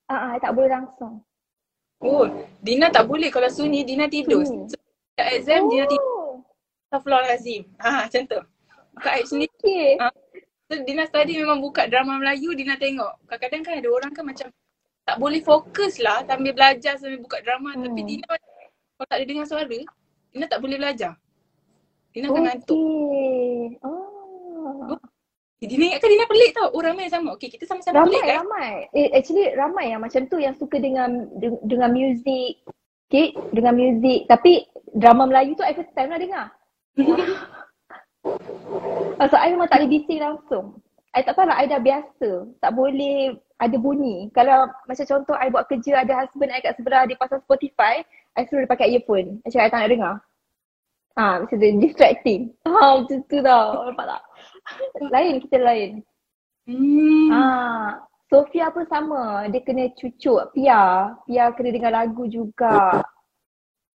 Ah 0.09 0.17
uh, 0.17 0.29
I 0.33 0.41
tak 0.41 0.57
boleh 0.57 0.73
langsung. 0.73 1.21
Oh, 1.97 2.29
Dina 2.61 2.93
tak 2.93 3.09
boleh 3.09 3.33
kalau 3.33 3.49
sunyi 3.49 3.81
Dina 3.81 4.05
tidur. 4.05 4.45
Sunyi. 4.45 4.69
So, 4.69 4.77
exam 5.17 5.65
oh. 5.65 5.69
Dina 5.73 5.85
tidur. 5.89 6.45
Astagfirullahalazim. 6.93 7.63
Ha, 7.81 8.05
macam 8.05 8.23
tu. 8.29 8.41
Kak 9.01 9.13
Aib 9.17 9.27
sendiri. 9.29 9.53
Okay. 9.61 9.91
Uh, 10.01 10.13
so 10.67 10.75
Dina 10.83 11.07
study 11.07 11.39
memang 11.39 11.63
buka 11.63 11.87
drama 11.87 12.19
Melayu, 12.19 12.55
Dina 12.59 12.75
tengok. 12.77 13.23
Kadang-kadang 13.31 13.63
kan 13.63 13.75
ada 13.79 13.89
orang 13.91 14.13
kan 14.13 14.25
macam 14.27 14.49
tak 15.07 15.17
boleh 15.23 15.39
fokus 15.39 16.03
lah 16.03 16.27
sambil 16.27 16.51
belajar 16.51 16.99
sambil 16.99 17.23
buka 17.23 17.39
drama 17.47 17.79
hmm. 17.79 17.83
tapi 17.87 18.01
Dina 18.03 18.27
kalau 18.27 19.07
tak 19.07 19.17
ada 19.23 19.25
dengar 19.29 19.47
suara 19.47 19.67
Dina 19.69 20.47
tak 20.51 20.61
boleh 20.61 20.77
belajar. 20.77 21.13
Dina 22.13 22.33
akan 22.33 22.37
okay. 22.37 22.45
ngantuk. 22.49 23.71
Oh. 23.85 24.97
Dina 25.61 25.85
ingatkan 25.89 26.11
Dina 26.13 26.27
pelik 26.29 26.51
tau. 26.53 26.69
Oh 26.73 26.81
ramai 26.85 27.09
yang 27.09 27.15
sama. 27.21 27.29
Okay 27.37 27.49
kita 27.49 27.65
sama-sama 27.65 28.05
ramai, 28.05 28.09
pelik 28.09 28.25
kan? 28.25 28.37
Ramai 28.45 28.71
eh, 28.93 29.09
Actually 29.17 29.47
ramai 29.57 29.85
yang 29.93 30.01
macam 30.05 30.23
tu 30.29 30.37
yang 30.41 30.53
suka 30.57 30.77
dengan 30.81 31.29
dengan 31.65 31.93
music. 31.93 32.61
Okay 33.09 33.33
dengan 33.53 33.77
music. 33.77 34.29
Tapi 34.29 34.69
drama 34.97 35.29
Melayu 35.29 35.57
tu 35.57 35.65
I 35.65 35.77
first 35.77 35.93
time 35.93 36.13
lah 36.13 36.21
dengar. 36.21 36.47
so 39.25 39.37
I 39.37 39.53
memang 39.53 39.69
tak 39.73 39.81
boleh 39.81 39.93
bising 39.97 40.21
langsung. 40.21 40.67
I 41.17 41.25
tak 41.25 41.41
tahu 41.41 41.49
lah 41.49 41.57
I 41.57 41.65
dah 41.65 41.81
biasa. 41.81 42.31
Tak 42.61 42.73
boleh 42.77 43.41
ada 43.57 43.77
bunyi. 43.81 44.29
Kalau 44.37 44.69
macam 44.85 45.05
contoh 45.09 45.37
I 45.41 45.49
buat 45.49 45.65
kerja 45.73 46.05
ada 46.05 46.13
husband 46.13 46.53
I 46.53 46.61
kat 46.61 46.77
sebelah 46.77 47.09
dia 47.09 47.17
pasang 47.17 47.41
Spotify, 47.41 48.05
I 48.37 48.45
suruh 48.45 48.69
dia 48.69 48.73
pakai 48.73 48.93
earphone. 48.93 49.41
Macam 49.41 49.59
I 49.65 49.73
tak 49.73 49.81
nak 49.81 49.91
dengar. 49.91 50.15
Ha, 51.17 51.41
macam 51.41 51.57
tu 51.57 51.69
distracting. 51.89 52.53
Ha, 52.69 53.01
macam 53.01 53.19
tu 53.25 53.39
tau. 53.41 53.67
Nampak 53.89 54.07
tak? 54.13 54.23
lain 55.17 55.35
kita 55.41 55.57
lain. 55.65 55.91
Hmm. 56.69 57.29
Ha, 57.33 57.43
Sofia 58.29 58.69
pun 58.69 58.85
sama. 58.85 59.49
Dia 59.49 59.65
kena 59.65 59.89
cucuk 59.97 60.53
Pia. 60.53 61.17
Pia 61.25 61.45
kena 61.57 61.73
dengar 61.73 61.93
lagu 61.97 62.29
juga. 62.29 63.01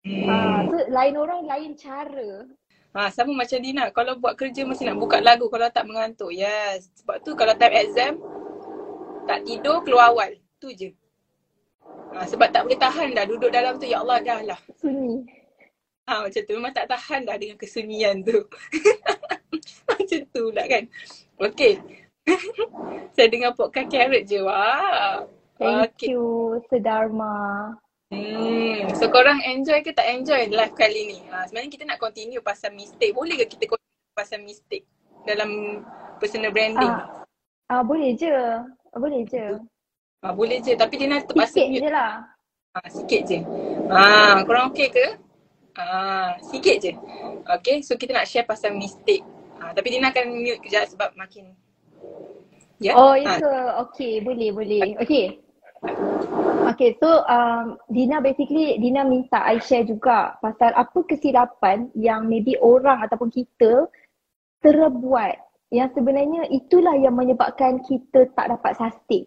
Hmm. 0.09 0.25
Ha, 0.25 0.35
so 0.73 0.77
lain 0.89 1.15
orang 1.21 1.45
lain 1.45 1.77
cara. 1.77 2.49
Ha, 2.91 3.07
sama 3.15 3.31
macam 3.31 3.59
Dina. 3.63 3.95
Kalau 3.95 4.19
buat 4.19 4.35
kerja 4.35 4.67
mesti 4.67 4.83
nak 4.83 4.99
buka 4.99 5.23
lagu 5.23 5.47
kalau 5.47 5.71
tak 5.71 5.87
mengantuk. 5.87 6.35
Yes. 6.35 6.91
Sebab 6.99 7.23
tu 7.23 7.39
kalau 7.39 7.55
time 7.55 7.75
exam, 7.79 8.19
tak 9.31 9.47
tidur 9.47 9.79
keluar 9.87 10.11
awal. 10.11 10.35
Tu 10.59 10.75
je. 10.75 10.91
Ha, 12.19 12.27
sebab 12.27 12.51
tak 12.51 12.67
boleh 12.67 12.79
tahan 12.79 13.15
dah 13.15 13.23
duduk 13.31 13.55
dalam 13.55 13.79
tu. 13.79 13.87
Ya 13.87 14.03
Allah 14.03 14.19
dah 14.19 14.41
lah. 14.43 14.61
Sunyi. 14.83 15.23
Ha, 16.11 16.27
macam 16.27 16.43
tu. 16.43 16.53
Memang 16.59 16.75
tak 16.75 16.91
tahan 16.91 17.31
dah 17.31 17.37
dengan 17.39 17.55
kesunyian 17.55 18.27
tu. 18.27 18.43
macam 19.91 20.21
tu 20.35 20.45
lah 20.51 20.67
kan. 20.67 20.85
Okay. 21.39 21.79
Saya 23.15 23.27
dengar 23.31 23.55
podcast 23.55 23.87
carrot 23.87 24.27
je. 24.27 24.43
Wah. 24.43 25.23
Thank 25.63 25.95
okay. 25.95 26.11
you 26.11 26.59
Sedharma. 26.67 27.79
Hmm. 28.11 28.91
So 28.99 29.07
korang 29.07 29.39
enjoy 29.47 29.87
ke 29.87 29.95
tak 29.95 30.11
enjoy 30.11 30.51
live 30.51 30.75
kali 30.75 31.15
ni? 31.15 31.19
Ha, 31.31 31.47
sebenarnya 31.47 31.71
kita 31.71 31.85
nak 31.87 32.03
continue 32.03 32.43
pasal 32.43 32.75
mistake. 32.75 33.15
Boleh 33.15 33.39
ke 33.39 33.47
kita 33.47 33.71
continue 33.71 34.15
pasal 34.19 34.43
mistake 34.43 34.83
dalam 35.23 35.83
personal 36.19 36.51
branding? 36.51 36.91
Ah, 36.91 37.23
ah 37.71 37.83
boleh 37.87 38.19
je. 38.19 38.35
Ah, 38.91 38.99
boleh 38.99 39.23
je. 39.31 39.63
Ah, 40.27 40.35
boleh 40.35 40.59
je 40.59 40.75
tapi 40.75 40.99
dia 40.99 41.07
nak 41.07 41.31
terpaksa 41.31 41.55
sikit 41.55 41.67
mute. 41.71 41.83
je 41.87 41.91
lah. 41.95 42.13
Ah, 42.75 42.89
sikit 42.91 43.21
je. 43.31 43.39
Ah, 43.87 44.43
korang 44.43 44.75
okey 44.75 44.91
ke? 44.91 45.07
Ah, 45.79 46.35
sikit 46.43 46.77
je. 46.83 46.93
Okay, 47.47 47.79
so 47.87 47.95
kita 47.95 48.11
nak 48.11 48.27
share 48.27 48.45
pasal 48.45 48.75
mistake. 48.75 49.23
Ah, 49.63 49.71
tapi 49.71 49.95
dia 49.95 50.03
nak 50.03 50.19
akan 50.19 50.35
mute 50.35 50.61
kejap 50.67 50.91
sebab 50.91 51.15
makin 51.15 51.55
Ya? 52.81 52.93
Yeah? 52.93 52.95
Oh, 52.97 53.13
itu 53.13 53.45
ah. 53.45 53.85
okay. 53.85 54.25
Boleh, 54.25 54.57
boleh. 54.57 54.97
Okay. 54.97 55.05
Okay, 55.05 55.25
so 57.01 57.25
um, 57.25 57.81
Dina 57.89 58.21
basically, 58.21 58.77
Dina 58.77 59.07
minta 59.07 59.41
I 59.43 59.59
share 59.59 59.89
juga 59.89 60.37
pasal 60.45 60.77
apa 60.77 60.99
kesilapan 61.09 61.89
yang 61.97 62.29
maybe 62.29 62.59
orang 62.61 63.01
ataupun 63.07 63.33
kita 63.33 63.89
terbuat 64.61 65.41
yang 65.71 65.89
sebenarnya 65.95 66.51
itulah 66.51 66.99
yang 66.99 67.15
menyebabkan 67.15 67.81
kita 67.87 68.27
tak 68.35 68.51
dapat 68.51 68.75
sustain. 68.77 69.25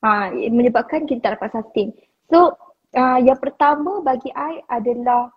Ha, 0.00 0.32
menyebabkan 0.32 1.04
kita 1.04 1.20
tak 1.20 1.32
dapat 1.40 1.50
sustain. 1.52 1.92
So, 2.32 2.56
uh, 2.96 3.18
yang 3.20 3.38
pertama 3.38 4.00
bagi 4.00 4.32
I 4.32 4.64
adalah 4.72 5.30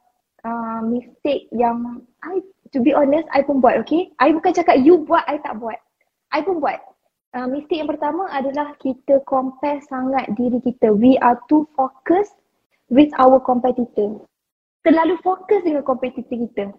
uh, 0.48 0.82
mistake 0.88 1.52
yang 1.52 2.08
I, 2.24 2.40
to 2.72 2.80
be 2.80 2.96
honest, 2.96 3.28
I 3.36 3.44
pun 3.44 3.60
buat, 3.60 3.84
okay? 3.84 4.16
I 4.18 4.32
bukan 4.32 4.56
cakap 4.56 4.80
you 4.80 5.04
buat, 5.04 5.28
I 5.28 5.38
tak 5.44 5.60
buat. 5.60 5.78
I 6.32 6.40
pun 6.42 6.64
buat. 6.64 6.80
Uh, 7.30 7.46
mistake 7.46 7.78
yang 7.78 7.92
pertama 7.94 8.26
adalah 8.34 8.74
kita 8.82 9.22
compare 9.30 9.78
sangat 9.86 10.34
diri 10.34 10.58
kita. 10.66 10.90
We 10.90 11.14
are 11.22 11.38
too 11.46 11.70
focused 11.78 12.34
with 12.90 13.14
our 13.22 13.38
competitor. 13.38 14.18
Terlalu 14.82 15.22
fokus 15.22 15.62
dengan 15.62 15.86
competitor 15.86 16.26
kita. 16.26 16.74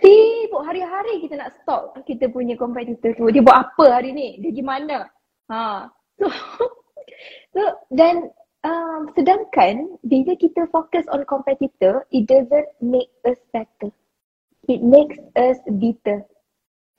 Sibuk 0.00 0.64
hari-hari 0.64 1.20
kita 1.20 1.36
nak 1.36 1.52
stop 1.60 1.92
kita 2.08 2.32
punya 2.32 2.56
competitor 2.56 3.12
tu. 3.12 3.28
Dia 3.28 3.44
buat 3.44 3.70
apa 3.70 4.00
hari 4.00 4.16
ni? 4.16 4.40
Dia 4.40 4.50
gimana? 4.56 5.08
Ha. 5.52 5.88
So, 6.22 6.28
so 7.56 7.62
dan 7.90 8.30
um, 8.62 9.10
sedangkan 9.16 10.00
bila 10.06 10.32
kita 10.38 10.70
fokus 10.70 11.02
on 11.10 11.26
competitor, 11.26 12.08
it 12.14 12.24
doesn't 12.30 12.68
make 12.78 13.10
us 13.26 13.36
better. 13.50 13.90
It 14.70 14.80
makes 14.80 15.18
us 15.34 15.58
bitter. 15.66 16.22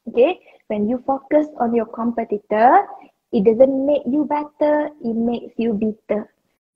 Okay? 0.09 0.39
When 0.67 0.87
you 0.89 1.03
focus 1.03 1.47
on 1.59 1.75
your 1.75 1.87
competitor, 1.87 2.87
it 3.31 3.43
doesn't 3.43 3.85
make 3.85 4.03
you 4.07 4.25
better, 4.25 4.89
it 5.03 5.15
makes 5.15 5.53
you 5.57 5.73
bitter. 5.75 6.29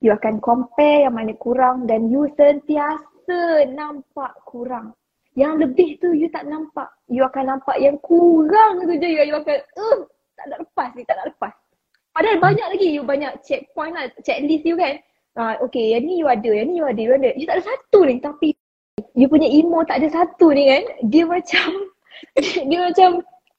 You 0.03 0.13
akan 0.13 0.43
compare 0.45 1.09
yang 1.09 1.17
mana 1.17 1.33
kurang 1.41 1.89
dan 1.89 2.13
you 2.13 2.29
sentiasa 2.37 3.65
nampak 3.73 4.37
kurang. 4.45 4.93
Yang 5.33 5.69
lebih 5.69 5.89
tu 6.01 6.13
you 6.13 6.29
tak 6.29 6.45
nampak. 6.45 6.89
You 7.09 7.25
akan 7.25 7.57
nampak 7.57 7.77
yang 7.81 7.97
kurang 8.01 8.81
tu 8.85 8.93
je. 8.97 9.09
You 9.25 9.37
akan, 9.37 9.57
uh, 9.77 9.99
tak 10.37 10.45
nak 10.53 10.59
lepas 10.65 10.89
ni, 10.93 11.01
tak 11.05 11.17
nak 11.21 11.33
lepas. 11.33 11.53
Padahal 12.17 12.41
banyak 12.41 12.67
lagi 12.73 12.87
you 12.89 13.05
banyak 13.05 13.29
checkpoint 13.45 13.93
lah, 13.93 14.09
checklist 14.25 14.65
you 14.65 14.73
kan. 14.73 14.97
Uh, 15.37 15.53
okay, 15.61 15.93
yang 15.93 16.01
ni 16.01 16.17
you 16.17 16.25
ada, 16.25 16.49
yang 16.49 16.73
ni 16.73 16.81
you 16.81 16.85
ada, 16.89 16.97
you 16.97 17.13
ada. 17.13 17.29
You 17.37 17.45
tak 17.45 17.61
ada 17.61 17.65
satu 17.69 18.09
ni 18.09 18.17
tapi 18.17 18.57
you 19.13 19.29
punya 19.29 19.45
emo 19.45 19.85
tak 19.85 20.01
ada 20.01 20.09
satu 20.09 20.49
ni 20.49 20.65
kan. 20.65 20.83
Dia 21.05 21.29
macam, 21.29 21.69
dia 22.69 22.79
macam 22.87 23.09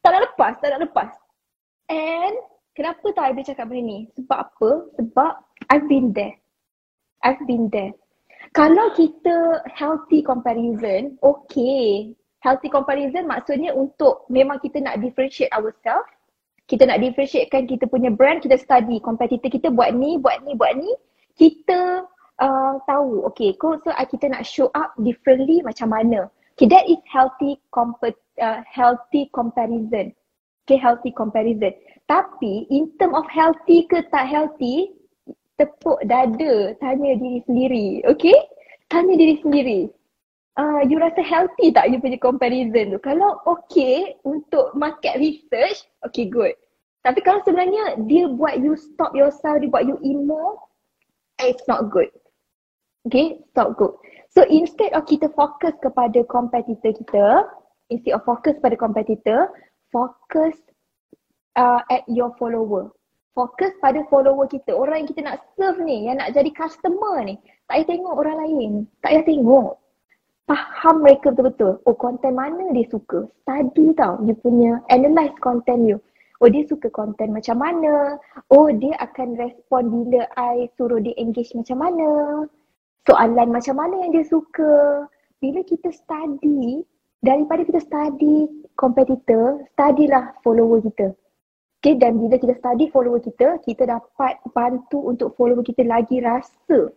tak 0.01 0.11
nak 0.15 0.23
lepas, 0.33 0.53
tak 0.63 0.69
nak 0.75 0.83
lepas. 0.87 1.11
And 1.89 2.35
kenapa 2.77 3.07
tak 3.17 3.35
boleh 3.35 3.47
cakap 3.47 3.67
benda 3.71 3.83
ni? 3.85 3.99
Sebab 4.17 4.39
apa? 4.39 4.71
Sebab 5.01 5.33
I've 5.73 5.87
been 5.89 6.13
there. 6.15 6.37
I've 7.25 7.43
been 7.49 7.67
there 7.73 7.97
kalau 8.57 8.95
kita 8.97 9.67
healthy 9.69 10.25
comparison, 10.25 11.21
okay. 11.21 12.15
Healthy 12.39 12.71
comparison 12.71 13.27
maksudnya 13.27 13.75
untuk 13.75 14.25
memang 14.31 14.63
kita 14.63 14.79
nak 14.79 15.03
differentiate 15.03 15.51
ourselves. 15.51 16.09
Kita 16.69 16.85
nak 16.85 17.01
differentiatekan 17.01 17.67
kita 17.67 17.89
punya 17.89 18.13
brand, 18.13 18.45
kita 18.45 18.61
study 18.61 19.01
competitor 19.01 19.49
kita 19.49 19.73
buat 19.73 19.97
ni, 19.97 20.21
buat 20.21 20.45
ni, 20.45 20.53
buat 20.55 20.77
ni. 20.77 20.93
Kita 21.35 22.05
uh, 22.39 22.75
tahu, 22.85 23.25
okay, 23.27 23.57
so, 23.57 23.91
kita 23.91 24.27
nak 24.31 24.45
show 24.47 24.69
up 24.77 24.95
differently 25.01 25.65
macam 25.65 25.91
mana. 25.91 26.29
Okay, 26.59 26.67
that 26.75 26.91
is 26.91 26.99
healthy 27.07 27.63
comp- 27.71 28.03
uh, 28.03 28.61
healthy 28.67 29.31
comparison. 29.31 30.11
Okay, 30.67 30.75
healthy 30.75 31.15
comparison. 31.15 31.71
Tapi 32.11 32.67
in 32.67 32.91
term 32.99 33.15
of 33.15 33.31
healthy 33.31 33.87
ke 33.87 34.03
tak 34.11 34.27
healthy, 34.27 34.91
tepuk 35.55 36.03
dada, 36.11 36.75
tanya 36.83 37.15
diri 37.15 37.47
sendiri. 37.47 37.87
Okay? 38.11 38.35
Tanya 38.91 39.15
diri 39.15 39.39
sendiri. 39.39 39.81
Uh, 40.59 40.83
you 40.83 40.99
rasa 40.99 41.23
healthy 41.23 41.71
tak 41.71 41.95
you 41.95 42.03
punya 42.03 42.19
comparison 42.19 42.91
tu? 42.91 42.99
Kalau 43.07 43.39
okay 43.47 44.19
untuk 44.27 44.75
market 44.75 45.15
research, 45.15 45.87
okay 46.03 46.27
good. 46.27 46.59
Tapi 47.07 47.23
kalau 47.23 47.39
sebenarnya 47.47 48.03
dia 48.11 48.27
buat 48.27 48.59
you 48.59 48.75
stop 48.75 49.15
yourself, 49.15 49.63
dia 49.63 49.71
buat 49.71 49.87
you 49.87 49.95
emo, 50.03 50.59
it's 51.39 51.63
not 51.71 51.87
good. 51.95 52.11
Okay, 53.09 53.41
stop 53.57 53.81
good. 53.81 53.97
So 54.29 54.45
instead 54.45 54.93
of 54.93 55.09
kita 55.09 55.33
fokus 55.33 55.73
kepada 55.81 56.21
competitor 56.29 56.93
kita, 56.93 57.49
instead 57.89 58.13
of 58.13 58.23
fokus 58.29 58.61
pada 58.61 58.77
competitor, 58.77 59.49
fokus 59.89 60.55
uh, 61.57 61.81
at 61.89 62.05
your 62.05 62.37
follower 62.37 62.93
fokus 63.39 63.71
pada 63.79 64.03
follower 64.11 64.51
kita. 64.51 64.75
Orang 64.75 65.07
yang 65.07 65.09
kita 65.15 65.23
nak 65.23 65.47
serve 65.55 65.79
ni, 65.87 66.11
yang 66.11 66.19
nak 66.19 66.35
jadi 66.35 66.51
customer 66.51 67.23
ni. 67.23 67.39
Tak 67.71 67.87
payah 67.87 67.87
tengok 67.87 68.15
orang 68.19 68.39
lain. 68.43 68.73
Tak 68.99 69.15
payah 69.15 69.25
tengok. 69.31 69.73
Faham 70.51 71.07
mereka 71.07 71.31
betul-betul. 71.31 71.79
Oh, 71.87 71.95
konten 71.95 72.35
mana 72.35 72.75
dia 72.75 72.89
suka. 72.91 73.31
Study 73.47 73.95
tau. 73.95 74.19
You 74.27 74.35
punya 74.35 74.83
analyze 74.91 75.37
content 75.39 75.87
you. 75.87 76.03
Oh, 76.43 76.51
dia 76.51 76.67
suka 76.67 76.91
konten 76.91 77.31
macam 77.31 77.63
mana. 77.63 78.19
Oh, 78.51 78.67
dia 78.75 78.99
akan 78.99 79.39
respon 79.39 79.87
bila 79.87 80.27
I 80.35 80.67
suruh 80.75 80.99
dia 80.99 81.15
engage 81.15 81.55
macam 81.55 81.79
mana. 81.79 82.09
Soalan 83.07 83.55
macam 83.55 83.75
mana 83.79 83.95
yang 84.03 84.11
dia 84.17 84.27
suka. 84.27 85.05
Bila 85.39 85.63
kita 85.63 85.95
study, 85.95 86.83
daripada 87.23 87.63
kita 87.63 87.79
study 87.79 88.51
competitor, 88.75 89.63
studylah 89.75 90.35
follower 90.43 90.83
kita. 90.83 91.15
Okay, 91.79 91.95
dan 91.95 92.19
bila 92.19 92.35
kita 92.43 92.59
study 92.59 92.91
follower 92.91 93.23
kita, 93.23 93.63
kita 93.63 93.87
dapat 93.87 94.43
bantu 94.51 94.99
untuk 94.99 95.39
follower 95.39 95.63
kita 95.63 95.87
lagi 95.87 96.19
rasa. 96.19 96.91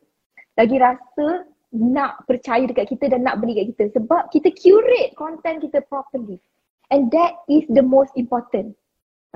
Lagi 0.57 0.81
rasa 0.81 1.45
nak 1.71 2.25
percaya 2.25 2.65
dekat 2.65 2.89
kita 2.89 3.13
dan 3.13 3.21
nak 3.21 3.37
beli 3.37 3.61
dekat 3.61 3.77
kita. 3.77 3.83
Sebab 4.01 4.33
kita 4.33 4.49
curate 4.57 5.13
content 5.13 5.61
kita 5.61 5.85
properly. 5.85 6.41
And 6.89 7.13
that 7.13 7.45
is 7.45 7.63
the 7.69 7.85
most 7.85 8.11
important. 8.17 8.73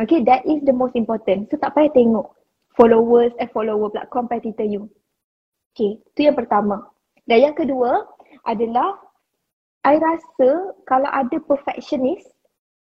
Okay, 0.02 0.26
that 0.26 0.44
is 0.50 0.60
the 0.66 0.76
most 0.76 0.98
important. 0.98 1.48
So 1.54 1.62
tak 1.62 1.78
payah 1.78 1.94
tengok. 1.94 2.36
followers 2.76 3.32
eh 3.40 3.48
follower 3.50 3.90
pula 3.90 4.06
competitor 4.12 4.68
you. 4.68 4.92
Okay, 5.76 6.00
tu 6.16 6.24
yang 6.24 6.40
pertama. 6.40 6.88
Dan 7.28 7.52
yang 7.52 7.56
kedua 7.60 8.08
adalah 8.48 8.96
I 9.84 10.00
rasa 10.00 10.72
kalau 10.88 11.12
ada 11.12 11.36
perfectionist 11.44 12.32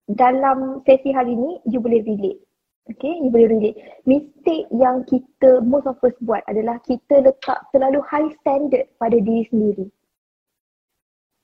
dalam 0.09 0.81
sesi 0.89 1.13
hari 1.13 1.37
ni, 1.37 1.61
you 1.69 1.77
boleh 1.77 2.01
relate. 2.01 2.41
Okay, 2.89 3.13
you 3.21 3.29
boleh 3.29 3.45
relate. 3.45 3.77
Mistake 4.09 4.65
yang 4.73 5.05
kita 5.05 5.61
most 5.61 5.85
of 5.85 6.01
us 6.01 6.17
buat 6.25 6.41
adalah 6.49 6.81
kita 6.81 7.21
letak 7.21 7.61
terlalu 7.69 8.01
high 8.09 8.33
standard 8.41 8.89
pada 8.97 9.21
diri 9.21 9.45
sendiri. 9.53 9.85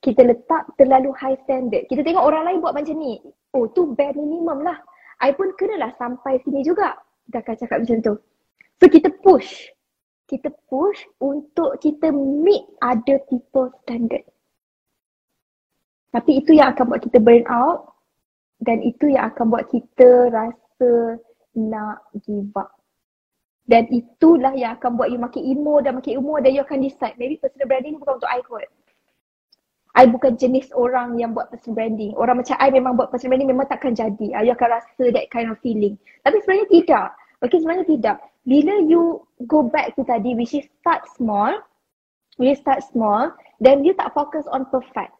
Kita 0.01 0.25
letak 0.25 0.65
terlalu 0.81 1.13
high 1.13 1.37
standard. 1.45 1.85
Kita 1.85 2.01
tengok 2.01 2.25
orang 2.25 2.49
lain 2.49 2.65
buat 2.65 2.73
macam 2.73 2.97
ni. 2.97 3.21
Oh, 3.53 3.69
tu 3.69 3.93
bare 3.93 4.17
minimum 4.17 4.65
lah. 4.65 4.81
I 5.21 5.29
pun 5.29 5.53
kenalah 5.61 5.93
sampai 6.01 6.41
sini 6.41 6.65
juga. 6.65 6.97
Dah 7.29 7.45
akan 7.45 7.53
cakap 7.53 7.77
macam 7.85 8.01
tu. 8.01 8.13
So, 8.81 8.89
kita 8.89 9.13
push. 9.21 9.74
Kita 10.25 10.49
push 10.69 11.05
untuk 11.21 11.77
kita 11.81 12.09
meet 12.09 12.65
other 12.81 13.21
people 13.29 13.69
standard. 13.85 14.25
Tapi 16.09 16.41
itu 16.41 16.55
yang 16.55 16.71
akan 16.73 16.95
buat 16.95 17.01
kita 17.03 17.19
burn 17.19 17.45
out 17.51 17.91
dan 18.63 18.79
itu 18.81 19.11
yang 19.11 19.29
akan 19.29 19.51
buat 19.51 19.67
kita 19.67 20.31
rasa 20.31 21.19
nak 21.59 22.01
give 22.23 22.55
up. 22.55 22.71
Dan 23.65 23.89
itulah 23.89 24.53
yang 24.53 24.77
akan 24.77 24.93
buat 24.93 25.09
you 25.09 25.17
makin 25.17 25.41
emo 25.41 25.81
dan 25.81 25.97
makin 25.97 26.21
emo 26.21 26.37
dan 26.37 26.53
you 26.53 26.61
akan 26.61 26.85
decide 26.85 27.17
maybe 27.17 27.35
personal 27.41 27.65
branding 27.65 27.97
ni 27.97 27.99
bukan 27.99 28.21
untuk 28.21 28.29
I 28.29 28.39
kot. 28.45 28.69
I 29.95 30.05
bukan 30.11 30.35
jenis 30.37 30.69
orang 30.75 31.17
yang 31.17 31.33
buat 31.33 31.49
personal 31.49 31.81
branding. 31.81 32.13
Orang 32.13 32.43
macam 32.43 32.55
I 32.61 32.69
memang 32.69 32.93
buat 32.93 33.09
personal 33.09 33.35
branding 33.35 33.49
memang 33.49 33.67
takkan 33.67 33.97
jadi. 33.97 34.37
You 34.45 34.53
akan 34.53 34.69
rasa 34.69 35.03
that 35.09 35.27
kind 35.33 35.49
of 35.49 35.57
feeling. 35.65 35.97
Tapi 36.21 36.37
sebenarnya 36.45 36.67
tidak. 36.69 37.07
Okay 37.41 37.57
sebenarnya 37.59 37.87
tidak. 37.89 38.17
Bila 38.45 38.85
you 38.85 39.25
go 39.49 39.65
back 39.65 39.97
to 39.97 40.05
tadi 40.05 40.37
which 40.37 40.53
is 40.53 40.69
start 40.81 41.05
small. 41.17 41.57
Which 42.37 42.61
start 42.61 42.85
small. 42.85 43.33
Then 43.57 43.81
you 43.81 43.97
tak 43.97 44.13
focus 44.13 44.45
on 44.47 44.69
perfect. 44.69 45.13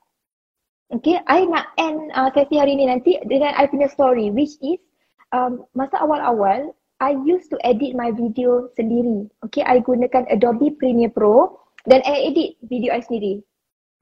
Okay, 0.94 1.18
I 1.26 1.50
nak 1.50 1.74
end 1.82 2.14
uh, 2.14 2.30
sesi 2.30 2.62
hari 2.62 2.78
ni 2.78 2.86
nanti 2.86 3.18
dengan 3.26 3.58
I 3.58 3.66
punya 3.66 3.90
story 3.90 4.30
which 4.30 4.54
is 4.62 4.78
um, 5.34 5.66
masa 5.74 5.98
awal-awal, 5.98 6.72
I 7.02 7.18
used 7.26 7.50
to 7.52 7.58
edit 7.66 7.98
my 7.98 8.14
video 8.14 8.72
sendiri. 8.78 9.28
Okay, 9.50 9.66
I 9.66 9.82
gunakan 9.82 10.30
Adobe 10.32 10.78
Premiere 10.78 11.12
Pro 11.12 11.60
dan 11.90 12.06
I 12.08 12.32
edit 12.32 12.56
video 12.64 12.96
I 12.96 13.02
sendiri. 13.04 13.44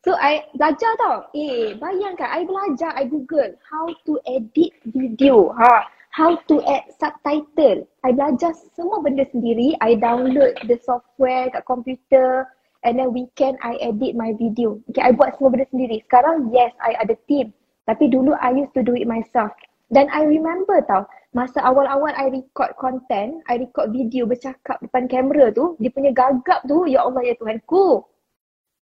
So, 0.03 0.19
I 0.19 0.43
belajar 0.59 0.91
tau. 0.99 1.31
Eh, 1.31 1.79
bayangkan, 1.79 2.27
I 2.27 2.43
belajar, 2.43 2.91
I 2.91 3.07
Google 3.07 3.55
how 3.63 3.87
to 4.03 4.19
edit 4.27 4.75
video. 4.83 5.55
Ha, 5.55 5.87
how 6.13 6.37
to 6.45 6.61
add 6.69 6.85
subtitle. 7.01 7.89
I 8.05 8.13
belajar 8.13 8.53
semua 8.77 9.01
benda 9.01 9.25
sendiri. 9.33 9.73
I 9.81 9.97
download 9.97 10.53
the 10.69 10.77
software 10.85 11.49
kat 11.49 11.65
komputer 11.65 12.45
and 12.85 13.01
then 13.01 13.09
weekend 13.11 13.57
I 13.65 13.81
edit 13.81 14.13
my 14.13 14.37
video. 14.37 14.77
Okay, 14.93 15.01
I 15.01 15.11
buat 15.11 15.35
semua 15.35 15.57
benda 15.57 15.65
sendiri. 15.73 16.05
Sekarang, 16.05 16.53
yes, 16.53 16.69
I 16.85 16.93
ada 17.01 17.17
team. 17.25 17.49
Tapi 17.89 18.13
dulu 18.13 18.37
I 18.37 18.53
used 18.53 18.77
to 18.77 18.85
do 18.85 18.93
it 18.93 19.09
myself. 19.09 19.51
Dan 19.89 20.07
I 20.13 20.25
remember 20.25 20.85
tau, 20.85 21.05
masa 21.33 21.65
awal-awal 21.65 22.13
I 22.13 22.29
record 22.29 22.77
content, 22.77 23.41
I 23.49 23.61
record 23.61 23.93
video 23.93 24.29
bercakap 24.29 24.81
depan 24.81 25.09
kamera 25.09 25.53
tu, 25.53 25.77
dia 25.81 25.93
punya 25.93 26.13
gagap 26.13 26.65
tu, 26.65 26.89
ya 26.89 27.05
Allah 27.05 27.21
ya 27.25 27.35
Tuhan 27.37 27.61
ku. 27.65 28.01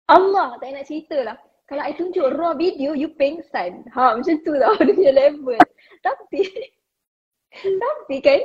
Allah, 0.08 0.56
tak 0.58 0.70
nak 0.72 0.86
cerita 0.88 1.18
lah. 1.22 1.36
Kalau 1.68 1.84
I 1.84 1.92
tunjuk 1.92 2.24
raw 2.40 2.56
video, 2.56 2.96
you 2.96 3.12
pengsan. 3.12 3.84
Ha, 3.92 4.16
macam 4.16 4.36
tu 4.40 4.56
tau 4.56 4.72
dia 4.86 4.94
punya 4.96 5.12
level. 5.12 5.60
Tapi, 6.00 6.40
tapi 7.52 8.16
kan, 8.20 8.40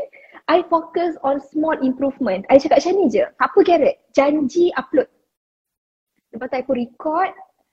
I 0.51 0.63
focus 0.67 1.15
on 1.23 1.39
small 1.39 1.75
improvement. 1.79 2.43
I 2.51 2.59
cakap 2.59 2.83
macam 2.83 2.93
ni 2.99 3.05
je, 3.11 3.23
apa 3.39 3.59
carrot? 3.63 3.95
Janji 4.11 4.71
upload. 4.75 5.07
Lepas 6.33 6.49
tu 6.49 6.57
I 6.57 6.63
pun 6.65 6.75
record, 6.81 7.29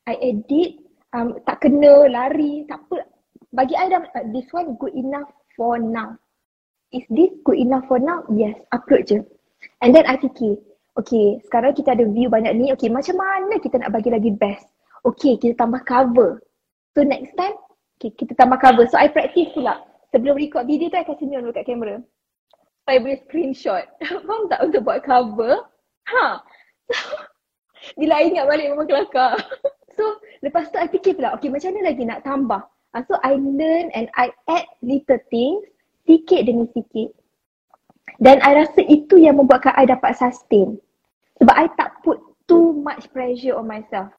I 0.06 0.14
edit, 0.20 0.78
um, 1.16 1.38
tak 1.48 1.64
kena 1.64 2.06
lari, 2.10 2.66
tak 2.68 2.84
apa 2.86 3.08
bagi 3.50 3.74
I 3.74 3.90
dah 3.90 4.06
uh, 4.14 4.26
this 4.30 4.46
one 4.54 4.78
good 4.78 4.94
enough 4.94 5.26
for 5.58 5.78
now. 5.78 6.14
Is 6.94 7.06
this 7.10 7.30
good 7.46 7.58
enough 7.58 7.86
for 7.86 7.98
now? 7.98 8.22
Yes, 8.30 8.58
upload 8.74 9.10
je. 9.10 9.22
And 9.82 9.94
then 9.94 10.06
I 10.06 10.18
fikir, 10.18 10.58
okay 10.98 11.42
sekarang 11.46 11.74
kita 11.74 11.94
ada 11.94 12.06
view 12.06 12.30
banyak 12.30 12.54
ni, 12.54 12.70
okay 12.74 12.90
macam 12.90 13.18
mana 13.18 13.58
kita 13.58 13.82
nak 13.82 13.90
bagi 13.94 14.10
lagi 14.10 14.30
best? 14.34 14.66
Okay 15.02 15.38
kita 15.38 15.58
tambah 15.58 15.82
cover. 15.86 16.42
So 16.94 17.02
next 17.02 17.34
time, 17.34 17.54
okay 17.98 18.14
kita 18.14 18.38
tambah 18.38 18.58
cover. 18.62 18.86
So 18.90 18.98
I 18.98 19.10
practice 19.10 19.50
pula. 19.54 19.82
Sebelum 20.10 20.34
record 20.38 20.66
video 20.66 20.90
tu 20.90 20.98
I 20.98 21.06
kasi 21.06 21.22
senyum 21.22 21.46
dekat 21.50 21.70
kamera. 21.70 22.02
I 22.90 22.98
boleh 22.98 23.22
screenshot. 23.26 23.86
Faham 24.26 24.50
tak 24.50 24.66
untuk 24.66 24.82
buat 24.82 25.06
cover? 25.06 25.62
Ha. 26.10 26.42
Bila 28.00 28.18
I 28.18 28.28
ingat 28.34 28.46
balik 28.50 28.66
memang 28.74 28.90
kelakar. 28.90 29.38
so 29.96 30.18
lepas 30.42 30.68
tu 30.74 30.76
I 30.76 30.90
fikir 30.90 31.14
pula, 31.14 31.34
okay 31.38 31.48
macam 31.48 31.70
mana 31.74 31.94
lagi 31.94 32.02
nak 32.02 32.26
tambah? 32.26 32.62
Uh, 32.90 33.02
so 33.06 33.14
I 33.22 33.38
learn 33.38 33.94
and 33.94 34.10
I 34.18 34.34
add 34.50 34.66
little 34.82 35.22
things 35.30 35.62
sikit 36.10 36.50
demi 36.50 36.66
sikit. 36.74 37.14
Dan 38.18 38.42
I 38.42 38.66
rasa 38.66 38.82
itu 38.84 39.16
yang 39.22 39.38
membuatkan 39.38 39.72
I 39.78 39.86
dapat 39.86 40.18
sustain. 40.18 40.76
Sebab 41.38 41.54
I 41.54 41.70
tak 41.78 42.02
put 42.02 42.18
too 42.50 42.74
much 42.74 43.06
pressure 43.14 43.54
on 43.54 43.70
myself. 43.70 44.10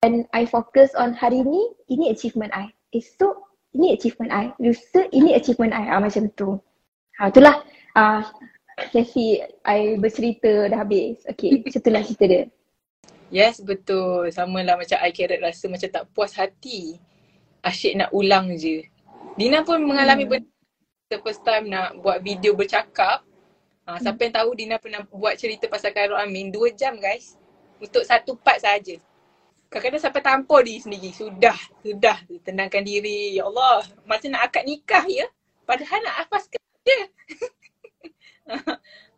And 0.00 0.24
I 0.32 0.48
focus 0.48 0.96
on 0.96 1.12
hari 1.12 1.44
ni, 1.44 1.74
ini 1.92 2.10
achievement 2.10 2.50
I. 2.56 2.72
Esok, 2.96 3.36
ini 3.78 3.94
achievement 3.94 4.30
I. 4.34 4.46
Lusa, 4.58 5.06
ini 5.14 5.38
achievement 5.38 5.70
I. 5.70 5.86
Ah, 5.94 6.02
macam 6.02 6.26
tu. 6.34 6.58
Ha, 7.22 7.30
itulah 7.30 7.62
uh, 7.94 8.26
sesi 8.90 9.38
I 9.62 9.94
bercerita 10.02 10.66
dah 10.66 10.82
habis. 10.82 11.22
Okay, 11.30 11.62
macam 11.62 11.80
itulah 11.86 12.02
cerita 12.02 12.24
dia. 12.26 12.42
Yes, 13.30 13.62
betul. 13.62 14.34
Sama 14.34 14.66
lah 14.66 14.74
macam 14.74 14.98
I 14.98 15.14
carrot 15.14 15.38
rasa 15.38 15.70
macam 15.70 15.88
tak 15.88 16.04
puas 16.10 16.34
hati 16.34 16.98
asyik 17.62 17.94
nak 18.02 18.10
ulang 18.10 18.54
je. 18.58 18.82
Dina 19.38 19.62
pun 19.62 19.78
mengalami 19.82 20.26
hmm. 20.26 20.32
benda 20.34 21.16
first 21.22 21.46
time 21.46 21.70
nak 21.70 21.98
buat 22.02 22.18
video 22.24 22.58
bercakap. 22.58 23.22
Ha, 23.86 23.96
hmm. 23.96 24.00
Siapa 24.02 24.20
yang 24.26 24.34
tahu 24.34 24.50
Dina 24.58 24.76
pernah 24.82 25.06
buat 25.06 25.38
cerita 25.38 25.70
pasal 25.70 25.94
Khairul 25.94 26.18
Amin 26.18 26.50
dua 26.50 26.74
jam 26.74 26.98
guys. 26.98 27.38
Untuk 27.78 28.02
satu 28.02 28.34
part 28.34 28.58
saja. 28.58 28.98
Kadang-kadang 29.68 30.02
sampai 30.02 30.22
tampar 30.24 30.60
diri 30.64 30.80
sendiri. 30.80 31.10
Sudah, 31.12 31.56
sudah. 31.84 32.16
Tenangkan 32.40 32.80
diri. 32.80 33.36
Ya 33.36 33.44
Allah, 33.44 33.84
macam 34.08 34.32
nak 34.32 34.48
akad 34.48 34.64
nikah 34.64 35.04
ya. 35.04 35.28
Padahal 35.68 36.00
nak 36.00 36.14
hafaz 36.24 36.48
kerja. 36.48 36.96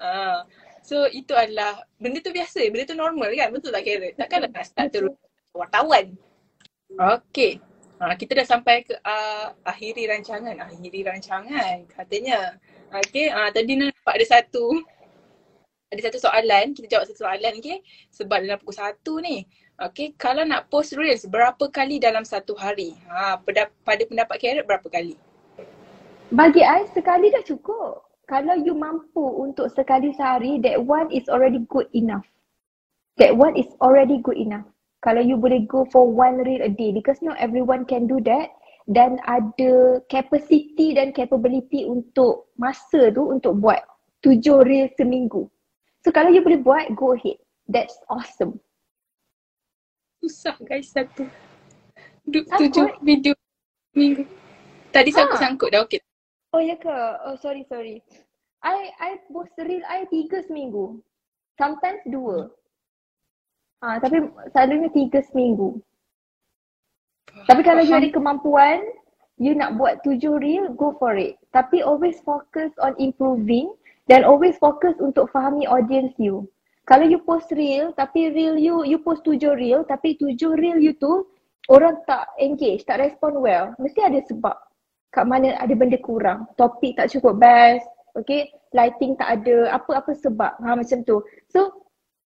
ha. 0.03 0.43
So 0.81 1.07
itu 1.07 1.31
adalah, 1.39 1.87
benda 2.03 2.19
tu 2.19 2.35
biasa. 2.35 2.67
Benda 2.67 2.83
tu 2.83 2.99
normal 2.99 3.31
kan? 3.39 3.55
Betul 3.55 3.71
tak 3.71 3.87
Karen? 3.87 4.11
Takkanlah 4.19 4.51
nak 4.51 4.67
start 4.67 4.91
terus 4.91 5.15
wartawan. 5.55 6.19
Okay. 6.99 7.63
Ha, 8.01 8.17
kita 8.17 8.33
dah 8.33 8.49
sampai 8.49 8.83
ke 8.83 8.97
uh, 8.97 9.55
akhiri 9.63 10.11
rancangan. 10.11 10.57
Akhiri 10.59 11.07
rancangan 11.07 11.87
katanya. 11.95 12.59
Okay, 12.91 13.31
uh, 13.31 13.53
tadi 13.55 13.79
nampak 13.79 14.19
ada 14.19 14.27
satu 14.27 14.83
ada 15.91 16.01
satu 16.07 16.19
soalan, 16.23 16.71
kita 16.75 16.87
jawab 16.87 17.05
satu 17.07 17.27
soalan 17.27 17.55
okay. 17.59 17.83
Sebab 18.15 18.47
dalam 18.47 18.59
pukul 18.63 18.79
satu 18.79 19.23
ni. 19.23 19.47
Okay, 19.81 20.13
kalau 20.21 20.45
nak 20.45 20.69
post 20.69 20.93
reels 20.93 21.25
berapa 21.25 21.65
kali 21.73 21.97
dalam 21.97 22.21
satu 22.21 22.53
hari? 22.53 22.93
Ha, 23.09 23.41
pada, 23.41 23.73
pada 23.81 24.03
pendapat 24.05 24.37
Carrot 24.37 24.69
berapa 24.69 24.89
kali? 24.93 25.17
Bagi 26.29 26.61
I 26.61 26.85
sekali 26.93 27.33
dah 27.33 27.41
cukup. 27.49 28.05
Kalau 28.29 28.61
you 28.61 28.77
mampu 28.77 29.25
untuk 29.41 29.73
sekali 29.73 30.13
sehari, 30.15 30.61
that 30.61 30.79
one 30.79 31.09
is 31.11 31.27
already 31.33 31.65
good 31.73 31.89
enough. 31.97 32.29
That 33.17 33.35
one 33.35 33.57
is 33.57 33.67
already 33.81 34.21
good 34.21 34.39
enough 34.39 34.69
kalau 35.01 35.25
you 35.25 35.37
boleh 35.41 35.65
go 35.65 35.89
for 35.89 36.05
one 36.05 36.45
reel 36.45 36.61
a 36.61 36.73
day 36.73 36.93
because 36.93 37.21
not 37.25 37.41
everyone 37.41 37.89
can 37.89 38.05
do 38.05 38.21
that 38.25 38.53
dan 38.89 39.17
ada 39.25 40.01
capacity 40.13 40.93
dan 40.93 41.13
capability 41.17 41.89
untuk 41.89 42.53
masa 42.61 43.09
tu 43.13 43.33
untuk 43.33 43.57
buat 43.61 43.81
tujuh 44.21 44.61
reel 44.65 44.93
seminggu. 45.01 45.49
So 46.05 46.13
kalau 46.13 46.33
you 46.33 46.45
boleh 46.45 46.61
buat, 46.61 46.93
go 46.97 47.17
ahead. 47.17 47.41
That's 47.69 47.97
awesome. 48.13 48.61
Susah 50.21 50.53
guys 50.69 50.93
satu. 50.93 51.25
Duk 52.29 52.45
tujuh 52.45 52.93
video 53.01 53.33
minggu. 53.97 54.29
Tadi 54.93 55.09
sangkut-sangkut 55.17 55.73
dah 55.73 55.81
okey. 55.89 56.01
Oh 56.53 56.61
ya 56.61 56.77
ke? 56.77 56.93
Oh 57.25 57.41
sorry 57.41 57.65
sorry. 57.73 58.05
I 58.61 58.93
I 59.01 59.17
post 59.33 59.57
reel 59.57 59.81
I 59.89 60.05
tiga 60.13 60.45
seminggu. 60.45 61.01
Sometimes 61.57 62.05
dua. 62.05 62.53
Ah, 63.81 63.97
tapi 63.97 64.29
selalunya 64.53 64.93
tiga 64.93 65.25
seminggu. 65.25 65.81
Tapi 67.49 67.65
kalau 67.65 67.81
you 67.81 67.97
ada 67.97 68.13
kemampuan, 68.13 68.85
you 69.41 69.57
nak 69.57 69.81
buat 69.81 70.05
tujuh 70.05 70.37
reel, 70.37 70.69
go 70.77 70.93
for 71.01 71.17
it. 71.17 71.41
Tapi 71.57 71.81
always 71.81 72.21
focus 72.21 72.69
on 72.77 72.93
improving 73.01 73.73
dan 74.13 74.21
always 74.21 74.61
focus 74.61 74.93
untuk 75.01 75.33
fahami 75.33 75.65
audience 75.65 76.13
you. 76.21 76.45
Kalau 76.91 77.07
you 77.07 77.23
post 77.23 77.55
reel, 77.55 77.95
tapi 77.95 78.35
reel 78.35 78.59
you, 78.59 78.83
you 78.83 78.99
post 78.99 79.23
tujuh 79.23 79.55
reel, 79.55 79.87
tapi 79.87 80.19
tujuh 80.19 80.59
reel 80.59 80.83
you 80.83 80.91
tu, 80.99 81.23
orang 81.71 82.03
tak 82.11 82.27
engage, 82.43 82.83
tak 82.83 82.99
respond 82.99 83.39
well. 83.39 83.71
Mesti 83.79 84.03
ada 84.03 84.19
sebab 84.27 84.59
kat 85.15 85.23
mana 85.23 85.55
ada 85.63 85.71
benda 85.79 85.95
kurang. 86.03 86.51
Topik 86.59 86.99
tak 86.99 87.15
cukup 87.15 87.39
best, 87.39 87.87
okay? 88.19 88.51
lighting 88.75 89.15
tak 89.19 89.43
ada, 89.43 89.71
apa-apa 89.75 90.15
sebab. 90.19 90.59
Ha, 90.63 90.75
macam 90.79 90.99
tu. 91.07 91.23
So, 91.51 91.87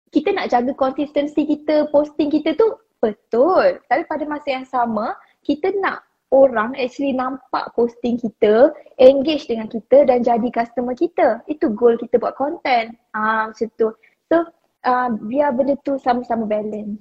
kita 0.10 0.34
nak 0.34 0.50
jaga 0.50 0.74
konsistensi 0.74 1.46
kita, 1.46 1.90
posting 1.94 2.34
kita 2.34 2.58
tu 2.58 2.78
betul. 3.02 3.78
Tapi 3.90 4.04
pada 4.10 4.24
masa 4.26 4.58
yang 4.58 4.66
sama, 4.66 5.14
kita 5.46 5.74
nak 5.78 6.02
orang 6.32 6.76
actually 6.76 7.16
nampak 7.16 7.72
posting 7.74 8.20
kita, 8.20 8.72
engage 9.00 9.48
dengan 9.48 9.68
kita 9.72 10.04
dan 10.08 10.24
jadi 10.24 10.48
customer 10.52 10.96
kita. 10.96 11.42
Itu 11.48 11.72
goal 11.72 11.96
kita 12.00 12.20
buat 12.20 12.36
content. 12.36 12.96
Ah 13.16 13.52
macam 13.52 13.68
tu. 13.80 13.90
So 14.28 14.44
uh, 14.84 15.10
biar 15.28 15.56
benda 15.56 15.76
tu 15.82 15.96
sama-sama 16.00 16.44
balance. 16.48 17.00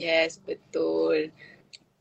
Yes, 0.00 0.40
betul. 0.40 1.30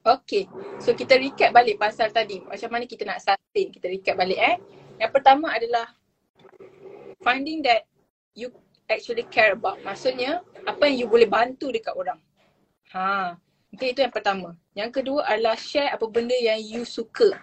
Okay, 0.02 0.50
so 0.82 0.98
kita 0.98 1.14
recap 1.14 1.54
balik 1.54 1.78
pasal 1.78 2.10
tadi. 2.10 2.42
Macam 2.42 2.74
mana 2.74 2.90
kita 2.90 3.06
nak 3.06 3.22
sustain, 3.22 3.70
kita 3.70 3.86
recap 3.86 4.18
balik 4.18 4.40
eh. 4.40 4.58
Yang 4.98 5.12
pertama 5.14 5.54
adalah 5.54 5.86
finding 7.22 7.62
that 7.62 7.86
you 8.34 8.50
actually 8.90 9.28
care 9.30 9.54
about. 9.54 9.78
Maksudnya, 9.86 10.42
apa 10.66 10.90
yang 10.90 11.06
you 11.06 11.08
boleh 11.08 11.30
bantu 11.30 11.70
dekat 11.70 11.94
orang. 11.94 12.18
Ha, 12.98 13.38
okay, 13.72 13.94
itu 13.94 14.02
yang 14.02 14.10
pertama. 14.10 14.58
Yang 14.74 15.04
kedua 15.04 15.22
adalah 15.30 15.54
share 15.54 15.94
apa 15.94 16.06
benda 16.10 16.34
yang 16.34 16.58
you 16.58 16.82
suka. 16.82 17.38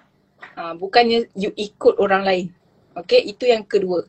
Ha, 0.58 0.74
bukannya 0.74 1.30
you 1.38 1.54
ikut 1.54 1.94
orang 2.02 2.26
lain. 2.26 2.46
Okay, 2.98 3.22
itu 3.22 3.46
yang 3.46 3.62
kedua. 3.62 4.02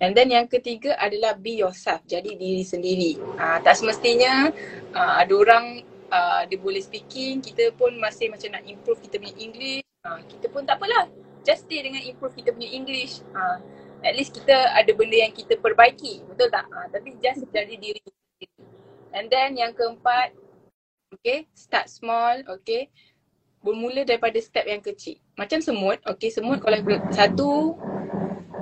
And 0.00 0.16
then 0.16 0.32
yang 0.32 0.48
ketiga 0.48 0.96
adalah 0.96 1.36
be 1.36 1.60
yourself. 1.60 2.00
Jadi 2.08 2.32
diri 2.40 2.64
sendiri. 2.64 3.20
Ha, 3.36 3.60
tak 3.60 3.76
semestinya 3.76 4.48
uh, 4.96 5.14
ada 5.20 5.32
orang 5.36 5.84
uh, 6.08 6.42
dia 6.48 6.56
boleh 6.56 6.80
speaking, 6.80 7.44
kita 7.44 7.76
pun 7.76 7.92
masih 8.00 8.32
macam 8.32 8.56
nak 8.56 8.64
improve 8.64 9.00
kita 9.04 9.20
punya 9.20 9.36
English. 9.36 9.84
Ha, 10.08 10.24
kita 10.24 10.48
pun 10.48 10.64
tak 10.64 10.80
apalah. 10.80 11.04
Just 11.44 11.68
stay 11.68 11.84
dengan 11.84 12.00
improve 12.00 12.32
kita 12.32 12.56
punya 12.56 12.72
English. 12.72 13.20
Ha, 13.36 13.60
at 14.00 14.16
least 14.16 14.32
kita 14.32 14.72
ada 14.72 14.90
benda 14.96 15.20
yang 15.20 15.36
kita 15.36 15.60
perbaiki. 15.60 16.24
Betul 16.24 16.48
tak? 16.48 16.64
Ha, 16.72 16.88
tapi 16.88 17.20
just 17.20 17.44
jadi 17.52 17.76
diri 17.76 18.00
sendiri. 18.00 18.48
And 19.12 19.28
then 19.28 19.60
yang 19.60 19.76
keempat, 19.76 20.32
okay, 21.12 21.44
start 21.52 21.92
small, 21.92 22.40
okay. 22.48 22.88
Bermula 23.60 24.08
daripada 24.08 24.40
step 24.40 24.64
yang 24.64 24.80
kecil. 24.80 25.20
Macam 25.36 25.60
semut, 25.60 26.00
okay, 26.08 26.32
semut 26.32 26.64
kalau 26.64 26.80
satu 27.12 27.76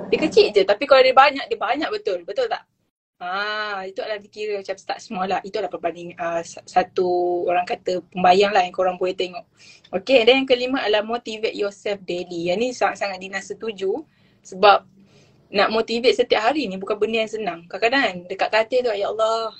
dia 0.09 0.19
kecil 0.19 0.51
je 0.51 0.61
tapi 0.65 0.83
kalau 0.89 1.01
dia 1.05 1.13
banyak, 1.13 1.45
dia 1.45 1.59
banyak 1.59 1.89
betul. 1.93 2.25
Betul 2.25 2.49
tak? 2.49 2.65
Ah, 3.19 3.83
itu 3.83 3.99
adalah 3.99 4.15
dikira 4.23 4.63
macam 4.63 4.79
start 4.79 4.99
small 5.03 5.27
lah. 5.27 5.43
Itu 5.43 5.59
adalah 5.59 5.75
perbanding 5.75 6.15
uh, 6.15 6.39
satu 6.63 7.43
orang 7.51 7.67
kata 7.67 7.99
pembayang 8.15 8.55
lah 8.55 8.63
yang 8.63 8.71
korang 8.71 8.95
boleh 8.95 9.11
tengok. 9.11 9.43
Okay, 9.91 10.23
dan 10.23 10.43
yang 10.43 10.47
kelima 10.47 10.79
adalah 10.87 11.03
motivate 11.03 11.51
yourself 11.51 11.99
daily. 12.07 12.47
Yang 12.47 12.57
ni 12.63 12.67
sangat-sangat 12.71 13.19
Dina 13.19 13.43
setuju 13.43 13.91
sebab 14.39 14.87
nak 15.51 15.67
motivate 15.67 16.15
setiap 16.15 16.47
hari 16.47 16.71
ni 16.71 16.79
bukan 16.79 16.95
benda 16.95 17.27
yang 17.27 17.33
senang. 17.35 17.59
Kadang-kadang 17.67 18.01
kan 18.07 18.15
dekat 18.31 18.49
katil 18.55 18.79
tu, 18.87 18.89
ya 18.95 19.11
Allah, 19.11 19.51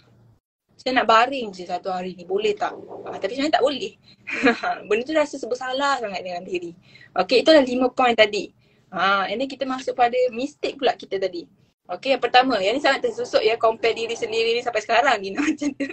saya 0.79 0.91
nak 0.95 1.07
baring 1.11 1.51
je 1.51 1.67
satu 1.67 1.91
hari 1.91 2.15
ni, 2.15 2.23
boleh 2.23 2.55
tak? 2.55 2.71
Ah, 3.11 3.19
tapi 3.19 3.35
sebenarnya 3.35 3.59
tak 3.59 3.63
boleh. 3.67 3.91
benda 4.87 5.03
tu 5.03 5.11
rasa 5.11 5.35
bersalah 5.43 5.99
sangat 5.99 6.21
dengan 6.23 6.47
diri. 6.47 6.71
Okay, 7.11 7.43
itu 7.43 7.51
adalah 7.51 7.67
lima 7.67 7.91
point 7.91 8.15
tadi. 8.15 8.55
Ha, 8.89 9.29
ini 9.29 9.45
kita 9.45 9.69
masuk 9.69 9.93
pada 9.93 10.17
mistake 10.33 10.77
pula 10.77 10.97
kita 10.97 11.21
tadi. 11.21 11.45
Okay, 11.89 12.13
yang 12.13 12.21
pertama, 12.21 12.61
yang 12.61 12.77
ni 12.77 12.81
sangat 12.81 13.09
tersusuk 13.09 13.41
ya 13.41 13.57
compare 13.57 13.97
diri 13.97 14.13
sendiri 14.13 14.53
ni 14.53 14.61
sampai 14.61 14.81
sekarang 14.85 15.17
ni 15.21 15.33
macam 15.37 15.69
tu. 15.73 15.89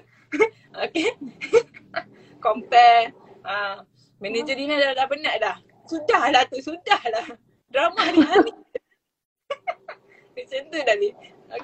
okay. 0.77 1.09
compare. 2.45 3.17
Ha, 3.45 3.81
manager 4.21 4.57
Dina 4.57 4.77
dah, 4.77 4.93
dah 4.93 5.07
penat 5.09 5.37
dah. 5.41 5.57
Sudahlah 5.89 6.45
tu, 6.53 6.61
sudahlah. 6.61 7.37
Drama 7.73 8.03
ni 8.13 8.21
hari. 8.21 8.53
macam 10.37 10.63
tu 10.69 10.79
dah 10.85 10.97
ni. 11.01 11.11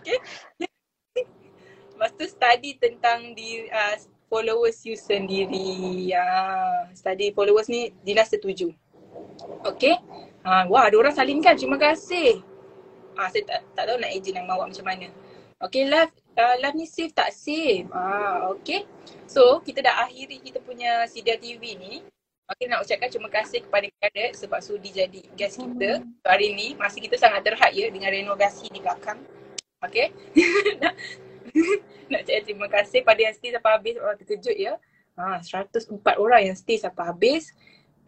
Okay. 0.01 0.17
Lepas 1.93 2.11
tu 2.17 2.25
study 2.25 2.81
tentang 2.81 3.37
di 3.37 3.69
uh, 3.69 4.01
followers 4.33 4.81
you 4.89 4.97
sendiri. 4.97 6.09
Uh, 6.17 6.89
study 6.97 7.37
followers 7.37 7.69
ni 7.69 7.93
Dina 8.01 8.25
setuju. 8.25 8.73
Okay. 9.69 10.01
Ha, 10.43 10.67
wah, 10.67 10.91
ada 10.91 10.97
orang 10.99 11.15
salinkan. 11.15 11.55
Terima 11.55 11.79
kasih. 11.79 12.43
Ah, 13.15 13.31
saya 13.31 13.47
tak, 13.47 13.61
tak 13.79 13.85
tahu 13.87 13.99
nak 14.03 14.11
agent 14.11 14.37
yang 14.43 14.51
awak 14.51 14.75
macam 14.75 14.87
mana. 14.87 15.07
Okay, 15.63 15.87
live, 15.87 16.11
uh, 16.35 16.57
live 16.59 16.75
ni 16.75 16.87
save 16.91 17.15
tak 17.15 17.31
save? 17.31 17.87
Ah, 17.95 18.51
okay. 18.51 18.83
So, 19.31 19.63
kita 19.63 19.79
dah 19.87 20.03
akhiri 20.03 20.43
kita 20.43 20.59
punya 20.59 21.07
Sidia 21.07 21.39
TV 21.39 21.79
ni. 21.79 22.03
Okay, 22.51 22.67
nak 22.67 22.83
ucapkan 22.83 23.07
terima 23.07 23.31
kasih 23.31 23.63
kepada 23.63 23.87
Kadet 24.03 24.35
sebab 24.35 24.59
sudi 24.59 24.91
jadi 24.91 25.23
guest 25.39 25.63
kita 25.63 26.03
hmm. 26.03 26.27
hari 26.27 26.51
ni. 26.59 26.75
Masa 26.75 26.99
kita 26.99 27.15
sangat 27.15 27.47
terhad 27.47 27.71
ya 27.71 27.87
dengan 27.95 28.11
renovasi 28.11 28.67
di 28.75 28.83
belakang. 28.83 29.23
Okay. 29.79 30.11
nak, 30.83 30.99
nak 32.11 32.21
ucapkan 32.27 32.43
terima 32.43 32.67
kasih 32.67 33.07
pada 33.07 33.21
yang 33.23 33.35
stay 33.39 33.55
sampai 33.55 33.71
habis. 33.79 33.95
Orang 34.03 34.19
terkejut 34.19 34.57
ya. 34.59 34.75
Ha, 35.15 35.39
104 35.39 35.95
orang 36.19 36.43
yang 36.51 36.57
stay 36.59 36.83
sampai 36.83 37.07
habis. 37.07 37.55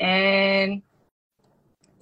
And 0.02 0.82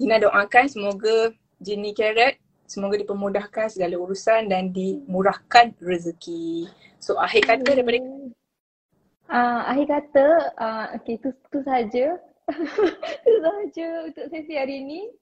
Ina 0.01 0.23
doakan 0.23 0.65
semoga 0.71 1.35
Jenny 1.61 1.93
Carrot 1.93 2.41
semoga 2.73 2.97
dipermudahkan 2.97 3.69
segala 3.69 4.01
urusan 4.01 4.49
dan 4.49 4.73
dimurahkan 4.73 5.77
rezeki. 5.77 6.73
So 6.97 7.21
akhir 7.21 7.45
kata 7.45 7.63
hmm. 7.63 7.69
daripada 7.69 7.99
uh, 9.29 9.61
akhir 9.69 9.87
kata 9.93 10.27
uh, 10.57 10.87
okey 10.97 11.21
tu 11.21 11.37
tu 11.53 11.61
saja. 11.61 12.17
tu 13.25 13.33
saja 13.45 13.89
untuk 14.09 14.25
sesi 14.33 14.57
hari 14.57 14.81
ini. 14.81 15.13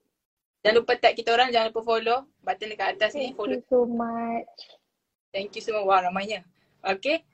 Jangan 0.63 0.77
lupa 0.79 0.93
tag 0.95 1.17
kita 1.17 1.33
orang, 1.33 1.49
jangan 1.51 1.73
lupa 1.73 1.81
follow 1.83 2.19
button 2.39 2.71
dekat 2.71 2.95
atas 2.95 3.11
thank 3.17 3.33
ni 3.33 3.35
follow. 3.35 3.59
Thank 3.59 3.67
you 3.67 3.75
so 3.75 3.79
much. 3.83 4.55
Thank 5.35 5.51
you 5.57 5.61
semua. 5.63 5.83
Wah 5.83 5.99
ramainya. 6.07 6.47
Okay. 6.79 7.25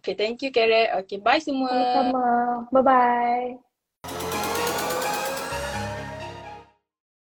Okay 0.00 0.14
thank 0.16 0.40
you 0.40 0.48
Carrot. 0.48 1.04
Okay 1.04 1.20
bye 1.20 1.42
semua. 1.42 1.68
Sama-sama. 1.68 2.24
Bye 2.72 2.84
bye. 2.84 4.52